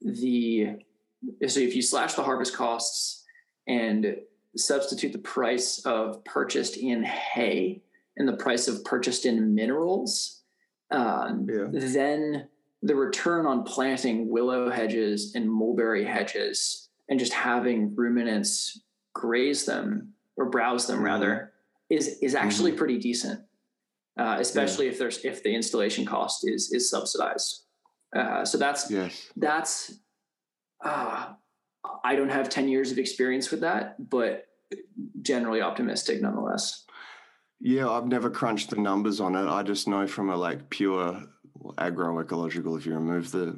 the 0.00 0.76
so 1.46 1.60
if 1.60 1.74
you 1.74 1.82
slash 1.82 2.14
the 2.14 2.22
harvest 2.22 2.54
costs 2.54 3.24
and 3.66 4.16
substitute 4.56 5.12
the 5.12 5.18
price 5.18 5.78
of 5.86 6.22
purchased 6.24 6.76
in 6.76 7.02
hay 7.02 7.82
and 8.16 8.28
the 8.28 8.36
price 8.36 8.68
of 8.68 8.84
purchased 8.84 9.24
in 9.24 9.54
minerals, 9.54 10.41
um, 10.92 11.46
yeah. 11.50 11.66
then 11.72 12.48
the 12.82 12.94
return 12.94 13.46
on 13.46 13.62
planting 13.62 14.28
willow 14.28 14.70
hedges 14.70 15.34
and 15.34 15.50
mulberry 15.50 16.04
hedges 16.04 16.88
and 17.08 17.18
just 17.18 17.32
having 17.32 17.94
ruminants 17.94 18.80
graze 19.14 19.64
them 19.64 20.12
or 20.36 20.50
browse 20.50 20.86
them 20.86 20.96
mm-hmm. 20.96 21.06
rather 21.06 21.52
is 21.90 22.18
is 22.22 22.34
actually 22.34 22.70
mm-hmm. 22.70 22.78
pretty 22.78 22.98
decent 22.98 23.40
uh, 24.18 24.36
especially 24.40 24.86
yeah. 24.86 24.92
if 24.92 24.98
there's 24.98 25.24
if 25.24 25.42
the 25.42 25.54
installation 25.54 26.04
cost 26.04 26.48
is 26.48 26.72
is 26.72 26.90
subsidized 26.90 27.64
uh, 28.16 28.44
so 28.44 28.58
that's 28.58 28.90
yes. 28.90 29.30
that's 29.36 29.94
uh, 30.84 31.28
i 32.04 32.16
don't 32.16 32.30
have 32.30 32.48
10 32.48 32.68
years 32.68 32.90
of 32.90 32.98
experience 32.98 33.50
with 33.50 33.60
that 33.60 34.08
but 34.10 34.46
generally 35.20 35.60
optimistic 35.60 36.20
nonetheless 36.20 36.84
yeah 37.62 37.88
i've 37.88 38.06
never 38.06 38.28
crunched 38.28 38.70
the 38.70 38.76
numbers 38.76 39.20
on 39.20 39.34
it. 39.36 39.48
I 39.48 39.62
just 39.62 39.86
know 39.86 40.06
from 40.06 40.28
a 40.30 40.36
like 40.36 40.68
pure 40.68 41.22
agroecological 41.78 42.76
if 42.76 42.84
you 42.84 42.94
remove 42.94 43.30
the 43.30 43.56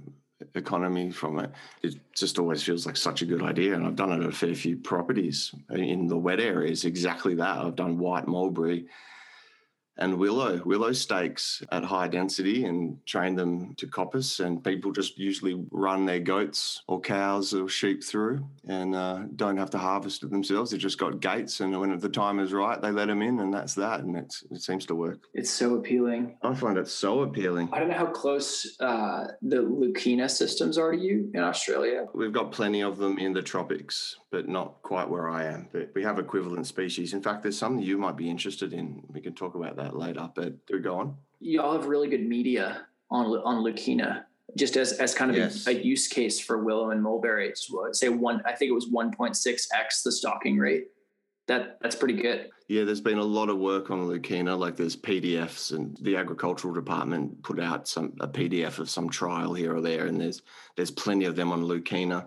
economy 0.54 1.10
from 1.10 1.38
it 1.38 1.50
it 1.82 1.94
just 2.14 2.38
always 2.38 2.62
feels 2.62 2.84
like 2.84 2.98
such 2.98 3.22
a 3.22 3.26
good 3.26 3.42
idea 3.42 3.74
and 3.74 3.86
i've 3.86 3.96
done 3.96 4.12
it 4.12 4.22
at 4.22 4.28
a 4.28 4.32
fair 4.32 4.54
few 4.54 4.76
properties 4.76 5.54
in 5.70 6.06
the 6.06 6.16
wet 6.16 6.38
areas 6.38 6.84
exactly 6.84 7.34
that. 7.34 7.58
I've 7.58 7.76
done 7.76 7.98
white 7.98 8.28
mulberry 8.28 8.86
and 9.98 10.18
willow 10.18 10.60
willow 10.64 10.92
stakes 10.92 11.62
at 11.70 11.84
high 11.84 12.08
density 12.08 12.64
and 12.64 13.04
train 13.06 13.34
them 13.34 13.74
to 13.76 13.86
coppice 13.86 14.44
and 14.44 14.64
people 14.64 14.92
just 14.92 15.18
usually 15.18 15.64
run 15.70 16.04
their 16.04 16.20
goats 16.20 16.82
or 16.88 17.00
cows 17.00 17.54
or 17.54 17.68
sheep 17.68 18.02
through 18.02 18.44
and 18.68 18.94
uh, 18.94 19.20
don't 19.36 19.56
have 19.56 19.70
to 19.70 19.78
harvest 19.78 20.22
it 20.22 20.30
themselves. 20.30 20.70
They've 20.70 20.80
just 20.80 20.98
got 20.98 21.20
gates 21.20 21.60
and 21.60 21.78
when 21.78 21.96
the 21.98 22.08
time 22.08 22.40
is 22.40 22.52
right 22.52 22.80
they 22.80 22.90
let 22.90 23.08
them 23.08 23.22
in 23.22 23.40
and 23.40 23.52
that's 23.52 23.74
that 23.74 24.00
and 24.00 24.16
it 24.16 24.32
seems 24.56 24.86
to 24.86 24.94
work. 24.94 25.20
It's 25.32 25.50
so 25.50 25.74
appealing. 25.74 26.36
I 26.42 26.54
find 26.54 26.78
it 26.78 26.88
so 26.88 27.20
appealing. 27.20 27.68
I 27.72 27.78
don't 27.78 27.88
know 27.88 27.94
how 27.94 28.06
close 28.06 28.76
uh, 28.80 29.28
the 29.42 29.56
leucaena 29.56 30.30
systems 30.30 30.78
are 30.78 30.92
to 30.92 30.98
you 30.98 31.30
in 31.34 31.40
australia. 31.40 32.06
We've 32.14 32.32
got 32.32 32.52
plenty 32.52 32.82
of 32.82 32.98
them 32.98 33.18
in 33.18 33.32
the 33.32 33.42
tropics 33.42 34.16
but 34.30 34.48
not 34.48 34.82
quite 34.82 35.08
where 35.08 35.28
i 35.28 35.44
am 35.44 35.68
but 35.72 35.90
we 35.94 36.02
have 36.02 36.18
equivalent 36.18 36.66
species. 36.66 37.14
In 37.14 37.22
fact 37.22 37.42
there's 37.42 37.58
some 37.58 37.76
that 37.76 37.84
you 37.84 37.98
might 37.98 38.16
be 38.16 38.28
interested 38.28 38.72
in. 38.72 39.02
We 39.12 39.20
can 39.20 39.34
talk 39.34 39.54
about 39.54 39.76
that 39.76 39.83
that 39.84 39.96
later. 39.96 40.28
But 40.34 40.66
do 40.66 40.80
go 40.80 40.96
on. 40.96 41.16
Y'all 41.40 41.72
have 41.72 41.86
really 41.86 42.08
good 42.08 42.26
media 42.26 42.86
on 43.10 43.26
on 43.26 43.62
Leucaena, 43.62 44.24
just 44.56 44.76
as 44.76 44.92
as 44.94 45.14
kind 45.14 45.30
of 45.30 45.36
yes. 45.36 45.66
a, 45.66 45.70
a, 45.70 45.82
use 45.82 46.08
case 46.08 46.40
for 46.40 46.62
Willow 46.62 46.90
and 46.90 47.02
Mulberry. 47.02 47.48
It's 47.48 47.70
say 47.92 48.08
one. 48.08 48.42
I 48.44 48.52
think 48.52 48.70
it 48.70 48.74
was 48.74 48.88
one 48.88 49.12
point 49.12 49.36
six 49.36 49.68
x 49.72 50.02
the 50.02 50.12
stocking 50.12 50.58
rate. 50.58 50.88
That 51.46 51.78
that's 51.80 51.96
pretty 51.96 52.14
good. 52.14 52.50
Yeah, 52.66 52.84
there's 52.84 53.02
been 53.02 53.18
a 53.18 53.24
lot 53.24 53.50
of 53.50 53.58
work 53.58 53.90
on 53.90 54.08
Leucaena. 54.08 54.58
Like 54.58 54.76
there's 54.76 54.96
PDFs, 54.96 55.72
and 55.72 55.96
the 56.00 56.16
agricultural 56.16 56.72
department 56.72 57.42
put 57.42 57.60
out 57.60 57.86
some 57.86 58.14
a 58.20 58.28
PDF 58.28 58.78
of 58.78 58.88
some 58.88 59.10
trial 59.10 59.52
here 59.52 59.76
or 59.76 59.82
there, 59.82 60.06
and 60.06 60.20
there's 60.20 60.42
there's 60.76 60.90
plenty 60.90 61.26
of 61.26 61.36
them 61.36 61.52
on 61.52 61.64
Leucaena. 61.64 62.26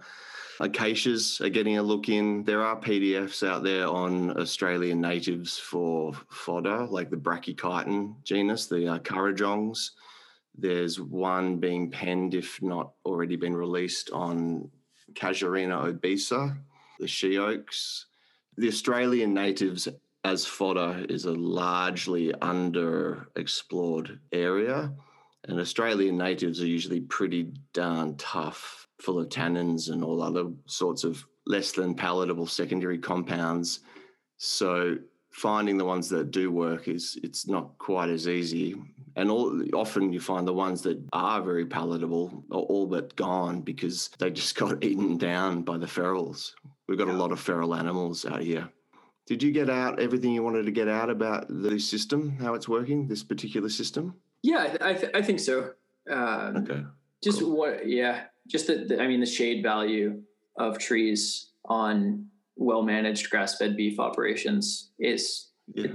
Acacias 0.60 1.40
are 1.40 1.50
getting 1.50 1.78
a 1.78 1.84
look 1.84 2.10
in. 2.10 2.44
There 2.44 2.64
are 2.64 2.80
PDFs 2.80 3.48
out 3.48 3.64
there 3.64 3.88
on 3.88 4.36
Australian 4.40 5.00
natives 5.00 5.58
for 5.58 6.14
fodder, 6.30 6.88
like 6.90 7.12
the 7.12 7.18
Brachychiton 7.18 8.24
genus, 8.24 8.66
the 8.66 8.88
uh. 8.92 9.74
There's 10.60 11.00
one 11.00 11.58
being 11.58 11.92
penned, 11.92 12.34
if 12.34 12.60
not 12.64 12.94
already 13.06 13.36
been 13.36 13.56
released, 13.56 14.10
on 14.10 14.72
Casuarina 15.14 15.94
obesa, 15.94 16.58
the 17.00 17.08
she 17.08 17.38
oaks. 17.38 18.08
The 18.58 18.68
Australian 18.68 19.36
natives 19.36 19.88
as 20.24 20.48
fodder 20.48 21.06
is 21.08 21.26
a 21.26 21.34
largely 21.34 22.34
underexplored 22.42 24.18
area. 24.32 24.92
And 25.44 25.60
Australian 25.60 26.18
natives 26.18 26.60
are 26.62 26.68
usually 26.68 27.02
pretty 27.02 27.54
darn 27.74 28.18
tough 28.18 28.87
full 29.00 29.20
of 29.20 29.30
tannins 29.30 29.90
and 29.90 30.04
all 30.04 30.22
other 30.22 30.46
sorts 30.66 31.04
of 31.04 31.26
less 31.46 31.72
than 31.72 31.94
palatable 31.94 32.48
secondary 32.48 32.98
compounds. 32.98 33.80
So 34.38 34.98
finding 35.32 35.78
the 35.78 35.86
ones 35.86 36.10
that 36.10 36.32
do 36.32 36.52
work 36.52 36.88
is 36.88 37.18
it's 37.24 37.48
not 37.48 37.78
quite 37.78 38.10
as 38.10 38.28
easy. 38.28 38.76
And 39.16 39.32
all, 39.32 39.64
often 39.74 40.12
you 40.12 40.20
find 40.20 40.48
the 40.48 40.54
ones 40.54 40.82
that 40.82 41.02
are 41.14 41.42
very 41.42 41.66
palatable 41.66 42.44
are 42.52 42.60
all 42.60 42.88
but 42.88 43.16
gone 43.16 43.62
because 43.62 44.10
they 44.20 44.32
just 44.32 44.56
got 44.60 44.84
eaten 44.84 45.18
down 45.18 45.62
by 45.62 45.78
the 45.78 45.86
ferals. 45.86 46.54
We've 46.88 46.98
got 46.98 47.08
a 47.08 47.14
lot 47.14 47.32
of 47.32 47.40
feral 47.40 47.76
animals 47.76 48.26
out 48.26 48.42
here. 48.42 48.70
Did 49.26 49.44
you 49.44 49.52
get 49.52 49.70
out 49.70 50.00
everything 50.00 50.32
you 50.32 50.42
wanted 50.42 50.66
to 50.66 50.72
get 50.72 50.88
out 50.88 51.10
about 51.10 51.48
the 51.50 51.78
system, 51.80 52.38
how 52.40 52.54
it's 52.54 52.70
working, 52.70 53.08
this 53.08 53.24
particular 53.24 53.68
system? 53.68 54.16
Yeah, 54.42 54.78
I, 54.80 54.94
th- 54.94 55.12
I 55.14 55.22
think 55.22 55.42
so. 55.42 55.74
Um, 56.10 56.58
okay. 56.58 56.84
Just 57.22 57.42
cool. 57.42 57.58
what, 57.58 57.88
yeah, 57.88 58.26
just 58.48 58.68
the, 58.68 58.86
the, 58.86 59.02
I 59.02 59.08
mean, 59.08 59.20
the 59.20 59.26
shade 59.26 59.64
value 59.64 60.22
of 60.58 60.80
trees 60.80 61.52
on 61.66 62.28
well 62.56 62.82
managed 62.82 63.30
grass 63.30 63.58
fed 63.58 63.78
beef 63.78 64.00
operations 64.00 64.92
is 65.00 65.50
yeah. 65.74 65.94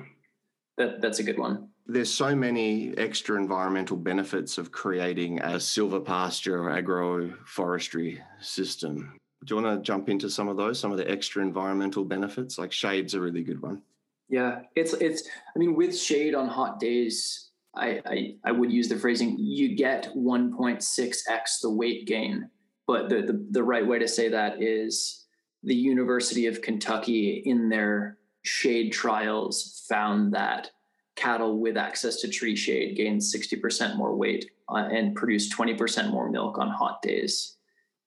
that 0.78 1.00
that's 1.00 1.18
a 1.18 1.22
good 1.22 1.38
one. 1.38 1.68
There's 1.86 2.12
so 2.12 2.36
many 2.36 2.96
extra 2.96 3.36
environmental 3.36 3.96
benefits 3.96 4.57
of 4.57 4.70
creating 4.70 5.40
a 5.40 5.57
silvopasture 5.57 6.80
agroforestry 6.80 8.20
system. 8.40 9.18
Do 9.44 9.57
you 9.57 9.62
want 9.62 9.78
to 9.78 9.82
jump 9.82 10.09
into 10.09 10.30
some 10.30 10.46
of 10.46 10.57
those, 10.57 10.78
some 10.78 10.92
of 10.92 10.98
the 10.98 11.11
extra 11.11 11.42
environmental 11.42 12.05
benefits? 12.05 12.59
Like 12.59 12.70
shade's 12.70 13.14
a 13.14 13.20
really 13.20 13.42
good 13.42 13.61
one. 13.61 13.82
Yeah, 14.28 14.61
it's 14.76 14.94
it's. 14.94 15.28
I 15.55 15.59
mean, 15.59 15.74
with 15.74 15.98
shade 15.98 16.34
on 16.34 16.48
hot 16.48 16.78
days, 16.78 17.50
I 17.75 18.01
I, 18.07 18.35
I 18.45 18.53
would 18.53 18.73
use 18.73 18.89
the 18.89 18.99
phrasing 18.99 19.37
you 19.39 19.75
get 19.77 20.14
1.6x 20.14 21.61
the 21.62 21.70
weight 21.70 22.07
gain, 22.07 22.49
but 22.87 23.09
the, 23.09 23.23
the 23.23 23.47
the 23.51 23.62
right 23.62 23.87
way 23.87 23.99
to 23.99 24.09
say 24.09 24.29
that 24.29 24.62
is 24.62 25.27
the 25.62 25.75
University 25.75 26.47
of 26.47 26.62
Kentucky 26.62 27.43
in 27.47 27.68
their 27.68 28.18
shade 28.43 28.93
trials 28.93 29.85
found 29.89 30.35
that 30.35 30.70
cattle 31.14 31.59
with 31.59 31.77
access 31.77 32.16
to 32.16 32.29
tree 32.29 32.57
shade 32.57 32.97
gained 32.97 33.20
60% 33.20 33.97
more 33.97 34.16
weight 34.16 34.51
uh, 34.68 34.89
and 34.91 35.14
produced 35.14 35.57
20% 35.57 36.11
more 36.11 36.29
milk 36.31 36.59
on 36.59 36.68
hot 36.68 37.03
days. 37.03 37.57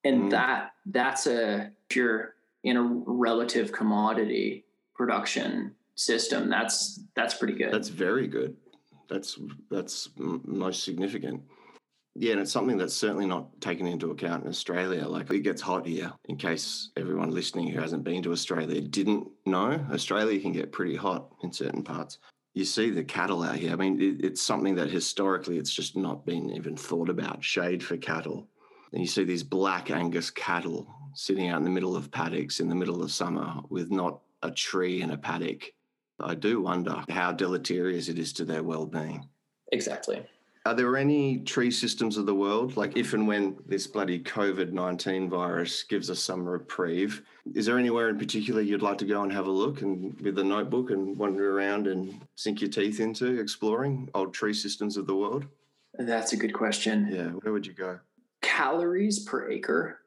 And 0.04 0.24
mm. 0.24 0.30
that 0.32 0.72
that's 0.86 1.28
a 1.28 1.72
pure 1.90 2.36
in 2.64 2.78
a 2.78 2.84
relative 2.84 3.72
commodity 3.72 4.66
production 4.96 5.76
system. 5.96 6.50
That's 6.50 7.00
that's 7.16 7.36
pretty 7.36 7.54
good. 7.54 7.72
That's 7.72 7.90
very 7.90 8.28
good 8.28 8.56
that's 9.10 9.40
that's 9.70 10.10
most 10.18 10.84
significant. 10.84 11.44
Yeah 12.16 12.34
and 12.34 12.42
it's 12.42 12.52
something 12.52 12.78
that's 12.78 12.94
certainly 12.94 13.26
not 13.26 13.60
taken 13.60 13.88
into 13.88 14.12
account 14.12 14.44
in 14.44 14.50
australia. 14.50 15.08
Like 15.08 15.30
it 15.32 15.40
gets 15.40 15.62
hot 15.62 15.86
here 15.86 16.14
in 16.26 16.38
case 16.38 16.92
everyone 16.96 17.32
listening 17.32 17.68
who 17.68 17.80
hasn't 17.80 18.04
been 18.04 18.24
to 18.24 18.32
australia 18.32 18.82
didn't 18.82 19.28
know. 19.46 19.86
Australia 19.92 20.40
can 20.40 20.52
get 20.52 20.72
pretty 20.72 20.96
hot 20.96 21.34
in 21.44 21.52
certain 21.52 21.84
parts. 21.84 22.20
You 22.54 22.64
see 22.64 22.90
the 22.90 23.04
cattle 23.04 23.44
out 23.44 23.58
here. 23.58 23.74
I 23.74 23.76
mean 23.76 24.02
it, 24.02 24.26
it's 24.26 24.42
something 24.42 24.76
that 24.76 24.90
historically 24.90 25.58
it's 25.58 25.74
just 25.74 25.96
not 25.96 26.26
been 26.26 26.52
even 26.52 26.78
thought 26.78 27.10
about 27.10 27.44
shade 27.44 27.84
for 27.84 27.98
cattle. 27.98 28.48
And 28.92 29.02
you 29.02 29.08
see 29.08 29.26
these 29.26 29.44
black 29.44 29.92
angus 29.92 30.30
cattle 30.30 30.88
sitting 31.14 31.50
out 31.50 31.58
in 31.58 31.64
the 31.66 31.70
middle 31.70 31.96
of 31.96 32.12
paddocks 32.12 32.60
in 32.60 32.70
the 32.70 32.76
middle 32.76 33.04
of 33.04 33.12
summer 33.12 33.62
with 33.70 33.92
not 33.92 34.22
a 34.42 34.52
tree 34.52 35.02
in 35.02 35.12
a 35.12 35.18
paddock 35.18 35.74
I 36.20 36.36
do 36.36 36.62
wonder 36.62 37.04
how 37.10 37.32
deleterious 37.32 38.10
it 38.10 38.18
is 38.18 38.34
to 38.34 38.46
their 38.46 38.64
well-being. 38.64 39.28
Exactly. 39.72 40.26
Are 40.66 40.74
there 40.74 40.98
any 40.98 41.40
tree 41.40 41.70
systems 41.70 42.18
of 42.18 42.26
the 42.26 42.34
world, 42.34 42.76
like 42.76 42.98
if 42.98 43.14
and 43.14 43.28
when 43.28 43.56
this 43.68 43.86
bloody 43.86 44.20
COVID 44.20 44.72
19 44.72 45.30
virus 45.30 45.84
gives 45.84 46.10
us 46.10 46.20
some 46.20 46.44
reprieve, 46.44 47.22
is 47.54 47.68
there 47.68 47.78
anywhere 47.78 48.10
in 48.10 48.18
particular 48.18 48.62
you'd 48.62 48.82
like 48.82 48.98
to 48.98 49.06
go 49.06 49.22
and 49.22 49.32
have 49.32 49.46
a 49.46 49.52
look 49.52 49.84
and 49.84 50.20
with 50.22 50.40
a 50.40 50.44
notebook 50.44 50.90
and 50.90 51.16
wander 51.18 51.56
around 51.56 51.86
and 51.86 52.20
sink 52.34 52.62
your 52.62 52.72
teeth 52.72 53.00
into 53.00 53.40
exploring 53.40 54.10
old 54.16 54.34
tree 54.34 54.56
systems 54.56 54.98
of 54.98 55.06
the 55.06 55.16
world? 55.16 55.46
That's 56.00 56.34
a 56.34 56.38
good 56.38 56.54
question. 56.54 57.10
Yeah, 57.12 57.28
where 57.28 57.54
would 57.54 57.68
you 57.68 57.74
go? 57.74 58.00
Calories 58.42 59.20
per 59.20 59.52
acre 59.52 60.00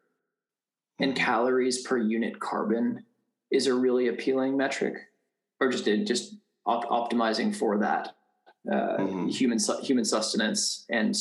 and 0.99 1.15
mm-hmm. 1.15 1.25
calories 1.25 1.83
per 1.83 1.99
unit 1.99 2.41
carbon 2.41 3.05
is 3.53 3.69
a 3.69 3.75
really 3.75 4.09
appealing 4.09 4.57
metric 4.57 5.08
or 5.61 5.69
just 5.69 5.85
just 5.85 6.37
op- 6.67 6.89
optimizing 6.89 7.55
for 7.55 7.79
that 7.79 8.15
uh, 8.71 8.99
mm-hmm. 8.99 9.29
human 9.29 9.59
su- 9.59 9.81
human 9.83 10.05
sustenance 10.05 10.85
and 10.91 11.17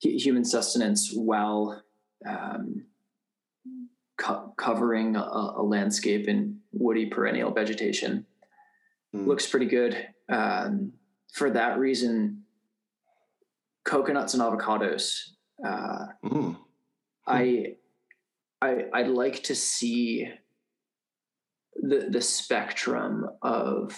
human 0.00 0.44
sustenance 0.44 1.12
while 1.14 1.82
um, 2.26 2.84
co- 4.18 4.52
covering 4.56 5.16
a, 5.16 5.20
a, 5.20 5.62
landscape 5.62 6.28
in 6.28 6.58
woody 6.72 7.06
perennial 7.06 7.50
vegetation 7.50 8.26
mm. 9.14 9.26
looks 9.26 9.46
pretty 9.46 9.66
good. 9.66 10.08
Um, 10.28 10.92
for 11.32 11.50
that 11.50 11.78
reason, 11.78 12.42
coconuts 13.84 14.34
and 14.34 14.42
avocados. 14.42 15.30
Uh, 15.64 16.06
mm. 16.24 16.56
I 17.26 17.76
I 18.62 18.86
I'd 18.92 19.08
like 19.08 19.42
to 19.44 19.54
see 19.54 20.28
the 21.74 22.08
the 22.10 22.20
spectrum 22.20 23.28
of 23.42 23.96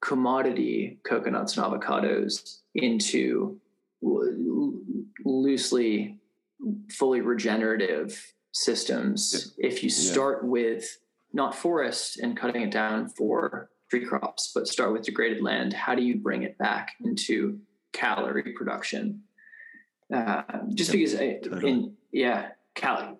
commodity 0.00 0.98
coconuts 1.04 1.56
and 1.56 1.66
avocados 1.66 2.58
into 2.74 3.60
loosely 5.24 6.18
fully 6.90 7.20
regenerative 7.20 8.32
systems 8.52 9.54
yeah. 9.58 9.68
if 9.68 9.82
you 9.82 9.90
start 9.90 10.40
yeah. 10.42 10.48
with 10.48 10.98
not 11.32 11.54
forest 11.54 12.18
and 12.18 12.36
cutting 12.36 12.62
it 12.62 12.70
down 12.70 13.08
for 13.08 13.70
tree 13.90 14.04
crops 14.04 14.52
but 14.54 14.68
start 14.68 14.92
with 14.92 15.02
degraded 15.02 15.42
land 15.42 15.72
how 15.72 15.94
do 15.94 16.02
you 16.02 16.16
bring 16.16 16.42
it 16.42 16.56
back 16.58 16.92
into 17.04 17.58
calorie 17.92 18.54
production 18.56 19.20
uh, 20.14 20.42
just 20.74 20.94
yeah, 20.94 20.96
because 20.96 21.14
I, 21.16 21.66
in 21.66 21.94
yeah 22.12 22.50
calorie 22.74 23.16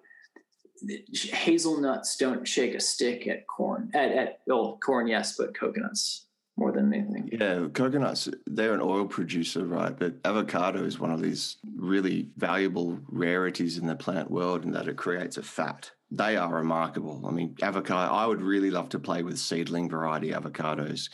hazelnuts 1.15 2.17
don't 2.17 2.47
shake 2.47 2.75
a 2.75 2.81
stick 2.81 3.27
at 3.27 3.47
corn 3.47 3.91
at, 3.95 4.13
at 4.13 4.41
well 4.47 4.79
corn 4.83 5.07
yes 5.07 5.37
but 5.37 5.55
coconuts 5.59 6.27
more 6.57 6.73
than 6.73 6.93
anything. 6.93 7.29
Yeah 7.33 7.69
coconuts 7.73 8.29
they're 8.47 8.75
an 8.75 8.81
oil 8.81 9.07
producer 9.07 9.65
right? 9.65 9.97
But 9.97 10.15
avocado 10.25 10.85
is 10.85 10.99
one 10.99 11.13
of 11.13 11.23
these 11.23 11.57
really 11.77 12.31
valuable 12.37 12.99
rarities 13.09 13.79
in 13.79 13.87
the 13.87 13.95
plant 13.95 14.31
world 14.31 14.65
in 14.65 14.73
that 14.73 14.89
it 14.89 14.97
creates 14.97 15.37
a 15.37 15.43
fat. 15.43 15.91
They 16.11 16.37
are 16.37 16.53
remarkable. 16.53 17.25
I 17.27 17.31
mean 17.31 17.57
avocado 17.63 18.13
i 18.13 18.27
would 18.27 18.43
really 18.43 18.71
love 18.71 18.89
to 18.91 18.99
play 18.99 19.23
with 19.23 19.39
seedling 19.39 19.89
variety 19.89 20.33
avocados. 20.33 21.11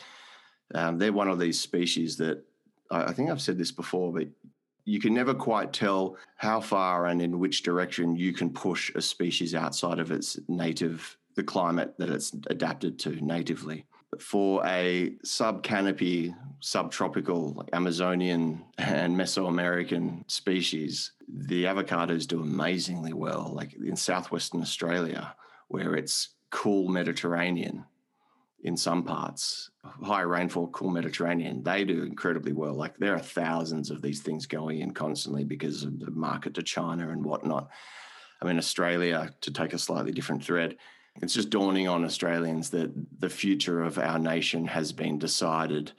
Um, 0.73 0.97
they're 0.97 1.13
one 1.13 1.29
of 1.29 1.39
these 1.39 1.59
species 1.59 2.17
that 2.17 2.43
I, 2.89 3.05
I 3.05 3.13
think 3.13 3.29
i've 3.29 3.41
said 3.41 3.57
this 3.57 3.71
before 3.71 4.11
but 4.11 4.27
you 4.85 4.99
can 4.99 5.13
never 5.13 5.33
quite 5.33 5.73
tell 5.73 6.15
how 6.37 6.61
far 6.61 7.07
and 7.07 7.21
in 7.21 7.39
which 7.39 7.63
direction 7.63 8.15
you 8.15 8.31
can 8.31 8.51
push 8.51 8.91
a 8.93 9.01
species 9.01 9.55
outside 9.55 9.99
of 9.99 10.11
its 10.11 10.39
native, 10.47 11.17
the 11.35 11.43
climate 11.43 11.95
that 11.97 12.09
it's 12.09 12.33
adapted 12.47 12.99
to 12.99 13.09
natively. 13.25 13.85
For 14.19 14.65
a 14.65 15.15
sub 15.23 15.63
canopy, 15.63 16.33
subtropical, 16.61 17.67
Amazonian 17.73 18.63
and 18.77 19.17
Mesoamerican 19.17 20.29
species, 20.31 21.11
the 21.27 21.65
avocados 21.65 22.27
do 22.27 22.41
amazingly 22.41 23.11
well. 23.11 23.51
Like 23.53 23.73
in 23.73 23.95
southwestern 23.95 24.61
Australia, 24.61 25.35
where 25.67 25.95
it's 25.95 26.29
cool 26.51 26.87
Mediterranean, 26.87 27.85
in 28.65 28.75
some 28.75 29.03
parts, 29.03 29.69
high 30.03 30.21
rainfall, 30.21 30.67
cool 30.69 30.89
Mediterranean, 30.89 31.61
they 31.61 31.83
do 31.83 32.01
incredibly 32.01 32.51
well. 32.51 32.73
Like 32.73 32.97
there 32.97 33.13
are 33.13 33.19
thousands 33.19 33.91
of 33.91 34.01
these 34.01 34.21
things 34.21 34.47
going 34.47 34.79
in 34.79 34.91
constantly 34.91 35.43
because 35.43 35.83
of 35.83 35.99
the 35.99 36.09
market 36.09 36.55
to 36.55 36.63
China 36.63 37.11
and 37.11 37.23
whatnot. 37.23 37.69
I 38.41 38.45
mean, 38.45 38.57
Australia, 38.57 39.31
to 39.41 39.53
take 39.53 39.73
a 39.73 39.77
slightly 39.77 40.11
different 40.11 40.43
thread, 40.43 40.77
it's 41.21 41.35
just 41.35 41.51
dawning 41.51 41.87
on 41.87 42.03
Australians 42.03 42.71
that 42.71 42.91
the 43.19 43.29
future 43.29 43.83
of 43.83 43.99
our 43.99 44.17
nation 44.17 44.65
has 44.65 44.91
been 44.91 45.19
decided 45.19 45.91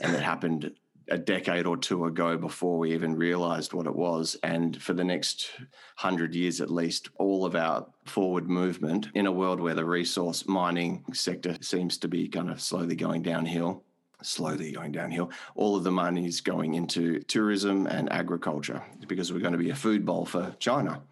and 0.00 0.12
it 0.12 0.20
happened 0.20 0.72
a 1.10 1.18
decade 1.18 1.66
or 1.66 1.76
two 1.76 2.04
ago 2.06 2.36
before 2.36 2.78
we 2.78 2.92
even 2.92 3.16
realized 3.16 3.72
what 3.72 3.86
it 3.86 3.94
was. 3.94 4.36
And 4.42 4.80
for 4.80 4.92
the 4.92 5.04
next 5.04 5.50
hundred 5.96 6.34
years 6.34 6.60
at 6.60 6.70
least, 6.70 7.08
all 7.16 7.44
of 7.44 7.54
our 7.54 7.86
forward 8.04 8.48
movement 8.48 9.08
in 9.14 9.26
a 9.26 9.32
world 9.32 9.60
where 9.60 9.74
the 9.74 9.84
resource 9.84 10.46
mining 10.46 11.04
sector 11.12 11.56
seems 11.60 11.98
to 11.98 12.08
be 12.08 12.28
kind 12.28 12.50
of 12.50 12.60
slowly 12.60 12.96
going 12.96 13.22
downhill. 13.22 13.84
Slowly 14.22 14.72
going 14.72 14.92
downhill. 14.92 15.30
All 15.54 15.76
of 15.76 15.84
the 15.84 15.92
money 15.92 16.26
is 16.26 16.40
going 16.40 16.74
into 16.74 17.20
tourism 17.20 17.86
and 17.86 18.12
agriculture 18.12 18.82
because 19.06 19.32
we're 19.32 19.38
going 19.38 19.52
to 19.52 19.58
be 19.58 19.70
a 19.70 19.76
food 19.76 20.04
bowl 20.04 20.26
for 20.26 20.56
China 20.58 21.02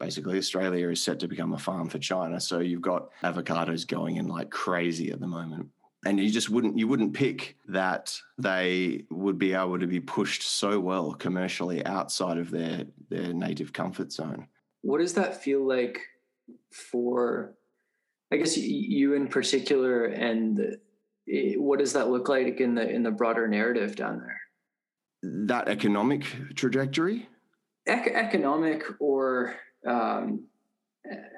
basically 0.00 0.38
australia 0.38 0.88
is 0.88 1.04
set 1.04 1.20
to 1.20 1.28
become 1.28 1.52
a 1.52 1.58
farm 1.58 1.88
for 1.88 1.98
china 1.98 2.40
so 2.40 2.58
you've 2.58 2.80
got 2.80 3.10
avocados 3.22 3.86
going 3.86 4.16
in 4.16 4.26
like 4.26 4.50
crazy 4.50 5.12
at 5.12 5.20
the 5.20 5.26
moment 5.26 5.68
and 6.04 6.18
you 6.18 6.30
just 6.30 6.50
wouldn't 6.50 6.78
you 6.78 6.88
wouldn't 6.88 7.12
pick 7.12 7.56
that 7.68 8.18
they 8.38 9.04
would 9.10 9.38
be 9.38 9.52
able 9.52 9.78
to 9.78 9.86
be 9.86 10.00
pushed 10.00 10.42
so 10.42 10.80
well 10.80 11.12
commercially 11.12 11.84
outside 11.84 12.38
of 12.38 12.50
their 12.50 12.84
their 13.08 13.32
native 13.32 13.72
comfort 13.72 14.12
zone. 14.12 14.46
What 14.82 14.98
does 14.98 15.14
that 15.14 15.42
feel 15.42 15.66
like 15.66 16.00
for 16.72 17.54
i 18.32 18.36
guess 18.36 18.56
you 18.56 19.14
in 19.14 19.28
particular 19.28 20.06
and 20.06 20.76
what 21.56 21.78
does 21.78 21.92
that 21.92 22.10
look 22.10 22.28
like 22.28 22.60
in 22.60 22.74
the 22.74 22.88
in 22.88 23.02
the 23.02 23.10
broader 23.10 23.46
narrative 23.46 23.94
down 23.96 24.20
there? 24.20 24.40
That 25.46 25.68
economic 25.68 26.24
trajectory? 26.54 27.28
Ec- 27.86 28.12
economic 28.14 28.82
or 29.00 29.56
um, 29.86 30.46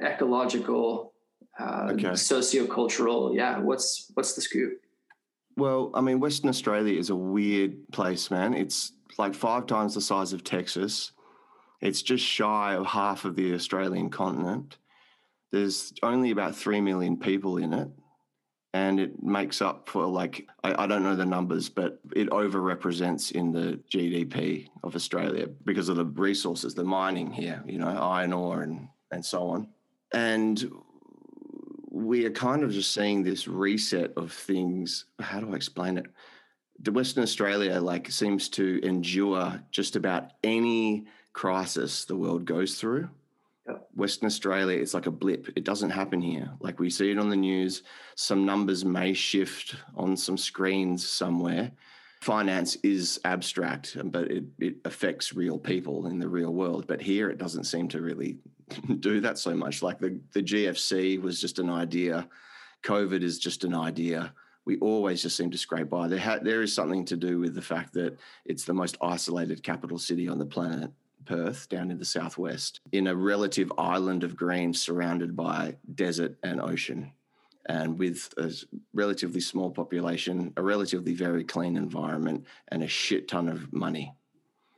ecological 0.02 1.11
uh, 1.59 1.90
okay. 1.92 2.09
sociocultural. 2.09 3.34
Yeah, 3.34 3.59
what's 3.59 4.11
what's 4.14 4.34
the 4.34 4.40
scoop? 4.40 4.80
Well, 5.57 5.90
I 5.94 6.00
mean, 6.00 6.20
Western 6.20 6.48
Australia 6.48 6.98
is 6.98 7.11
a 7.11 7.16
weird 7.16 7.76
place, 7.92 8.30
man. 8.30 8.55
It's 8.55 8.92
like 9.18 9.34
five 9.34 9.66
times 9.66 9.94
the 9.94 10.00
size 10.00 10.32
of 10.32 10.44
Texas. 10.44 11.12
It's 11.80 12.03
just 12.03 12.24
shy 12.24 12.74
of 12.74 12.86
half 12.86 13.24
of 13.24 13.36
the 13.36 13.55
Australian 13.55 14.09
continent. 14.09 14.78
There's 15.50 15.92
only 16.03 16.30
about 16.30 16.57
3 16.57 16.80
million 16.80 17.18
people 17.18 17.59
in 17.59 17.72
it. 17.74 17.88
And 18.74 18.98
it 18.98 19.22
makes 19.22 19.61
up 19.61 19.86
for, 19.90 20.07
like, 20.07 20.48
I, 20.64 20.84
I 20.84 20.86
don't 20.86 21.03
know 21.03 21.14
the 21.14 21.26
numbers, 21.26 21.68
but 21.68 21.98
it 22.16 22.30
overrepresents 22.30 23.32
in 23.32 23.53
the 23.53 23.78
GDP 23.92 24.68
of 24.82 24.96
Australia 24.96 25.46
because 25.64 25.90
of 25.90 25.96
the 25.96 26.07
resources, 26.07 26.74
the 26.74 26.84
mining 26.84 27.30
here, 27.30 27.62
you 27.66 27.76
know, 27.76 27.88
iron 27.88 28.32
ore 28.32 28.62
and, 28.62 28.88
and 29.11 29.22
so 29.22 29.48
on. 29.48 29.68
And 30.14 30.72
we 31.93 32.24
are 32.24 32.30
kind 32.30 32.62
of 32.62 32.72
just 32.72 32.93
seeing 32.93 33.22
this 33.22 33.47
reset 33.47 34.12
of 34.16 34.32
things. 34.32 35.05
How 35.20 35.40
do 35.40 35.53
I 35.53 35.57
explain 35.57 35.99
it? 35.99 36.07
The 36.80 36.90
Western 36.90 37.22
Australia 37.22 37.78
like 37.80 38.11
seems 38.11 38.49
to 38.51 38.80
endure 38.82 39.61
just 39.70 39.95
about 39.95 40.30
any 40.43 41.05
crisis 41.34 42.07
the 42.07 42.16
world 42.16 42.47
goes 42.47 42.76
through. 42.76 43.11
Yep. 43.68 43.88
Western 43.95 44.26
Australia, 44.26 44.78
is 44.78 44.95
like 44.95 45.07
a 45.07 45.11
blip. 45.11 45.51
It 45.55 45.64
doesn't 45.64 45.90
happen 45.90 46.20
here. 46.20 46.51
Like 46.61 46.80
we 46.80 46.88
see 46.88 47.11
it 47.11 47.18
on 47.18 47.28
the 47.28 47.36
news. 47.36 47.82
Some 48.16 48.47
numbers 48.47 48.86
may 48.86 49.12
shift 49.12 49.76
on 49.95 50.16
some 50.16 50.38
screens 50.38 51.07
somewhere. 51.07 51.72
Finance 52.23 52.77
is 52.85 53.18
abstract, 53.25 53.97
but 54.05 54.31
it, 54.31 54.45
it 54.61 54.77
affects 54.85 55.35
real 55.35 55.59
people 55.59 56.07
in 56.07 56.20
the 56.20 56.29
real 56.29 56.55
world. 56.55 56.87
But 56.87 57.03
here, 57.03 57.29
it 57.31 57.37
doesn't 57.37 57.64
seem 57.64 57.89
to 57.89 58.01
really 58.01 58.39
do 59.01 59.20
that 59.23 59.39
so 59.39 59.57
much. 59.57 59.83
Like 59.83 59.99
the, 59.99 60.20
the 60.33 60.41
GFC 60.41 61.20
was 61.20 61.41
just 61.41 61.59
an 61.59 61.68
idea, 61.68 62.29
COVID 62.85 63.25
is 63.25 63.41
just 63.41 63.64
an 63.64 63.75
idea. 63.75 64.33
We 64.64 64.79
always 64.79 65.20
just 65.20 65.37
seem 65.37 65.51
to 65.51 65.59
scrape 65.59 65.91
by. 65.91 66.07
There, 66.07 66.20
ha- 66.20 66.39
there 66.41 66.62
is 66.62 66.73
something 66.73 67.05
to 67.07 67.16
do 67.16 67.41
with 67.41 67.57
the 67.57 67.61
fact 67.61 67.93
that 67.95 68.16
it's 68.45 68.64
the 68.64 68.73
most 68.73 68.97
isolated 69.03 69.64
capital 69.64 69.99
city 69.99 70.29
on 70.29 70.39
the 70.39 70.47
planet. 70.47 70.93
Perth 71.25 71.68
down 71.68 71.91
in 71.91 71.99
the 71.99 72.05
southwest, 72.05 72.81
in 72.93 73.09
a 73.09 73.14
relative 73.14 73.73
island 73.79 74.23
of 74.23 74.37
green 74.37 74.75
surrounded 74.75 75.37
by 75.37 75.77
desert 75.95 76.37
and 76.43 76.61
ocean, 76.61 77.12
and 77.66 77.98
with 77.98 78.32
a 78.36 78.52
relatively 78.92 79.40
small 79.40 79.70
population, 79.70 80.52
a 80.56 80.62
relatively 80.62 81.14
very 81.14 81.44
clean 81.44 81.76
environment, 81.76 82.44
and 82.68 82.82
a 82.82 82.88
shit 82.88 83.28
ton 83.28 83.48
of 83.48 83.72
money. 83.72 84.14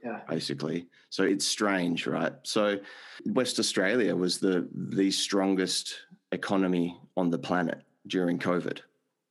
Yeah. 0.04 0.20
Basically. 0.28 0.86
So 1.08 1.22
it's 1.22 1.46
strange, 1.46 2.06
right? 2.06 2.34
So 2.42 2.78
West 3.26 3.58
Australia 3.58 4.14
was 4.14 4.38
the 4.38 4.68
the 4.74 5.10
strongest 5.10 5.94
economy 6.30 6.98
on 7.16 7.30
the 7.30 7.38
planet 7.38 7.80
during 8.06 8.38
COVID 8.38 8.80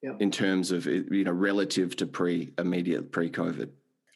Yep. 0.03 0.17
in 0.21 0.31
terms 0.31 0.71
of 0.71 0.85
you 0.85 1.23
know 1.23 1.31
relative 1.31 1.95
to 1.95 2.05
pre 2.05 2.51
immediate 2.57 3.11
pre-COVID. 3.11 3.69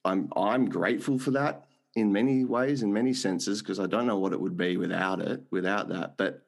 I'm 0.03 0.29
I'm 0.35 0.67
grateful 0.67 1.17
for 1.17 1.31
that 1.31 1.67
in 1.95 2.11
many 2.11 2.43
ways, 2.43 2.83
in 2.83 2.91
many 2.91 3.13
senses, 3.13 3.61
because 3.61 3.79
I 3.79 3.87
don't 3.87 4.05
know 4.05 4.19
what 4.19 4.33
it 4.33 4.39
would 4.39 4.57
be 4.57 4.75
without 4.75 5.21
it, 5.21 5.41
without 5.49 5.87
that. 5.89 6.17
But 6.17 6.45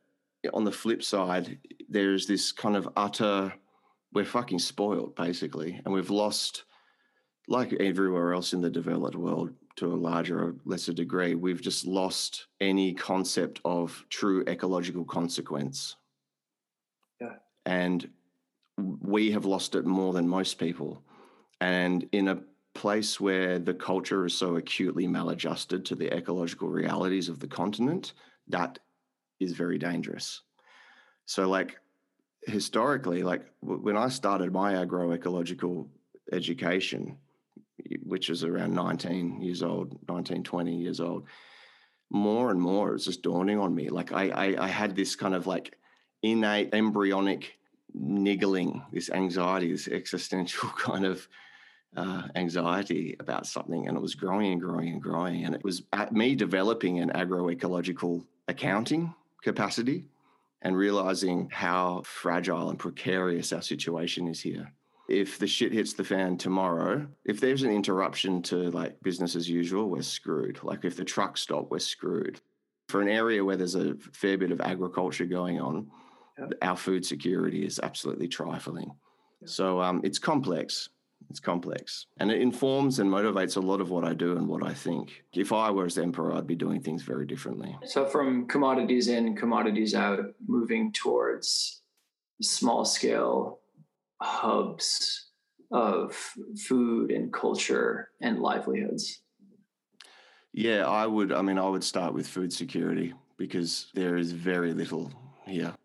on 0.53 0.63
the 0.63 0.71
flip 0.71 1.03
side, 1.03 1.57
there's 1.89 2.27
this 2.27 2.51
kind 2.51 2.75
of 2.75 2.89
utter 2.95 3.53
we're 4.13 4.25
fucking 4.25 4.59
spoiled 4.59 5.15
basically, 5.15 5.79
and 5.85 5.93
we've 5.93 6.09
lost 6.09 6.63
like 7.47 7.73
everywhere 7.73 8.33
else 8.33 8.53
in 8.53 8.61
the 8.61 8.69
developed 8.69 9.15
world 9.15 9.51
to 9.75 9.93
a 9.93 9.95
larger 9.95 10.39
or 10.39 10.55
lesser 10.65 10.93
degree, 10.93 11.35
we've 11.35 11.61
just 11.61 11.85
lost 11.85 12.47
any 12.59 12.93
concept 12.93 13.59
of 13.65 14.05
true 14.09 14.43
ecological 14.47 15.05
consequence. 15.05 15.95
Yeah. 17.19 17.35
And 17.65 18.09
we 18.77 19.31
have 19.31 19.45
lost 19.45 19.75
it 19.75 19.85
more 19.85 20.13
than 20.13 20.27
most 20.27 20.59
people. 20.59 21.03
And 21.61 22.07
in 22.11 22.27
a 22.27 22.41
place 22.75 23.19
where 23.19 23.57
the 23.57 23.73
culture 23.73 24.25
is 24.25 24.33
so 24.33 24.57
acutely 24.57 25.07
maladjusted 25.07 25.85
to 25.85 25.95
the 25.95 26.13
ecological 26.15 26.69
realities 26.69 27.29
of 27.29 27.39
the 27.39 27.47
continent, 27.47 28.13
that 28.47 28.79
is 29.39 29.53
very 29.53 29.77
dangerous. 29.77 30.41
So, 31.25 31.47
like, 31.47 31.79
historically, 32.45 33.23
like 33.23 33.45
when 33.61 33.97
I 33.97 34.09
started 34.09 34.51
my 34.51 34.73
agroecological 34.73 35.87
education, 36.31 37.17
which 38.03 38.29
was 38.29 38.43
around 38.43 38.73
19 38.73 39.41
years 39.41 39.63
old, 39.63 39.97
19, 40.07 40.43
20 40.43 40.75
years 40.75 40.99
old, 40.99 41.25
more 42.09 42.49
and 42.49 42.59
more 42.59 42.95
it's 42.95 43.05
just 43.05 43.21
dawning 43.21 43.59
on 43.59 43.73
me. 43.75 43.89
Like, 43.89 44.11
I, 44.11 44.29
I, 44.29 44.65
I 44.65 44.67
had 44.67 44.95
this 44.95 45.15
kind 45.15 45.35
of 45.35 45.47
like 45.47 45.75
innate 46.23 46.73
embryonic 46.73 47.59
niggling, 47.93 48.83
this 48.91 49.09
anxiety, 49.11 49.71
this 49.71 49.87
existential 49.87 50.69
kind 50.77 51.05
of 51.05 51.27
uh, 51.95 52.23
anxiety 52.35 53.15
about 53.19 53.45
something, 53.45 53.87
and 53.87 53.97
it 53.97 54.01
was 54.01 54.15
growing 54.15 54.53
and 54.53 54.61
growing 54.61 54.89
and 54.89 55.01
growing. 55.01 55.45
And 55.45 55.55
it 55.55 55.63
was 55.63 55.83
at 55.93 56.13
me 56.13 56.35
developing 56.35 56.99
an 56.99 57.09
agroecological 57.09 58.25
accounting 58.47 59.13
capacity 59.43 60.07
and 60.61 60.75
realizing 60.75 61.49
how 61.51 62.01
fragile 62.05 62.69
and 62.69 62.77
precarious 62.79 63.53
our 63.53 63.61
situation 63.61 64.27
is 64.27 64.41
here. 64.41 64.71
If 65.07 65.39
the 65.39 65.47
shit 65.47 65.71
hits 65.71 65.93
the 65.93 66.03
fan 66.03 66.37
tomorrow, 66.37 67.07
if 67.25 67.39
there's 67.39 67.63
an 67.63 67.71
interruption 67.71 68.41
to 68.43 68.69
like 68.71 69.01
business 69.01 69.35
as 69.35 69.49
usual, 69.49 69.89
we're 69.89 70.01
screwed. 70.03 70.59
Like 70.63 70.85
if 70.85 70.95
the 70.95 71.05
trucks 71.05 71.41
stop, 71.41 71.71
we're 71.71 71.79
screwed. 71.79 72.41
For 72.89 73.01
an 73.01 73.07
area 73.09 73.43
where 73.43 73.57
there's 73.57 73.75
a 73.75 73.95
fair 74.13 74.37
bit 74.37 74.51
of 74.51 74.61
agriculture 74.61 75.25
going 75.25 75.59
on, 75.59 75.87
Yep. 76.37 76.53
our 76.61 76.77
food 76.77 77.05
security 77.05 77.65
is 77.65 77.79
absolutely 77.83 78.27
trifling. 78.27 78.91
Yep. 79.41 79.49
So 79.49 79.81
um, 79.81 79.99
it's 80.03 80.19
complex. 80.19 80.89
It's 81.30 81.39
complex. 81.39 82.07
And 82.17 82.32
it 82.32 82.41
informs 82.41 82.99
and 82.99 83.09
motivates 83.09 83.55
a 83.55 83.59
lot 83.59 83.82
of 83.82 83.91
what 83.91 84.03
I 84.03 84.13
do 84.13 84.38
and 84.38 84.47
what 84.47 84.65
I 84.65 84.74
think. 84.74 85.24
If 85.34 85.51
I 85.51 85.70
was 85.70 85.97
emperor, 85.97 86.34
I'd 86.34 86.47
be 86.47 86.55
doing 86.55 86.82
things 86.82 87.03
very 87.03 87.26
differently. 87.28 87.78
So 87.86 88.05
from 88.05 88.47
commodities 88.47 89.09
in, 89.09 89.36
commodities 89.36 89.93
out, 89.93 90.20
moving 90.47 90.91
towards 90.91 91.82
small 92.41 92.84
scale 92.84 93.59
hubs 94.22 95.28
of 95.72 96.15
food 96.67 97.11
and 97.11 97.32
culture 97.32 98.09
and 98.22 98.39
livelihoods. 98.39 99.22
Yeah, 100.51 100.88
I 100.88 101.05
would. 101.05 101.32
I 101.32 101.43
mean, 101.43 101.59
I 101.59 101.70
would 101.70 101.84
start 101.84 102.13
with 102.13 102.28
food 102.28 102.51
security 102.51 103.13
because 103.38 103.88
there 103.93 104.17
is 104.17 104.32
very 104.32 104.74
little 104.74 105.11
here. 105.45 105.76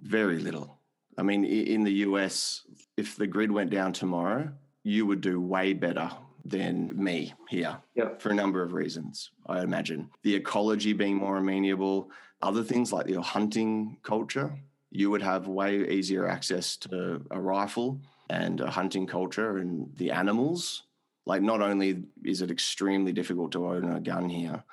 Very 0.00 0.38
little. 0.40 0.78
I 1.16 1.22
mean, 1.22 1.44
in 1.44 1.84
the 1.84 1.92
US, 2.06 2.62
if 2.96 3.16
the 3.16 3.26
grid 3.26 3.50
went 3.50 3.70
down 3.70 3.92
tomorrow, 3.92 4.52
you 4.88 5.04
would 5.06 5.20
do 5.20 5.40
way 5.40 5.72
better 5.74 6.10
than 6.44 6.90
me 6.94 7.34
here 7.48 7.76
Yep. 7.94 8.22
for 8.22 8.30
a 8.30 8.34
number 8.34 8.62
of 8.62 8.72
reasons, 8.72 9.30
I 9.46 9.60
imagine. 9.62 10.10
The 10.22 10.34
ecology 10.34 10.94
being 10.94 11.16
more 11.16 11.36
amenable, 11.36 12.10
other 12.40 12.62
things 12.64 12.92
like 12.92 13.06
your 13.08 13.22
hunting 13.22 13.98
culture, 14.02 14.58
you 14.90 15.10
would 15.10 15.20
have 15.22 15.46
way 15.46 15.86
easier 15.90 16.26
access 16.26 16.76
to 16.78 17.20
a 17.30 17.38
rifle 17.40 18.00
and 18.30 18.60
a 18.60 18.70
hunting 18.70 19.06
culture 19.06 19.58
and 19.58 19.94
the 19.96 20.10
animals. 20.10 20.84
Like, 21.26 21.42
not 21.42 21.60
only 21.60 22.04
is 22.24 22.40
it 22.40 22.50
extremely 22.50 23.12
difficult 23.12 23.52
to 23.52 23.66
own 23.66 23.84
a 23.92 24.00
gun 24.00 24.30
here, 24.30 24.64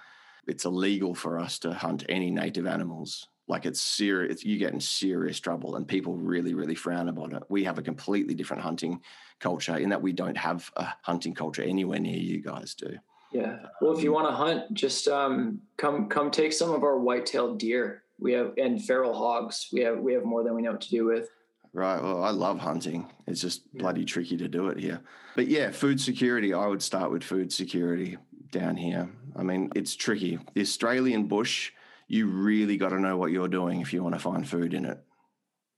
it's 0.47 0.63
illegal 0.63 1.13
for 1.13 1.37
us 1.39 1.59
to 1.59 1.73
hunt 1.73 2.05
any 2.07 2.31
native 2.31 2.67
animals. 2.67 3.27
Like, 3.47 3.65
it's 3.65 3.81
serious, 3.81 4.43
you 4.43 4.57
get 4.57 4.73
in 4.73 4.79
serious 4.79 5.39
trouble, 5.39 5.75
and 5.75 5.87
people 5.87 6.15
really, 6.15 6.55
really 6.55 6.73
frown 6.73 7.09
about 7.09 7.33
it. 7.33 7.43
We 7.47 7.63
have 7.65 7.77
a 7.77 7.83
completely 7.83 8.33
different 8.33 8.63
hunting 8.63 9.01
culture 9.39 9.77
in 9.77 9.89
that 9.89 10.01
we 10.01 10.13
don't 10.13 10.37
have 10.37 10.71
a 10.77 10.87
hunting 11.03 11.35
culture 11.35 11.61
anywhere 11.61 11.99
near 11.99 12.17
you 12.17 12.41
guys 12.41 12.73
do. 12.73 12.97
Yeah. 13.31 13.57
Well, 13.81 13.95
if 13.95 14.03
you 14.03 14.11
want 14.11 14.27
to 14.29 14.33
hunt, 14.33 14.73
just 14.73 15.07
um, 15.07 15.61
come 15.77 16.07
come 16.07 16.31
take 16.31 16.53
some 16.53 16.71
of 16.71 16.83
our 16.83 16.97
white-tailed 16.97 17.59
deer. 17.59 18.03
We 18.17 18.31
have 18.33 18.53
and 18.57 18.83
feral 18.83 19.13
hogs. 19.13 19.67
We 19.73 19.81
have 19.81 19.99
we 19.99 20.13
have 20.13 20.23
more 20.23 20.41
than 20.43 20.55
we 20.55 20.61
know 20.61 20.71
what 20.71 20.81
to 20.81 20.89
do 20.89 21.05
with. 21.05 21.29
Right. 21.73 22.01
Well, 22.01 22.23
I 22.23 22.29
love 22.29 22.59
hunting. 22.59 23.11
It's 23.27 23.41
just 23.41 23.63
Yeah. 23.73 23.81
bloody 23.81 24.05
tricky 24.05 24.37
to 24.37 24.47
do 24.47 24.69
it 24.69 24.79
here. 24.79 25.01
But 25.35 25.47
yeah, 25.47 25.71
food 25.71 25.99
security, 25.99 26.53
I 26.53 26.65
would 26.65 26.81
start 26.81 27.11
with 27.11 27.23
food 27.23 27.51
security 27.51 28.17
down 28.51 28.77
here. 28.77 29.09
I 29.35 29.43
mean, 29.43 29.69
it's 29.75 29.93
tricky. 29.95 30.39
The 30.53 30.61
Australian 30.61 31.25
bush, 31.25 31.73
you 32.07 32.27
really 32.27 32.77
got 32.77 32.89
to 32.89 32.99
know 32.99 33.17
what 33.17 33.31
you're 33.31 33.47
doing 33.47 33.81
if 33.81 33.93
you 33.93 34.03
want 34.03 34.15
to 34.15 34.19
find 34.19 34.47
food 34.47 34.73
in 34.73 34.85
it. 34.85 34.99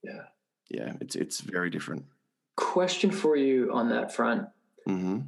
Yeah. 0.04 0.24
Yeah, 0.70 0.94
it's 1.00 1.16
it's 1.16 1.40
very 1.40 1.70
different. 1.70 2.06
Question 2.56 3.12
for 3.12 3.36
you 3.38 3.72
on 3.74 3.90
that 3.90 4.14
front. 4.14 4.48
hmm 4.86 5.20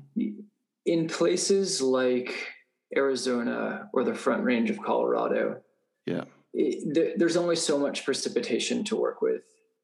In 0.85 1.07
places 1.07 1.81
like 1.81 2.47
Arizona 2.95 3.89
or 3.93 4.03
the 4.03 4.13
Front 4.15 4.43
Range 4.43 4.69
of 4.69 4.81
Colorado, 4.81 5.61
Yeah. 6.05 6.25
it, 6.53 6.93
there, 6.93 7.13
there's 7.15 7.37
only 7.37 7.55
so 7.55 7.77
much 7.77 8.03
precipitation 8.03 8.83
to 8.85 8.95
work 8.95 9.21
with. 9.21 9.43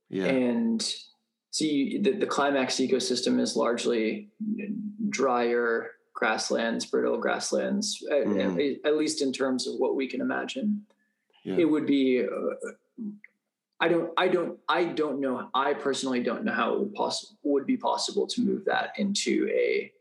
Yeah. 0.09 0.25
and 0.25 0.87
see 1.51 1.99
the, 2.01 2.11
the 2.11 2.27
climax 2.27 2.75
ecosystem 2.75 3.39
is 3.39 3.55
largely 3.55 4.29
drier 5.09 5.91
grasslands 6.13 6.85
brittle 6.85 7.17
grasslands 7.17 8.03
Mhm. 8.11 8.81
at, 8.85 8.91
at 8.91 8.97
least 8.97 9.21
in 9.21 9.31
terms 9.33 9.67
of 9.67 9.75
what 9.79 9.95
we 9.95 10.07
can 10.07 10.21
imagine 10.21 10.85
Yeah. 11.45 11.57
it 11.57 11.65
would 11.65 11.85
be 11.85 12.23
uh, 12.25 12.71
i 13.79 13.87
don't 13.87 14.11
i 14.17 14.27
don't 14.27 14.57
i 14.67 14.83
don't 14.83 15.19
know 15.19 15.47
i 15.53 15.73
personally 15.75 16.21
don't 16.23 16.43
know 16.43 16.53
how 16.53 16.73
it 16.73 16.79
would 16.79 16.93
possible 16.95 17.37
would 17.43 17.67
be 17.67 17.77
possible 17.77 18.25
to 18.27 18.41
move 18.41 18.65
that 18.65 18.89
into 18.97 19.47
a 19.53 19.91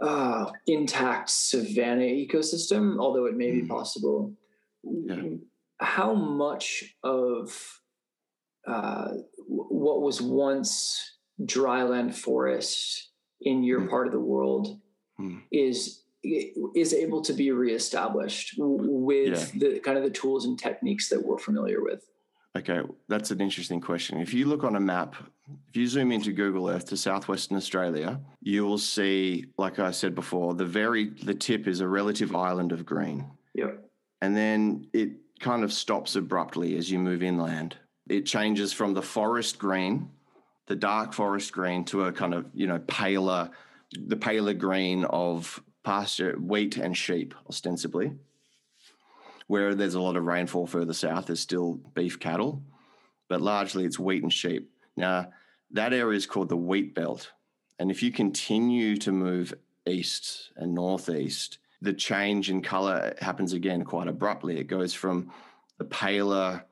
uh, 0.00 0.50
intact 0.66 1.30
savanna 1.30 2.02
ecosystem 2.02 2.98
although 3.00 3.26
it 3.26 3.36
may 3.36 3.50
be 3.52 3.62
Mhm. 3.62 3.68
possible 3.68 4.32
Yeah. 4.82 5.36
how 5.80 6.12
much 6.14 6.96
of 7.04 7.80
uh, 8.66 9.12
what 9.46 10.02
was 10.02 10.20
once 10.20 11.18
dryland 11.40 12.14
forest 12.14 13.10
in 13.40 13.62
your 13.62 13.80
Mm. 13.82 13.90
part 13.90 14.06
of 14.08 14.12
the 14.12 14.20
world 14.20 14.80
Mm. 15.20 15.42
is 15.52 15.97
is 16.22 16.92
able 16.94 17.22
to 17.22 17.32
be 17.32 17.50
reestablished 17.50 18.54
with 18.58 19.54
Yeah. 19.54 19.68
the 19.70 19.78
kind 19.80 19.96
of 19.96 20.04
the 20.04 20.10
tools 20.10 20.44
and 20.44 20.58
techniques 20.58 21.08
that 21.10 21.24
we're 21.24 21.38
familiar 21.38 21.82
with. 21.82 22.04
Okay, 22.56 22.80
that's 23.08 23.30
an 23.30 23.40
interesting 23.40 23.80
question. 23.80 24.18
If 24.20 24.34
you 24.34 24.46
look 24.46 24.64
on 24.64 24.74
a 24.74 24.80
map, 24.80 25.14
if 25.68 25.76
you 25.76 25.86
zoom 25.86 26.10
into 26.10 26.32
Google 26.32 26.68
Earth 26.68 26.86
to 26.86 26.96
southwestern 26.96 27.56
Australia, 27.56 28.20
you 28.40 28.64
will 28.66 28.78
see, 28.78 29.46
like 29.58 29.78
I 29.78 29.92
said 29.92 30.14
before, 30.14 30.54
the 30.54 30.64
very 30.64 31.10
the 31.22 31.34
tip 31.34 31.68
is 31.68 31.80
a 31.80 31.88
relative 31.88 32.34
island 32.34 32.72
of 32.72 32.84
green. 32.84 33.30
Yep. 33.54 33.88
And 34.22 34.36
then 34.36 34.88
it 34.92 35.10
kind 35.38 35.62
of 35.62 35.72
stops 35.72 36.16
abruptly 36.16 36.76
as 36.76 36.90
you 36.90 36.98
move 36.98 37.22
inland. 37.22 37.76
It 38.08 38.26
changes 38.26 38.72
from 38.72 38.94
the 38.94 39.02
forest 39.02 39.58
green, 39.58 40.10
the 40.66 40.74
dark 40.74 41.12
forest 41.12 41.52
green, 41.52 41.84
to 41.86 42.04
a 42.04 42.12
kind 42.12 42.34
of, 42.34 42.46
you 42.54 42.66
know, 42.66 42.80
paler, 42.88 43.50
the 43.92 44.16
paler 44.16 44.54
green 44.54 45.04
of 45.04 45.62
pasture, 45.84 46.34
wheat 46.34 46.76
and 46.76 46.96
sheep, 46.96 47.34
ostensibly. 47.48 48.12
Where 49.46 49.74
there's 49.74 49.94
a 49.94 50.00
lot 50.00 50.16
of 50.16 50.24
rainfall 50.24 50.66
further 50.66 50.92
south, 50.92 51.26
there's 51.26 51.40
still 51.40 51.80
beef 51.94 52.20
cattle, 52.20 52.62
but 53.28 53.40
largely 53.40 53.84
it's 53.84 53.98
wheat 53.98 54.22
and 54.22 54.32
sheep. 54.32 54.70
Now, 54.96 55.32
that 55.70 55.92
area 55.92 56.16
is 56.16 56.26
called 56.26 56.48
the 56.48 56.56
wheat 56.56 56.94
belt. 56.94 57.32
And 57.78 57.90
if 57.90 58.02
you 58.02 58.10
continue 58.10 58.96
to 58.98 59.12
move 59.12 59.54
east 59.86 60.50
and 60.56 60.74
northeast, 60.74 61.58
the 61.80 61.92
change 61.92 62.50
in 62.50 62.60
color 62.60 63.14
happens 63.20 63.52
again 63.52 63.84
quite 63.84 64.08
abruptly. 64.08 64.58
It 64.58 64.64
goes 64.64 64.94
from 64.94 65.30
the 65.78 65.84
paler, 65.84 66.64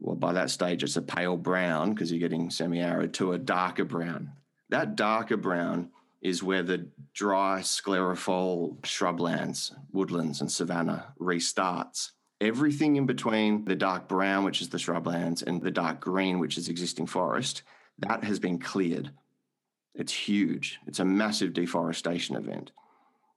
well, 0.00 0.16
by 0.16 0.34
that 0.34 0.50
stage, 0.50 0.82
it's 0.82 0.96
a 0.96 1.02
pale 1.02 1.36
brown 1.36 1.94
because 1.94 2.12
you're 2.12 2.20
getting 2.20 2.50
semi 2.50 2.80
arid, 2.80 3.14
to 3.14 3.32
a 3.32 3.38
darker 3.38 3.84
brown. 3.84 4.32
That 4.68 4.96
darker 4.96 5.36
brown 5.36 5.90
is 6.22 6.42
where 6.42 6.62
the 6.62 6.86
dry 7.14 7.60
sclerophyll 7.60 8.80
shrublands, 8.82 9.72
woodlands, 9.92 10.40
and 10.40 10.50
savanna 10.50 11.14
restarts. 11.18 12.10
Everything 12.40 12.96
in 12.96 13.06
between 13.06 13.64
the 13.64 13.76
dark 13.76 14.08
brown, 14.08 14.44
which 14.44 14.60
is 14.60 14.68
the 14.68 14.78
shrublands, 14.78 15.42
and 15.42 15.62
the 15.62 15.70
dark 15.70 16.00
green, 16.00 16.38
which 16.38 16.58
is 16.58 16.68
existing 16.68 17.06
forest, 17.06 17.62
that 17.98 18.24
has 18.24 18.38
been 18.38 18.58
cleared. 18.58 19.10
It's 19.94 20.12
huge. 20.12 20.78
It's 20.86 21.00
a 21.00 21.04
massive 21.04 21.52
deforestation 21.52 22.36
event. 22.36 22.72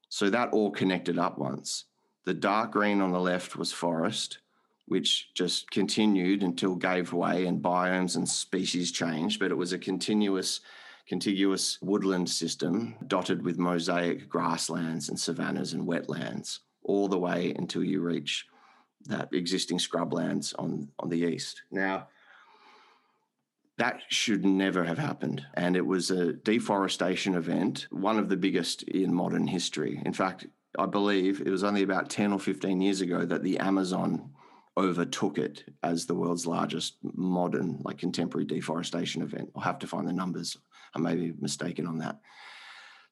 So 0.09 0.29
that 0.29 0.53
all 0.53 0.71
connected 0.71 1.17
up 1.17 1.37
once. 1.37 1.85
The 2.25 2.33
dark 2.33 2.71
green 2.71 3.01
on 3.01 3.11
the 3.11 3.19
left 3.19 3.55
was 3.55 3.73
forest, 3.73 4.39
which 4.85 5.33
just 5.33 5.71
continued 5.71 6.43
until 6.43 6.75
gave 6.75 7.13
way 7.13 7.45
and 7.45 7.61
biomes 7.61 8.15
and 8.15 8.27
species 8.27 8.91
changed, 8.91 9.39
but 9.39 9.51
it 9.51 9.57
was 9.57 9.73
a 9.73 9.77
continuous 9.77 10.61
contiguous 11.07 11.77
woodland 11.81 12.29
system 12.29 12.95
dotted 13.07 13.43
with 13.43 13.57
mosaic 13.57 14.29
grasslands 14.29 15.09
and 15.09 15.19
savannas 15.19 15.73
and 15.73 15.87
wetlands 15.87 16.59
all 16.83 17.07
the 17.07 17.19
way 17.19 17.53
until 17.57 17.83
you 17.83 18.01
reach 18.01 18.45
that 19.05 19.29
existing 19.33 19.77
scrublands 19.77 20.53
on, 20.57 20.89
on 20.99 21.09
the 21.09 21.19
east. 21.19 21.61
Now, 21.71 22.07
that 23.77 24.01
should 24.09 24.45
never 24.45 24.83
have 24.83 24.97
happened. 24.97 25.45
And 25.55 25.75
it 25.75 25.85
was 25.85 26.11
a 26.11 26.33
deforestation 26.33 27.35
event, 27.35 27.87
one 27.89 28.19
of 28.19 28.29
the 28.29 28.37
biggest 28.37 28.83
in 28.83 29.13
modern 29.13 29.47
history. 29.47 30.01
In 30.05 30.13
fact, 30.13 30.45
I 30.77 30.85
believe 30.85 31.41
it 31.41 31.49
was 31.49 31.63
only 31.63 31.83
about 31.83 32.09
10 32.09 32.33
or 32.33 32.39
15 32.39 32.81
years 32.81 33.01
ago 33.01 33.25
that 33.25 33.43
the 33.43 33.59
Amazon 33.59 34.31
overtook 34.77 35.37
it 35.37 35.63
as 35.83 36.05
the 36.05 36.15
world's 36.15 36.47
largest 36.47 36.97
modern, 37.13 37.79
like 37.83 37.97
contemporary 37.97 38.45
deforestation 38.45 39.21
event. 39.21 39.51
I'll 39.55 39.61
have 39.61 39.79
to 39.79 39.87
find 39.87 40.07
the 40.07 40.13
numbers. 40.13 40.57
I 40.95 40.99
may 40.99 41.15
be 41.15 41.33
mistaken 41.39 41.85
on 41.85 41.97
that. 41.99 42.19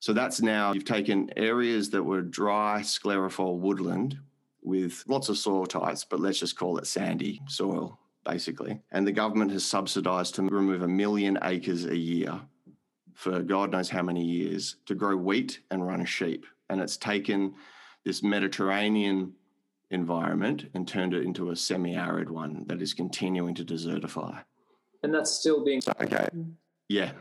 So 0.00 0.12
that's 0.12 0.42
now 0.42 0.72
you've 0.72 0.84
taken 0.84 1.30
areas 1.36 1.90
that 1.90 2.02
were 2.02 2.22
dry 2.22 2.80
sclerophyll 2.82 3.58
woodland 3.58 4.18
with 4.62 5.04
lots 5.06 5.28
of 5.28 5.38
soil 5.38 5.66
types, 5.66 6.04
but 6.04 6.20
let's 6.20 6.40
just 6.40 6.56
call 6.56 6.78
it 6.78 6.86
sandy 6.86 7.40
soil, 7.48 7.98
basically. 8.24 8.80
And 8.90 9.06
the 9.06 9.12
government 9.12 9.52
has 9.52 9.64
subsidized 9.64 10.34
to 10.36 10.42
remove 10.42 10.82
a 10.82 10.88
million 10.88 11.38
acres 11.42 11.84
a 11.84 11.96
year 11.96 12.40
for 13.14 13.40
God 13.40 13.70
knows 13.70 13.88
how 13.88 14.02
many 14.02 14.24
years 14.24 14.76
to 14.86 14.94
grow 14.94 15.16
wheat 15.16 15.60
and 15.70 15.86
run 15.86 16.00
a 16.00 16.06
sheep. 16.06 16.46
And 16.68 16.80
it's 16.80 16.96
taken 16.96 17.54
this 18.04 18.22
Mediterranean 18.22 19.32
environment 19.92 20.68
and 20.74 20.88
turned 20.88 21.14
it 21.14 21.22
into 21.22 21.50
a 21.50 21.56
semi 21.56 21.94
arid 21.94 22.30
one 22.30 22.64
that 22.66 22.82
is 22.82 22.94
continuing 22.94 23.54
to 23.54 23.64
desertify. 23.64 24.42
And 25.02 25.14
that's 25.14 25.30
still 25.30 25.64
being. 25.64 25.80
Okay. 26.00 26.28
Yeah. 26.88 27.12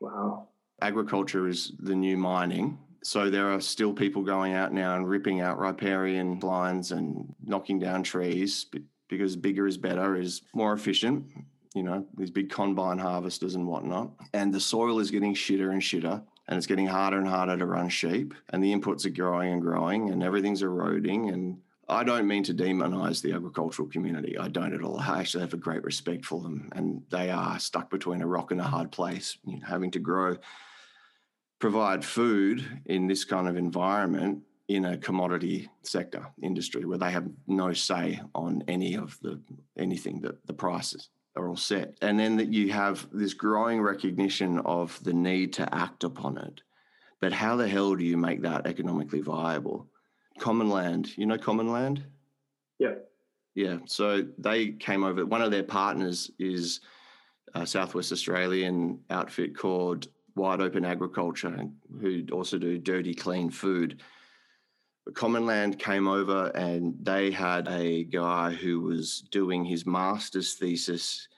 Wow. 0.00 0.48
Agriculture 0.82 1.48
is 1.48 1.72
the 1.78 1.94
new 1.94 2.16
mining. 2.16 2.78
So 3.02 3.30
there 3.30 3.50
are 3.50 3.60
still 3.60 3.92
people 3.92 4.22
going 4.22 4.54
out 4.54 4.72
now 4.72 4.96
and 4.96 5.08
ripping 5.08 5.40
out 5.40 5.58
riparian 5.58 6.40
lines 6.40 6.92
and 6.92 7.34
knocking 7.42 7.78
down 7.78 8.02
trees 8.02 8.66
because 9.08 9.36
bigger 9.36 9.66
is 9.66 9.76
better, 9.76 10.16
is 10.16 10.42
more 10.54 10.72
efficient. 10.72 11.24
You 11.74 11.84
know, 11.84 12.06
these 12.16 12.30
big 12.30 12.50
combine 12.50 12.98
harvesters 12.98 13.54
and 13.54 13.66
whatnot. 13.66 14.10
And 14.32 14.52
the 14.52 14.60
soil 14.60 14.98
is 14.98 15.10
getting 15.10 15.34
shitter 15.34 15.70
and 15.72 15.80
shitter 15.80 16.22
and 16.48 16.56
it's 16.56 16.66
getting 16.66 16.86
harder 16.86 17.18
and 17.18 17.28
harder 17.28 17.56
to 17.56 17.66
run 17.66 17.88
sheep 17.88 18.34
and 18.50 18.62
the 18.62 18.72
inputs 18.72 19.04
are 19.06 19.10
growing 19.10 19.52
and 19.52 19.62
growing 19.62 20.10
and 20.10 20.22
everything's 20.22 20.62
eroding 20.62 21.30
and 21.30 21.58
I 21.88 22.02
don't 22.02 22.26
mean 22.26 22.42
to 22.44 22.54
demonize 22.54 23.22
the 23.22 23.32
agricultural 23.32 23.88
community. 23.88 24.36
I 24.36 24.48
don't 24.48 24.74
at 24.74 24.82
all. 24.82 24.98
I 24.98 25.20
actually 25.20 25.42
have 25.42 25.54
a 25.54 25.58
great 25.58 25.84
respect 25.84 26.24
for 26.24 26.40
them, 26.40 26.68
and 26.74 27.02
they 27.10 27.30
are 27.30 27.60
stuck 27.60 27.90
between 27.90 28.22
a 28.22 28.26
rock 28.26 28.50
and 28.50 28.60
a 28.60 28.64
hard 28.64 28.90
place, 28.90 29.38
you 29.44 29.60
know, 29.60 29.66
having 29.66 29.92
to 29.92 30.00
grow, 30.00 30.36
provide 31.60 32.04
food 32.04 32.64
in 32.86 33.06
this 33.06 33.24
kind 33.24 33.46
of 33.46 33.56
environment 33.56 34.42
in 34.68 34.84
a 34.84 34.98
commodity 34.98 35.68
sector 35.82 36.26
industry 36.42 36.84
where 36.84 36.98
they 36.98 37.12
have 37.12 37.28
no 37.46 37.72
say 37.72 38.20
on 38.34 38.64
any 38.66 38.96
of 38.96 39.16
the 39.22 39.40
anything 39.78 40.20
that 40.22 40.44
the 40.46 40.52
prices 40.52 41.08
are 41.36 41.48
all 41.48 41.56
set. 41.56 41.94
And 42.02 42.18
then 42.18 42.36
that 42.36 42.52
you 42.52 42.72
have 42.72 43.06
this 43.12 43.34
growing 43.34 43.80
recognition 43.80 44.58
of 44.60 45.02
the 45.04 45.12
need 45.12 45.52
to 45.54 45.74
act 45.74 46.04
upon 46.04 46.38
it. 46.38 46.62
But 47.20 47.32
how 47.32 47.56
the 47.56 47.68
hell 47.68 47.94
do 47.94 48.04
you 48.04 48.16
make 48.16 48.42
that 48.42 48.66
economically 48.66 49.20
viable? 49.20 49.88
Commonland, 50.38 51.16
you 51.16 51.26
know 51.26 51.38
Commonland? 51.38 52.02
Yeah. 52.78 52.94
Yeah. 53.54 53.78
So 53.86 54.26
they 54.38 54.72
came 54.72 55.02
over. 55.02 55.24
One 55.24 55.42
of 55.42 55.50
their 55.50 55.62
partners 55.62 56.30
is 56.38 56.80
a 57.54 57.66
Southwest 57.66 58.12
Australian 58.12 59.00
outfit 59.08 59.56
called 59.56 60.08
Wide 60.34 60.60
Open 60.60 60.84
Agriculture, 60.84 61.66
who 62.00 62.24
also 62.30 62.58
do 62.58 62.76
dirty, 62.78 63.14
clean 63.14 63.50
food. 63.50 64.02
Commonland 65.12 65.78
came 65.78 66.08
over 66.08 66.48
and 66.54 66.94
they 67.00 67.30
had 67.30 67.68
a 67.68 68.04
guy 68.04 68.50
who 68.50 68.80
was 68.80 69.20
doing 69.30 69.64
his 69.64 69.86
master's 69.86 70.54
thesis 70.54 71.28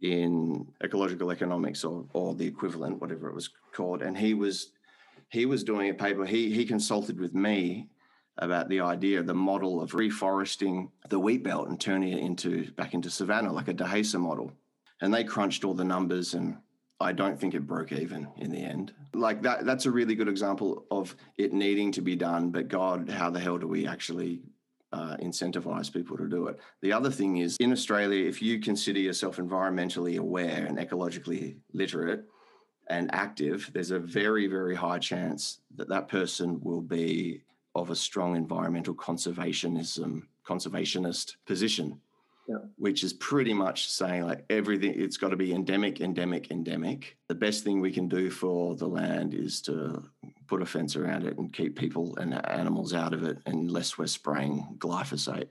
in 0.00 0.66
ecological 0.82 1.30
economics 1.30 1.84
or, 1.84 2.06
or 2.14 2.34
the 2.34 2.46
equivalent, 2.46 3.00
whatever 3.00 3.28
it 3.28 3.34
was 3.34 3.50
called. 3.72 4.02
And 4.02 4.16
he 4.16 4.34
was 4.34 4.72
he 5.28 5.46
was 5.46 5.62
doing 5.62 5.90
a 5.90 5.94
paper. 5.94 6.24
He 6.24 6.50
he 6.50 6.64
consulted 6.64 7.20
with 7.20 7.34
me 7.34 7.88
about 8.38 8.68
the 8.70 8.80
idea, 8.80 9.22
the 9.22 9.34
model 9.34 9.82
of 9.82 9.92
reforesting 9.92 10.90
the 11.10 11.18
wheat 11.18 11.44
belt 11.44 11.68
and 11.68 11.78
turning 11.78 12.14
it 12.14 12.20
into 12.20 12.70
back 12.72 12.94
into 12.94 13.10
savanna, 13.10 13.52
like 13.52 13.68
a 13.68 13.74
Dehesa 13.74 14.18
model. 14.18 14.52
And 15.02 15.12
they 15.12 15.24
crunched 15.24 15.64
all 15.64 15.74
the 15.74 15.84
numbers 15.84 16.34
and 16.34 16.56
I 17.00 17.12
don't 17.12 17.40
think 17.40 17.54
it 17.54 17.66
broke 17.66 17.92
even 17.92 18.28
in 18.36 18.50
the 18.50 18.62
end. 18.62 18.92
Like 19.14 19.42
that 19.42 19.64
that's 19.64 19.86
a 19.86 19.90
really 19.90 20.14
good 20.14 20.28
example 20.28 20.84
of 20.90 21.16
it 21.38 21.52
needing 21.52 21.90
to 21.92 22.02
be 22.02 22.14
done, 22.14 22.50
but 22.50 22.68
God, 22.68 23.08
how 23.08 23.30
the 23.30 23.40
hell 23.40 23.58
do 23.58 23.66
we 23.66 23.86
actually 23.86 24.42
uh, 24.92 25.16
incentivize 25.16 25.90
people 25.92 26.18
to 26.18 26.28
do 26.28 26.48
it? 26.48 26.60
The 26.82 26.92
other 26.92 27.10
thing 27.10 27.38
is 27.38 27.56
in 27.58 27.72
Australia, 27.72 28.28
if 28.28 28.42
you 28.42 28.60
consider 28.60 28.98
yourself 28.98 29.38
environmentally 29.38 30.18
aware 30.18 30.66
and 30.66 30.76
ecologically 30.76 31.56
literate 31.72 32.24
and 32.88 33.08
active, 33.14 33.70
there's 33.72 33.92
a 33.92 33.98
very, 33.98 34.46
very 34.46 34.74
high 34.74 34.98
chance 34.98 35.60
that 35.76 35.88
that 35.88 36.08
person 36.08 36.60
will 36.60 36.82
be 36.82 37.42
of 37.74 37.88
a 37.88 37.96
strong 37.96 38.36
environmental 38.36 38.94
conservationism, 38.94 40.22
conservationist 40.46 41.36
position 41.46 42.00
yeah. 42.50 42.58
which 42.76 43.04
is 43.04 43.12
pretty 43.12 43.54
much 43.54 43.88
saying 43.88 44.24
like 44.24 44.44
everything, 44.50 44.94
it's 44.96 45.16
got 45.16 45.28
to 45.28 45.36
be 45.36 45.54
endemic, 45.54 46.00
endemic, 46.00 46.50
endemic. 46.50 47.16
The 47.28 47.34
best 47.36 47.62
thing 47.62 47.80
we 47.80 47.92
can 47.92 48.08
do 48.08 48.28
for 48.28 48.74
the 48.74 48.88
land 48.88 49.34
is 49.34 49.62
to 49.62 50.02
put 50.48 50.60
a 50.60 50.66
fence 50.66 50.96
around 50.96 51.26
it 51.26 51.38
and 51.38 51.52
keep 51.52 51.78
people 51.78 52.16
and 52.16 52.34
animals 52.50 52.92
out 52.92 53.14
of 53.14 53.22
it 53.22 53.38
unless 53.46 53.96
we're 53.96 54.08
spraying 54.08 54.66
glyphosate. 54.78 55.48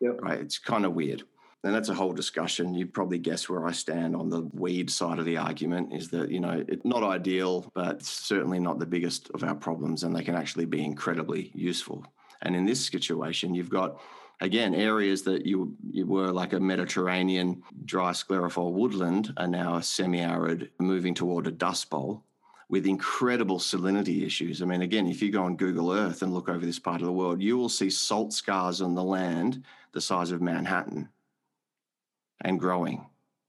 Yep. 0.00 0.20
Right. 0.22 0.40
It's 0.40 0.58
kind 0.58 0.86
of 0.86 0.94
weird. 0.94 1.24
And 1.62 1.74
that's 1.74 1.90
a 1.90 1.94
whole 1.94 2.12
discussion. 2.12 2.74
You 2.74 2.86
probably 2.86 3.18
guess 3.18 3.48
where 3.48 3.66
I 3.66 3.72
stand 3.72 4.16
on 4.16 4.30
the 4.30 4.48
weed 4.52 4.90
side 4.90 5.18
of 5.18 5.24
the 5.26 5.36
argument 5.36 5.92
is 5.94 6.08
that, 6.10 6.30
you 6.30 6.40
know, 6.40 6.64
it's 6.68 6.84
not 6.84 7.02
ideal, 7.02 7.70
but 7.74 8.02
certainly 8.02 8.58
not 8.58 8.78
the 8.78 8.86
biggest 8.86 9.30
of 9.34 9.44
our 9.44 9.54
problems. 9.54 10.04
And 10.04 10.16
they 10.16 10.22
can 10.22 10.34
actually 10.34 10.66
be 10.66 10.84
incredibly 10.84 11.50
useful. 11.54 12.04
And 12.42 12.54
in 12.56 12.64
this 12.64 12.84
situation, 12.86 13.54
you've 13.54 13.70
got 13.70 13.98
again, 14.40 14.74
areas 14.74 15.22
that 15.22 15.46
you, 15.46 15.76
you 15.90 16.06
were 16.06 16.32
like 16.32 16.52
a 16.52 16.60
Mediterranean 16.60 17.62
dry 17.84 18.10
sclerophyll 18.10 18.72
woodland 18.72 19.32
are 19.36 19.46
now 19.48 19.76
a 19.76 19.82
semi 19.82 20.20
arid, 20.20 20.70
moving 20.78 21.14
toward 21.14 21.46
a 21.46 21.50
dust 21.52 21.90
bowl 21.90 22.24
with 22.68 22.86
incredible 22.86 23.58
salinity 23.58 24.24
issues. 24.24 24.62
I 24.62 24.64
mean, 24.64 24.82
again, 24.82 25.06
if 25.06 25.22
you 25.22 25.30
go 25.30 25.44
on 25.44 25.56
Google 25.56 25.92
Earth 25.92 26.22
and 26.22 26.32
look 26.32 26.48
over 26.48 26.64
this 26.64 26.78
part 26.78 27.00
of 27.00 27.06
the 27.06 27.12
world, 27.12 27.42
you 27.42 27.56
will 27.56 27.68
see 27.68 27.90
salt 27.90 28.32
scars 28.32 28.80
on 28.80 28.94
the 28.94 29.04
land 29.04 29.62
the 29.92 30.00
size 30.00 30.30
of 30.32 30.40
Manhattan. 30.42 31.08
and 32.40 32.60
growing, 32.60 33.06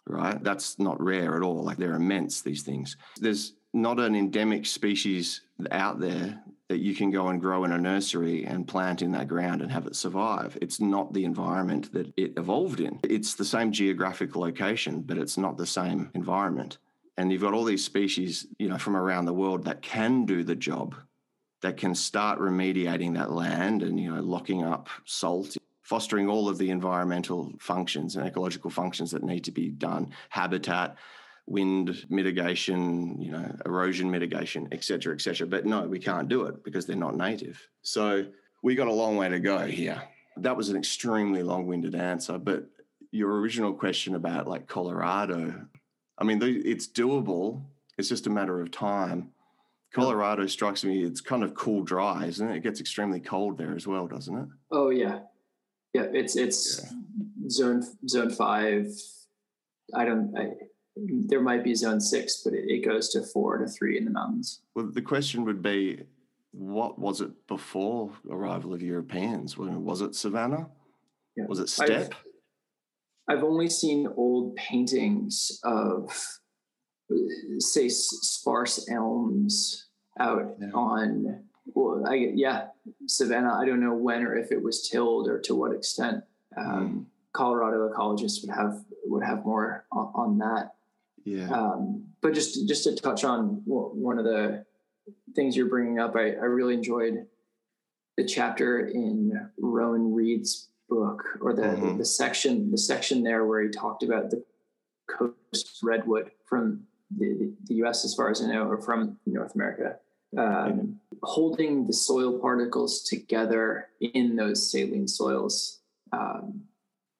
right? 0.07 0.41
That's 0.43 0.79
not 0.79 1.01
rare 1.01 1.35
at 1.35 1.43
all. 1.43 1.63
Like 1.63 1.77
they're 1.77 1.95
immense, 1.95 2.41
these 2.41 2.63
things. 2.63 2.97
There's 3.17 3.53
not 3.73 3.99
an 3.99 4.15
endemic 4.15 4.65
species 4.65 5.41
out 5.71 5.99
there 5.99 6.41
that 6.67 6.79
you 6.79 6.95
can 6.95 7.11
go 7.11 7.27
and 7.27 7.39
grow 7.39 7.63
in 7.63 7.71
a 7.71 7.77
nursery 7.77 8.43
and 8.43 8.67
plant 8.67 9.01
in 9.01 9.11
that 9.11 9.27
ground 9.27 9.61
and 9.61 9.71
have 9.71 9.85
it 9.85 9.95
survive. 9.95 10.57
It's 10.61 10.79
not 10.79 11.13
the 11.13 11.25
environment 11.25 11.93
that 11.93 12.11
it 12.17 12.33
evolved 12.37 12.79
in. 12.79 12.99
It's 13.03 13.35
the 13.35 13.45
same 13.45 13.71
geographic 13.71 14.35
location, 14.35 15.01
but 15.01 15.17
it's 15.17 15.37
not 15.37 15.57
the 15.57 15.67
same 15.67 16.09
environment. 16.15 16.79
And 17.17 17.31
you've 17.31 17.41
got 17.41 17.53
all 17.53 17.63
these 17.63 17.85
species, 17.85 18.47
you 18.57 18.67
know, 18.67 18.77
from 18.77 18.97
around 18.97 19.25
the 19.25 19.33
world 19.33 19.63
that 19.65 19.81
can 19.81 20.25
do 20.25 20.43
the 20.43 20.55
job, 20.55 20.95
that 21.61 21.77
can 21.77 21.93
start 21.95 22.39
remediating 22.39 23.13
that 23.13 23.31
land 23.31 23.83
and, 23.83 23.99
you 23.99 24.13
know, 24.13 24.21
locking 24.21 24.63
up 24.63 24.89
salt, 25.05 25.55
fostering 25.81 26.27
all 26.27 26.49
of 26.49 26.57
the 26.57 26.71
environmental 26.71 27.53
functions 27.59 28.15
and 28.15 28.27
ecological 28.27 28.71
functions 28.71 29.11
that 29.11 29.23
need 29.23 29.43
to 29.43 29.51
be 29.51 29.69
done, 29.69 30.11
habitat, 30.29 30.97
wind 31.47 32.05
mitigation, 32.09 33.21
you 33.21 33.31
know, 33.31 33.55
erosion 33.65 34.09
mitigation, 34.09 34.67
et 34.71 34.83
cetera, 34.83 35.13
et 35.13 35.21
cetera. 35.21 35.45
But 35.45 35.65
no, 35.65 35.87
we 35.87 35.99
can't 35.99 36.27
do 36.27 36.45
it 36.45 36.63
because 36.63 36.85
they're 36.85 36.95
not 36.95 37.15
native. 37.15 37.61
So 37.81 38.25
we 38.63 38.75
got 38.75 38.87
a 38.87 38.93
long 38.93 39.15
way 39.15 39.29
to 39.29 39.39
go 39.39 39.59
here. 39.59 40.01
That 40.37 40.57
was 40.57 40.69
an 40.69 40.77
extremely 40.77 41.43
long-winded 41.43 41.95
answer, 41.95 42.37
but 42.37 42.65
your 43.11 43.39
original 43.39 43.73
question 43.73 44.15
about 44.15 44.47
like 44.47 44.67
Colorado, 44.67 45.65
I 46.17 46.23
mean, 46.23 46.41
it's 46.41 46.87
doable. 46.87 47.61
It's 47.97 48.09
just 48.09 48.27
a 48.27 48.29
matter 48.29 48.59
of 48.59 48.71
time. 48.71 49.31
Colorado 49.93 50.45
strikes 50.47 50.83
me, 50.83 51.03
it's 51.03 51.21
kind 51.21 51.41
of 51.41 51.53
cool 51.53 51.81
dry, 51.81 52.25
isn't 52.25 52.49
it? 52.49 52.57
It 52.57 52.63
gets 52.63 52.81
extremely 52.81 53.21
cold 53.21 53.57
there 53.57 53.75
as 53.75 53.87
well, 53.87 54.07
doesn't 54.07 54.37
it? 54.37 54.47
Oh 54.71 54.89
yeah. 54.89 55.19
Yeah, 55.93 56.07
it's 56.11 56.35
it's 56.35 56.81
yeah. 56.83 57.49
zone 57.49 57.83
zone 58.09 58.29
five. 58.29 58.87
I 59.93 60.03
don't 60.03 60.37
I, 60.37 60.49
there 60.95 61.41
might 61.41 61.63
be 61.63 61.75
zone 61.75 61.99
six, 61.99 62.41
but 62.43 62.53
it, 62.53 62.65
it 62.69 62.85
goes 62.85 63.09
to 63.09 63.21
four 63.21 63.57
to 63.57 63.67
three 63.67 63.97
in 63.97 64.05
the 64.05 64.11
mountains. 64.11 64.61
Well, 64.75 64.89
the 64.91 65.01
question 65.01 65.45
would 65.45 65.61
be, 65.61 66.03
what 66.51 66.97
was 66.97 67.19
it 67.21 67.47
before 67.47 68.11
arrival 68.29 68.73
of 68.73 68.81
Europeans? 68.81 69.57
Was 69.57 70.01
it 70.01 70.15
savannah? 70.15 70.69
Yeah. 71.35 71.45
Was 71.47 71.59
it 71.59 71.67
steppe? 71.67 72.15
I've, 73.27 73.37
I've 73.37 73.43
only 73.43 73.69
seen 73.69 74.07
old 74.15 74.55
paintings 74.55 75.59
of, 75.65 76.17
say, 77.59 77.89
sparse 77.89 78.89
elms 78.89 79.87
out 80.17 80.55
yeah. 80.61 80.69
on. 80.73 81.43
Well, 81.73 82.05
I 82.07 82.31
yeah, 82.35 82.67
savannah. 83.07 83.53
I 83.53 83.65
don't 83.65 83.81
know 83.81 83.95
when 83.95 84.23
or 84.23 84.37
if 84.37 84.51
it 84.51 84.63
was 84.63 84.87
tilled 84.87 85.27
or 85.27 85.39
to 85.41 85.55
what 85.55 85.73
extent. 85.73 86.23
Um, 86.55 86.65
mm. 86.65 87.05
Colorado 87.33 87.89
ecologists 87.89 88.41
would 88.45 88.55
have 88.55 88.85
would 89.05 89.23
have 89.23 89.43
more 89.43 89.85
on, 89.91 90.11
on 90.15 90.37
that. 90.37 90.74
Yeah. 91.25 91.49
Um, 91.49 92.05
but 92.21 92.33
just 92.33 92.67
just 92.67 92.83
to 92.85 92.95
touch 92.95 93.23
on 93.23 93.61
one 93.65 94.19
of 94.19 94.25
the 94.25 94.63
things 95.35 95.57
you're 95.57 95.69
bringing 95.69 95.99
up, 95.99 96.15
I, 96.15 96.31
I 96.31 96.45
really 96.45 96.75
enjoyed 96.75 97.25
the 98.15 98.25
chapter 98.25 98.87
in 98.87 99.49
Rowan 99.59 100.13
Reid's 100.13 100.69
book, 100.87 101.23
or 101.41 101.53
the, 101.53 101.63
mm-hmm. 101.63 101.87
the, 101.87 101.93
the 101.97 102.05
section 102.05 102.71
the 102.71 102.77
section 102.77 103.23
there 103.23 103.45
where 103.45 103.61
he 103.61 103.69
talked 103.69 104.03
about 104.03 104.29
the 104.29 104.43
coast 105.09 105.79
redwood 105.83 106.31
from 106.45 106.83
the, 107.15 107.53
the 107.65 107.75
U.S. 107.75 108.05
as 108.05 108.13
far 108.13 108.29
as 108.29 108.41
I 108.41 108.47
know, 108.47 108.67
or 108.67 108.81
from 108.81 109.17
North 109.25 109.55
America, 109.55 109.97
um, 110.37 110.99
holding 111.23 111.87
the 111.87 111.93
soil 111.93 112.39
particles 112.39 113.01
together 113.01 113.87
in 113.99 114.35
those 114.35 114.71
saline 114.71 115.07
soils. 115.07 115.79
Um, 116.11 116.61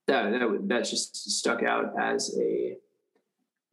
that 0.08 0.32
that 0.32 0.68
that 0.68 0.86
just 0.86 1.16
stuck 1.32 1.64
out 1.64 1.94
as 2.00 2.38
a 2.40 2.78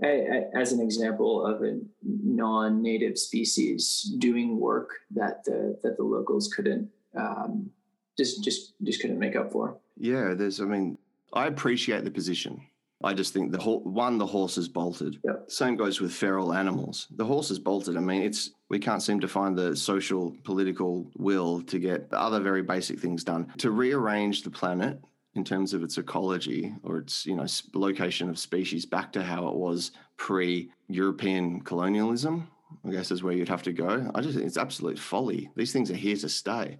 as 0.02 0.72
an 0.72 0.80
example 0.80 1.46
of 1.46 1.62
a 1.62 1.78
non-native 2.02 3.18
species 3.18 4.12
doing 4.18 4.58
work 4.58 4.90
that 5.10 5.44
the 5.44 5.78
that 5.82 5.96
the 5.96 6.02
locals 6.02 6.52
couldn't 6.52 6.88
um, 7.16 7.70
just 8.16 8.42
just 8.42 8.74
just 8.82 9.00
couldn't 9.00 9.18
make 9.18 9.36
up 9.36 9.52
for. 9.52 9.76
Yeah, 9.96 10.34
there's. 10.34 10.60
I 10.60 10.64
mean, 10.64 10.98
I 11.32 11.46
appreciate 11.46 12.04
the 12.04 12.10
position. 12.10 12.66
I 13.04 13.14
just 13.14 13.32
think 13.32 13.50
the 13.50 13.58
whole 13.58 13.80
one, 13.80 14.18
the 14.18 14.26
horse 14.26 14.56
is 14.56 14.68
bolted. 14.68 15.18
Yep. 15.24 15.50
Same 15.50 15.76
goes 15.76 16.00
with 16.00 16.12
feral 16.12 16.52
animals. 16.52 17.08
The 17.16 17.24
horse 17.24 17.50
is 17.50 17.58
bolted. 17.58 17.96
I 17.96 18.00
mean, 18.00 18.22
it's 18.22 18.50
we 18.68 18.78
can't 18.78 19.02
seem 19.02 19.18
to 19.20 19.28
find 19.28 19.56
the 19.56 19.74
social 19.74 20.36
political 20.44 21.10
will 21.16 21.62
to 21.62 21.78
get 21.78 22.06
other 22.12 22.40
very 22.40 22.62
basic 22.62 23.00
things 23.00 23.24
done 23.24 23.52
to 23.58 23.70
rearrange 23.70 24.42
the 24.42 24.50
planet 24.50 25.00
in 25.34 25.44
terms 25.44 25.72
of 25.72 25.82
its 25.82 25.98
ecology 25.98 26.74
or 26.82 26.98
its 26.98 27.24
you 27.26 27.36
know 27.36 27.46
location 27.74 28.28
of 28.28 28.38
species 28.38 28.84
back 28.84 29.12
to 29.12 29.22
how 29.22 29.48
it 29.48 29.54
was 29.54 29.92
pre-European 30.16 31.60
colonialism. 31.60 32.48
I 32.86 32.90
guess 32.90 33.10
is 33.10 33.22
where 33.22 33.34
you'd 33.34 33.50
have 33.50 33.62
to 33.64 33.72
go. 33.72 34.10
I 34.14 34.22
just 34.22 34.34
think 34.34 34.46
it's 34.46 34.56
absolute 34.56 34.98
folly. 34.98 35.50
These 35.56 35.72
things 35.72 35.90
are 35.90 35.96
here 35.96 36.16
to 36.16 36.28
stay. 36.28 36.78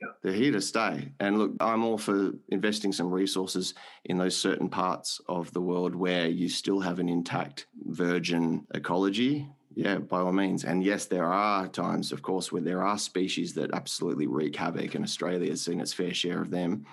Yeah. 0.00 0.08
They're 0.22 0.32
here 0.32 0.52
to 0.52 0.62
stay. 0.62 1.12
And 1.20 1.38
look, 1.38 1.52
I'm 1.60 1.84
all 1.84 1.98
for 1.98 2.32
investing 2.48 2.90
some 2.90 3.10
resources 3.10 3.74
in 4.06 4.16
those 4.16 4.34
certain 4.34 4.70
parts 4.70 5.20
of 5.28 5.52
the 5.52 5.60
world 5.60 5.94
where 5.94 6.26
you 6.26 6.48
still 6.48 6.80
have 6.80 7.00
an 7.00 7.08
intact 7.10 7.66
virgin 7.84 8.66
ecology. 8.72 9.46
Yeah, 9.74 9.98
by 9.98 10.20
all 10.20 10.32
means. 10.32 10.64
And 10.64 10.82
yes, 10.82 11.04
there 11.04 11.26
are 11.26 11.68
times, 11.68 12.12
of 12.12 12.22
course, 12.22 12.50
where 12.50 12.62
there 12.62 12.82
are 12.82 12.98
species 12.98 13.52
that 13.54 13.74
absolutely 13.74 14.26
wreak 14.26 14.56
havoc, 14.56 14.94
and 14.94 15.04
Australia 15.04 15.50
has 15.50 15.60
seen 15.60 15.80
its 15.80 15.92
fair 15.92 16.14
share 16.14 16.40
of 16.40 16.50
them 16.50 16.86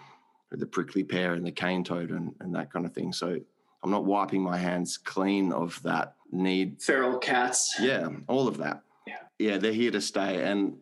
the 0.51 0.65
prickly 0.65 1.03
pear 1.03 1.33
and 1.33 1.45
the 1.45 1.51
cane 1.51 1.83
toad 1.83 2.09
and, 2.11 2.33
and 2.39 2.55
that 2.55 2.71
kind 2.71 2.85
of 2.85 2.93
thing. 2.93 3.11
So 3.11 3.39
I'm 3.83 3.91
not 3.91 4.05
wiping 4.05 4.41
my 4.41 4.57
hands 4.57 4.97
clean 4.97 5.51
of 5.51 5.81
that 5.83 6.15
need. 6.31 6.81
Feral 6.81 7.17
cats. 7.17 7.75
Yeah, 7.79 8.09
all 8.27 8.47
of 8.47 8.57
that. 8.57 8.81
Yeah. 9.05 9.15
Yeah, 9.39 9.57
they're 9.57 9.73
here 9.73 9.91
to 9.91 10.01
stay. 10.01 10.43
And 10.43 10.77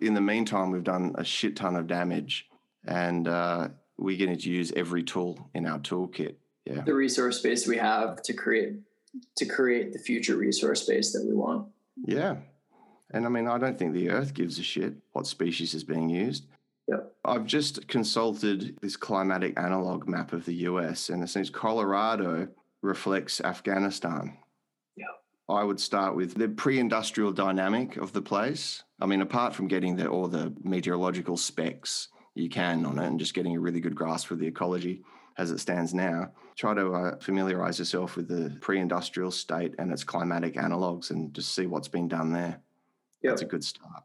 in 0.00 0.14
the 0.14 0.20
meantime, 0.20 0.70
we've 0.70 0.84
done 0.84 1.14
a 1.16 1.24
shit 1.24 1.56
ton 1.56 1.76
of 1.76 1.86
damage 1.86 2.48
and 2.86 3.28
uh, 3.28 3.68
we're 3.96 4.18
going 4.18 4.36
to 4.36 4.50
use 4.50 4.72
every 4.76 5.02
tool 5.02 5.50
in 5.54 5.66
our 5.66 5.78
toolkit. 5.78 6.34
Yeah. 6.64 6.80
The 6.80 6.94
resource 6.94 7.40
base 7.40 7.66
we 7.66 7.76
have 7.76 8.22
to 8.22 8.32
create 8.32 8.74
to 9.36 9.44
create 9.44 9.92
the 9.92 9.98
future 9.98 10.36
resource 10.36 10.84
base 10.86 11.12
that 11.12 11.24
we 11.24 11.34
want. 11.34 11.68
Yeah. 12.04 12.36
And 13.12 13.26
I 13.26 13.28
mean, 13.28 13.46
I 13.46 13.58
don't 13.58 13.78
think 13.78 13.92
the 13.94 14.10
earth 14.10 14.34
gives 14.34 14.58
a 14.58 14.62
shit 14.62 14.94
what 15.12 15.26
species 15.26 15.74
is 15.74 15.84
being 15.84 16.10
used. 16.10 16.46
Yep. 16.88 17.14
I've 17.24 17.46
just 17.46 17.88
consulted 17.88 18.76
this 18.82 18.96
climatic 18.96 19.58
analog 19.58 20.06
map 20.06 20.32
of 20.32 20.44
the 20.44 20.54
US, 20.68 21.08
and 21.08 21.22
it 21.22 21.28
seems 21.28 21.50
Colorado 21.50 22.48
reflects 22.82 23.40
Afghanistan. 23.40 24.36
Yeah. 24.96 25.06
I 25.48 25.64
would 25.64 25.80
start 25.80 26.14
with 26.14 26.34
the 26.34 26.48
pre 26.48 26.78
industrial 26.78 27.32
dynamic 27.32 27.96
of 27.96 28.12
the 28.12 28.22
place. 28.22 28.82
I 29.00 29.06
mean, 29.06 29.22
apart 29.22 29.54
from 29.54 29.68
getting 29.68 29.96
the, 29.96 30.08
all 30.08 30.28
the 30.28 30.54
meteorological 30.62 31.36
specs 31.36 32.08
you 32.34 32.48
can 32.48 32.84
on 32.84 32.98
it 32.98 33.06
and 33.06 33.18
just 33.18 33.34
getting 33.34 33.56
a 33.56 33.60
really 33.60 33.80
good 33.80 33.94
grasp 33.94 34.30
of 34.30 34.38
the 34.38 34.46
ecology 34.46 35.02
as 35.38 35.50
it 35.50 35.58
stands 35.58 35.94
now, 35.94 36.30
try 36.56 36.74
to 36.74 36.92
uh, 36.92 37.16
familiarize 37.18 37.78
yourself 37.78 38.16
with 38.16 38.28
the 38.28 38.56
pre 38.60 38.78
industrial 38.78 39.30
state 39.30 39.74
and 39.78 39.90
its 39.90 40.04
climatic 40.04 40.54
analogs 40.54 41.10
and 41.10 41.32
just 41.32 41.54
see 41.54 41.66
what's 41.66 41.88
been 41.88 42.08
done 42.08 42.32
there. 42.32 42.60
Yep. 43.22 43.32
That's 43.32 43.42
a 43.42 43.46
good 43.46 43.64
start. 43.64 44.04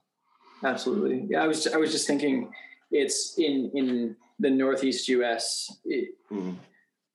Absolutely. 0.64 1.28
Yeah, 1.30 1.44
I 1.44 1.48
was 1.48 1.68
I 1.68 1.78
was 1.78 1.92
just 1.92 2.08
thinking 2.08 2.52
it's 2.92 3.38
in 3.38 3.72
in 3.74 4.16
the 4.40 4.50
northeast 4.50 5.08
U.S. 5.10 5.78
It, 5.86 6.16
mm. 6.32 6.56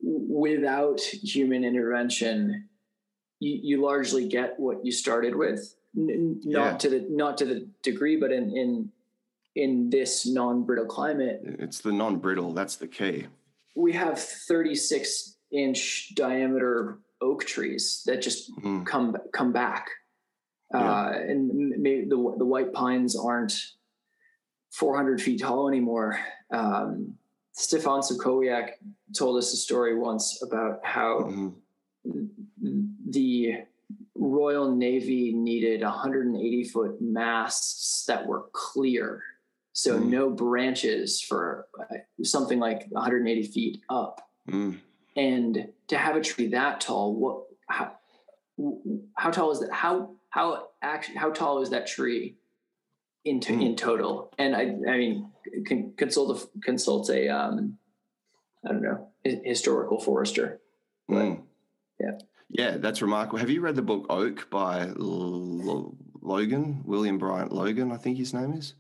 Without 0.07 1.01
human 1.01 1.65
intervention, 1.65 2.69
you, 3.41 3.59
you, 3.63 3.83
largely 3.83 4.29
get 4.29 4.61
what 4.61 4.85
you 4.85 4.93
started 4.93 5.35
with. 5.35 5.75
N- 5.97 6.41
not 6.45 6.73
yeah. 6.73 6.77
to 6.77 6.91
the 6.91 7.07
not 7.09 7.39
to 7.39 7.47
the 7.47 7.69
degree, 7.83 8.17
but 8.17 8.31
in 8.31 8.55
in 8.57 8.93
in 9.55 9.89
this 9.91 10.27
non-brittle 10.27 10.87
climate, 10.87 11.41
it's 11.45 11.81
the 11.81 11.93
non-brittle. 11.93 12.53
That's 12.53 12.77
the 12.77 12.89
key. 12.89 13.29
We 13.77 13.93
have 13.93 14.21
36 14.21 15.37
inch 15.53 16.15
diameter 16.15 16.99
oak 17.21 17.45
trees 17.45 18.03
that 18.07 18.21
just 18.21 18.55
mm. 18.59 18.85
come 18.85 19.17
come 19.33 19.53
back, 19.53 19.89
yeah. 20.73 20.81
uh, 20.81 21.13
and 21.13 21.71
maybe 21.81 22.03
the 22.03 22.35
the 22.37 22.45
white 22.45 22.73
pines 22.73 23.17
aren't 23.17 23.55
400 24.75 25.23
feet 25.23 25.41
tall 25.41 25.69
anymore. 25.69 26.19
Um, 26.51 27.15
Stefan 27.53 28.01
Sobkowiak 28.01 28.71
told 29.17 29.39
us 29.39 29.53
a 29.53 29.57
story 29.57 29.97
once 29.97 30.43
about 30.43 30.81
how 30.83 31.21
mm-hmm. 31.21 32.87
the 33.09 33.59
Royal 34.17 34.75
Navy 34.75 35.33
needed 35.33 35.83
180 35.83 36.65
foot 36.65 37.01
masts 37.01 38.05
that 38.07 38.27
were 38.27 38.47
clear. 38.53 39.23
So 39.73 39.99
mm. 39.99 40.07
no 40.07 40.31
branches 40.31 41.21
for 41.21 41.67
uh, 41.81 41.97
something 42.25 42.59
like 42.59 42.87
180 42.89 43.43
feet 43.47 43.81
up. 43.89 44.29
Mm. 44.51 44.79
And 45.17 45.69
to 45.89 45.97
have 45.97 46.17
a 46.17 46.21
tree 46.21 46.49
that 46.49 46.81
tall, 46.81 47.15
what, 47.15 47.45
how, 47.69 47.93
how 49.15 49.31
tall 49.31 49.53
is 49.53 49.61
that? 49.61 49.71
How, 49.73 50.11
how 50.31 50.69
actually, 50.83 51.17
how 51.17 51.31
tall 51.31 51.63
is 51.63 51.71
that 51.71 51.87
tree? 51.87 52.37
In 53.25 53.41
to, 53.41 53.53
mm. 53.53 53.65
in 53.65 53.77
total. 53.77 54.33
And 54.39 54.55
I, 54.55 54.63
I 54.63 54.97
mean, 54.99 55.31
con- 55.67 55.95
consult 55.97 56.39
a, 56.39 56.61
consult 56.61 57.11
a, 57.11 57.29
um, 57.29 57.79
I 58.65 58.69
don't 58.69 58.83
know, 58.83 59.09
historical 59.23 60.01
forester. 60.01 60.61
Mm. 61.11 61.43
Yeah. 62.01 62.19
Yeah, 62.51 62.77
that's 62.77 63.03
remarkable. 63.03 63.39
Have 63.39 63.51
you 63.51 63.61
read 63.61 63.75
the 63.75 63.83
book 63.83 64.07
Oak 64.11 64.49
by 64.51 64.83
L- 64.83 65.97
Logan, 66.21 66.83
William 66.85 67.19
Bryant 67.19 67.53
Logan, 67.53 67.91
I 67.91 67.97
think 67.97 68.17
his 68.17 68.33
name 68.33 68.53
is? 68.53 68.75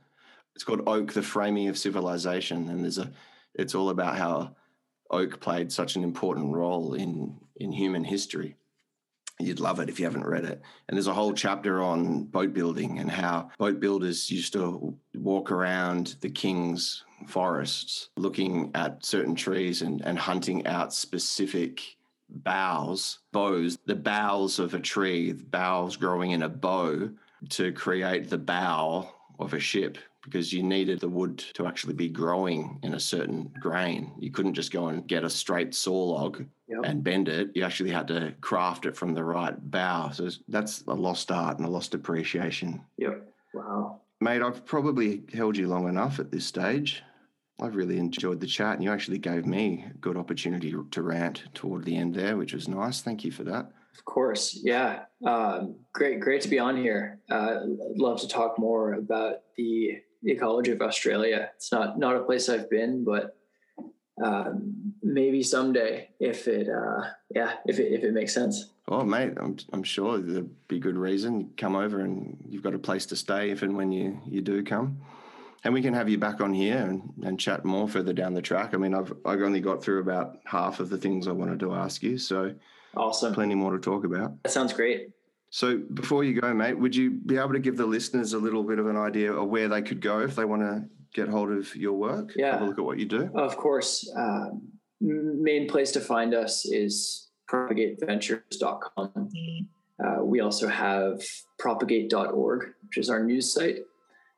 It's 0.55 0.64
called 0.64 0.82
Oak, 0.86 1.12
the 1.12 1.22
Framing 1.22 1.68
of 1.68 1.76
Civilization. 1.76 2.68
And 2.68 2.84
there's 2.84 2.99
a, 2.99 3.11
it's 3.55 3.74
all 3.74 3.90
about 3.90 4.16
how 4.16 4.55
oak 5.11 5.40
played 5.40 5.72
such 5.72 5.97
an 5.97 6.05
important 6.05 6.53
role 6.53 6.95
in, 6.95 7.36
in 7.57 7.72
human 7.72 8.05
history. 8.05 8.57
You'd 9.41 9.61
love 9.61 9.80
it 9.80 9.89
if 9.89 9.99
you 9.99 10.05
haven't 10.05 10.26
read 10.26 10.45
it. 10.45 10.62
And 10.89 10.97
there's 10.97 11.09
a 11.09 11.14
whole 11.14 11.32
chapter 11.32 11.82
on 11.82 12.24
boat 12.24 12.53
building 12.53 12.99
and 12.99 13.11
how 13.11 13.51
boat 13.59 13.80
builders 13.80 14.30
used 14.30 14.53
to 14.53 14.97
walk 15.14 15.51
around 15.51 16.16
the 16.20 16.30
king's 16.30 17.05
forests 17.26 18.11
looking 18.16 18.70
at 18.74 19.05
certain 19.05 19.35
trees 19.35 19.82
and, 19.82 20.03
and 20.03 20.18
hunting 20.18 20.66
out 20.66 20.93
specific 20.93 21.97
boughs, 22.28 23.18
bows, 23.32 23.78
the 23.87 23.95
boughs 23.95 24.59
of 24.59 24.74
a 24.74 24.80
tree, 24.80 25.32
boughs 25.32 25.97
growing 25.97 26.30
in 26.30 26.43
a 26.43 26.49
bow 26.49 27.11
to 27.51 27.72
create 27.72 28.30
the 28.30 28.39
bow 28.39 29.11
of 29.39 29.53
a 29.53 29.61
ship 29.61 29.99
because 30.25 30.53
you 30.53 30.62
needed 30.62 31.01
the 31.01 31.09
wood 31.09 31.39
to 31.55 31.66
actually 31.66 31.95
be 31.95 32.09
growing 32.09 32.79
in 32.83 32.95
a 32.95 33.01
certain 33.01 33.53
grain. 33.61 34.12
You 34.18 34.31
couldn't 34.31 34.55
just 34.55 34.72
go 34.72 34.89
and 34.89 35.07
get 35.07 35.25
a 35.25 35.31
straight 35.31 35.75
saw 35.75 36.05
log 36.05 36.45
yep. 36.66 36.81
and 36.85 37.05
bend 37.05 37.29
it. 37.29 37.51
You 37.55 37.64
actually 37.64 37.91
had 37.91 38.09
to 38.09 38.35
craft 38.41 38.87
it 38.87 38.97
from 38.97 39.14
the 39.14 39.25
right 39.25 39.55
bough. 39.70 40.11
So 40.12 40.31
that's 40.49 40.83
a 40.89 40.95
lost 40.95 41.31
art 41.31 41.59
and 41.59 41.66
a 41.66 41.70
lost 41.70 41.95
appreciation. 41.95 42.83
Yep. 42.99 43.29
Wow. 43.53 44.01
Mate, 44.20 44.43
I've 44.43 44.64
probably 44.64 45.22
held 45.33 45.57
you 45.57 45.68
long 45.68 45.89
enough 45.89 46.18
at 46.18 46.31
this 46.31 46.47
stage. 46.47 47.03
I've 47.61 47.77
really 47.77 47.99
enjoyed 47.99 48.41
the 48.41 48.47
chat, 48.47 48.75
and 48.75 48.83
you 48.83 48.91
actually 48.91 49.18
gave 49.18 49.47
me 49.47 49.85
a 49.89 49.99
good 49.99 50.16
opportunity 50.16 50.75
to 50.91 51.03
rant 51.03 51.45
toward 51.55 51.85
the 51.85 51.97
end 51.97 52.14
there, 52.14 52.37
which 52.37 52.53
was 52.53 52.66
nice. 52.66 53.01
Thank 53.01 53.25
you 53.25 53.31
for 53.31 53.45
that. 53.45 53.70
Of 53.97 54.05
course, 54.05 54.59
yeah, 54.64 55.05
um, 55.25 55.77
great, 55.93 56.18
great 56.18 56.41
to 56.43 56.49
be 56.49 56.59
on 56.59 56.77
here. 56.77 57.20
Uh, 57.31 57.61
love 57.97 58.20
to 58.22 58.29
talk 58.29 58.59
more 58.59 58.95
about 58.95 59.43
the 59.57 59.99
ecology 60.25 60.72
of 60.72 60.81
Australia. 60.81 61.51
It's 61.57 61.72
not 61.72 61.99
not 61.99 62.16
a 62.16 62.25
place 62.25 62.49
I've 62.49 62.70
been, 62.70 63.05
but 63.05 63.37
um, 64.22 64.95
maybe 65.03 65.43
someday 65.43 66.11
if 66.20 66.47
it, 66.47 66.68
uh, 66.68 67.09
yeah, 67.31 67.55
if 67.66 67.79
it 67.79 67.93
if 67.93 68.05
it 68.05 68.12
makes 68.12 68.33
sense. 68.33 68.70
Oh, 68.89 69.05
mate, 69.05 69.33
I'm 69.41 69.57
I'm 69.72 69.83
sure 69.83 70.18
there'd 70.18 70.68
be 70.68 70.79
good 70.79 70.97
reason. 70.97 71.51
Come 71.57 71.77
over, 71.77 72.01
and 72.01 72.37
you've 72.49 72.62
got 72.62 72.75
a 72.75 72.79
place 72.79 73.07
to 73.07 73.16
stay 73.16 73.51
if 73.51 73.62
and 73.62 73.77
when 73.77 73.93
you 73.93 74.20
you 74.27 74.41
do 74.41 74.62
come 74.62 75.01
and 75.64 75.72
we 75.72 75.83
can 75.83 75.95
have 75.95 76.09
you 76.09 76.18
back 76.18 76.41
on 76.41 76.53
here 76.53 76.77
and, 76.77 77.11
and 77.25 77.41
chat 77.41 77.64
more 77.64 77.89
further 77.89 78.12
down 78.12 78.35
the 78.35 78.43
track. 78.43 78.75
I 78.75 78.77
mean, 78.77 78.95
I've 78.95 79.12
I've 79.25 79.41
only 79.41 79.61
got 79.61 79.83
through 79.83 80.01
about 80.01 80.39
half 80.45 80.79
of 80.79 80.91
the 80.91 80.99
things 80.99 81.27
I 81.27 81.33
wanted 81.33 81.59
to 81.61 81.75
ask 81.75 82.03
you, 82.03 82.18
so 82.18 82.55
awesome, 82.97 83.35
plenty 83.35 83.55
more 83.55 83.72
to 83.72 83.79
talk 83.79 84.05
about. 84.05 84.43
That 84.43 84.53
sounds 84.53 84.72
great. 84.72 85.09
So 85.55 85.78
before 85.78 86.24
you 86.24 86.40
go, 86.40 86.52
mate, 86.52 86.76
would 86.76 86.96
you 86.96 87.12
be 87.12 87.36
able 87.36 87.52
to 87.52 87.61
give 87.61 87.76
the 87.76 87.86
listeners 87.86 88.32
a 88.32 88.38
little 88.38 88.64
bit 88.64 88.80
of 88.80 88.88
an 88.88 88.96
idea 88.96 89.32
of 89.32 89.46
where 89.48 89.68
they 89.68 89.82
could 89.82 90.00
go 90.00 90.18
if 90.18 90.34
they 90.34 90.44
want 90.44 90.62
to 90.62 90.82
get 91.14 91.28
hold 91.28 91.52
of 91.52 91.76
your 91.76 91.92
work? 91.92 92.32
Yeah, 92.34 92.55
have 92.55 92.62
a 92.62 92.64
look 92.64 92.78
at 92.80 92.84
what 92.84 92.98
you 92.98 93.05
do. 93.05 93.30
Of 93.36 93.57
course, 93.57 94.12
um, 94.16 94.62
main 95.00 95.68
place 95.68 95.92
to 95.92 96.00
find 96.00 96.34
us 96.34 96.64
is 96.64 97.28
propagateventures.com. 97.48 99.28
Uh, 100.05 100.24
we 100.24 100.40
also 100.40 100.66
have 100.66 101.22
propagate.org, 101.61 102.74
which 102.88 102.98
is 102.98 103.09
our 103.09 103.22
news 103.22 103.55
site. 103.55 103.78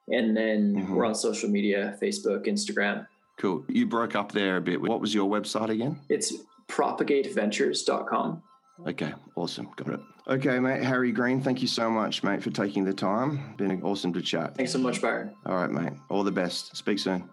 And 0.08 0.36
then 0.36 0.74
mm-hmm. 0.74 0.94
we're 0.94 1.06
on 1.06 1.14
social 1.14 1.48
media 1.48 1.96
Facebook, 1.98 2.46
Instagram. 2.46 3.06
Cool. 3.38 3.64
You 3.68 3.86
broke 3.86 4.14
up 4.14 4.32
there 4.32 4.58
a 4.58 4.60
bit. 4.60 4.82
What 4.82 5.00
was 5.00 5.14
your 5.14 5.30
website 5.30 5.70
again? 5.70 5.98
It's 6.10 6.34
propagateventures.com. 6.68 8.42
Okay, 8.84 9.14
awesome. 9.36 9.70
Got 9.76 9.88
it. 9.94 10.00
Okay, 10.28 10.58
mate. 10.58 10.82
Harry 10.82 11.12
Greene, 11.12 11.40
thank 11.40 11.62
you 11.62 11.68
so 11.68 11.88
much, 11.88 12.22
mate, 12.22 12.42
for 12.42 12.50
taking 12.50 12.84
the 12.84 12.92
time. 12.92 13.54
Been 13.56 13.82
awesome 13.82 14.12
to 14.12 14.20
chat. 14.20 14.56
Thanks 14.56 14.72
so 14.72 14.78
much, 14.78 15.00
Byron. 15.00 15.34
All 15.46 15.56
right, 15.56 15.70
mate. 15.70 15.92
All 16.10 16.22
the 16.22 16.32
best. 16.32 16.76
Speak 16.76 16.98
soon. 16.98 17.28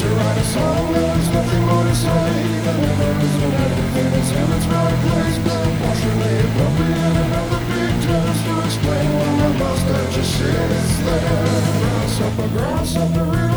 to 0.00 0.08
write 0.08 0.38
a 0.38 0.44
song, 0.44 0.92
there's 0.94 1.28
nothing 1.28 1.62
more 1.66 1.84
to 1.84 1.94
say. 1.94 2.32
The 2.64 2.72
never 2.80 3.12
is 3.20 3.34
when 3.36 3.52
everything 3.52 4.12
is 4.20 4.30
in 4.32 4.48
its 4.56 4.66
right 4.72 4.98
place. 5.04 5.38
But 5.44 5.68
partially 5.80 6.36
appropriate 6.46 7.16
another 7.20 7.60
big 7.68 7.94
test 8.08 8.40
to 8.46 8.52
explain 8.64 9.08
when 9.18 9.32
the 9.40 9.50
mustache 9.60 10.14
just 10.14 10.38
sits 10.38 10.98
there. 11.04 11.60
Grasshopper, 11.80 12.48
grasshopper, 12.48 13.49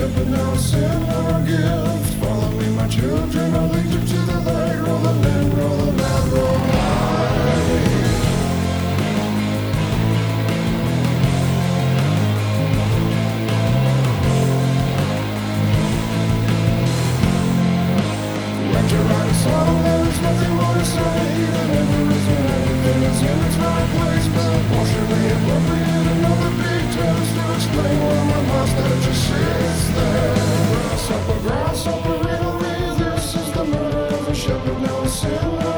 shepherd, 0.00 0.28
no 0.30 0.54
send 0.56 1.08
no 1.08 1.44
guilt. 1.46 2.06
Follow 2.20 2.50
me, 2.58 2.68
my 2.70 2.88
children, 2.88 3.54
I'll 3.54 3.68
lead 3.68 3.84
you 3.84 4.00
to 4.12 4.18
the 4.30 4.38
light. 4.46 4.78
Roll 4.86 5.00
the 5.06 5.12
land, 5.24 5.54
roll 5.58 5.76
the 5.76 5.92
land, 6.00 6.32
roll 6.32 6.58
the 6.58 6.80
Song, 19.30 19.82
there 19.84 20.04
is 20.04 20.20
nothing 20.20 20.54
more 20.54 20.74
to 20.74 20.84
say 20.84 21.00
than 21.54 21.70
ever 21.80 22.12
is 22.12 22.26
when 22.28 22.46
everything 22.58 23.02
is 23.10 23.22
in 23.22 23.38
its 23.46 23.56
right 23.56 23.88
place. 23.94 24.26
But 24.36 24.60
what 24.70 24.86
should 24.90 25.08
be 25.08 25.22
appropriate 25.36 26.06
another 26.14 26.50
big 26.60 26.84
test 26.92 27.30
to 27.36 27.42
explain 27.54 27.96
why 28.04 28.18
my 28.30 28.40
mustache 28.50 29.08
is 29.08 29.18
shit? 29.24 29.69
this 33.20 33.34
is 33.34 33.52
the 33.52 33.64
murder 33.64 34.14
of 34.14 34.26
the 34.26 34.34
shepherd, 34.34 34.82
now 34.82 35.02
a 35.02 35.08
sinner. 35.08 35.69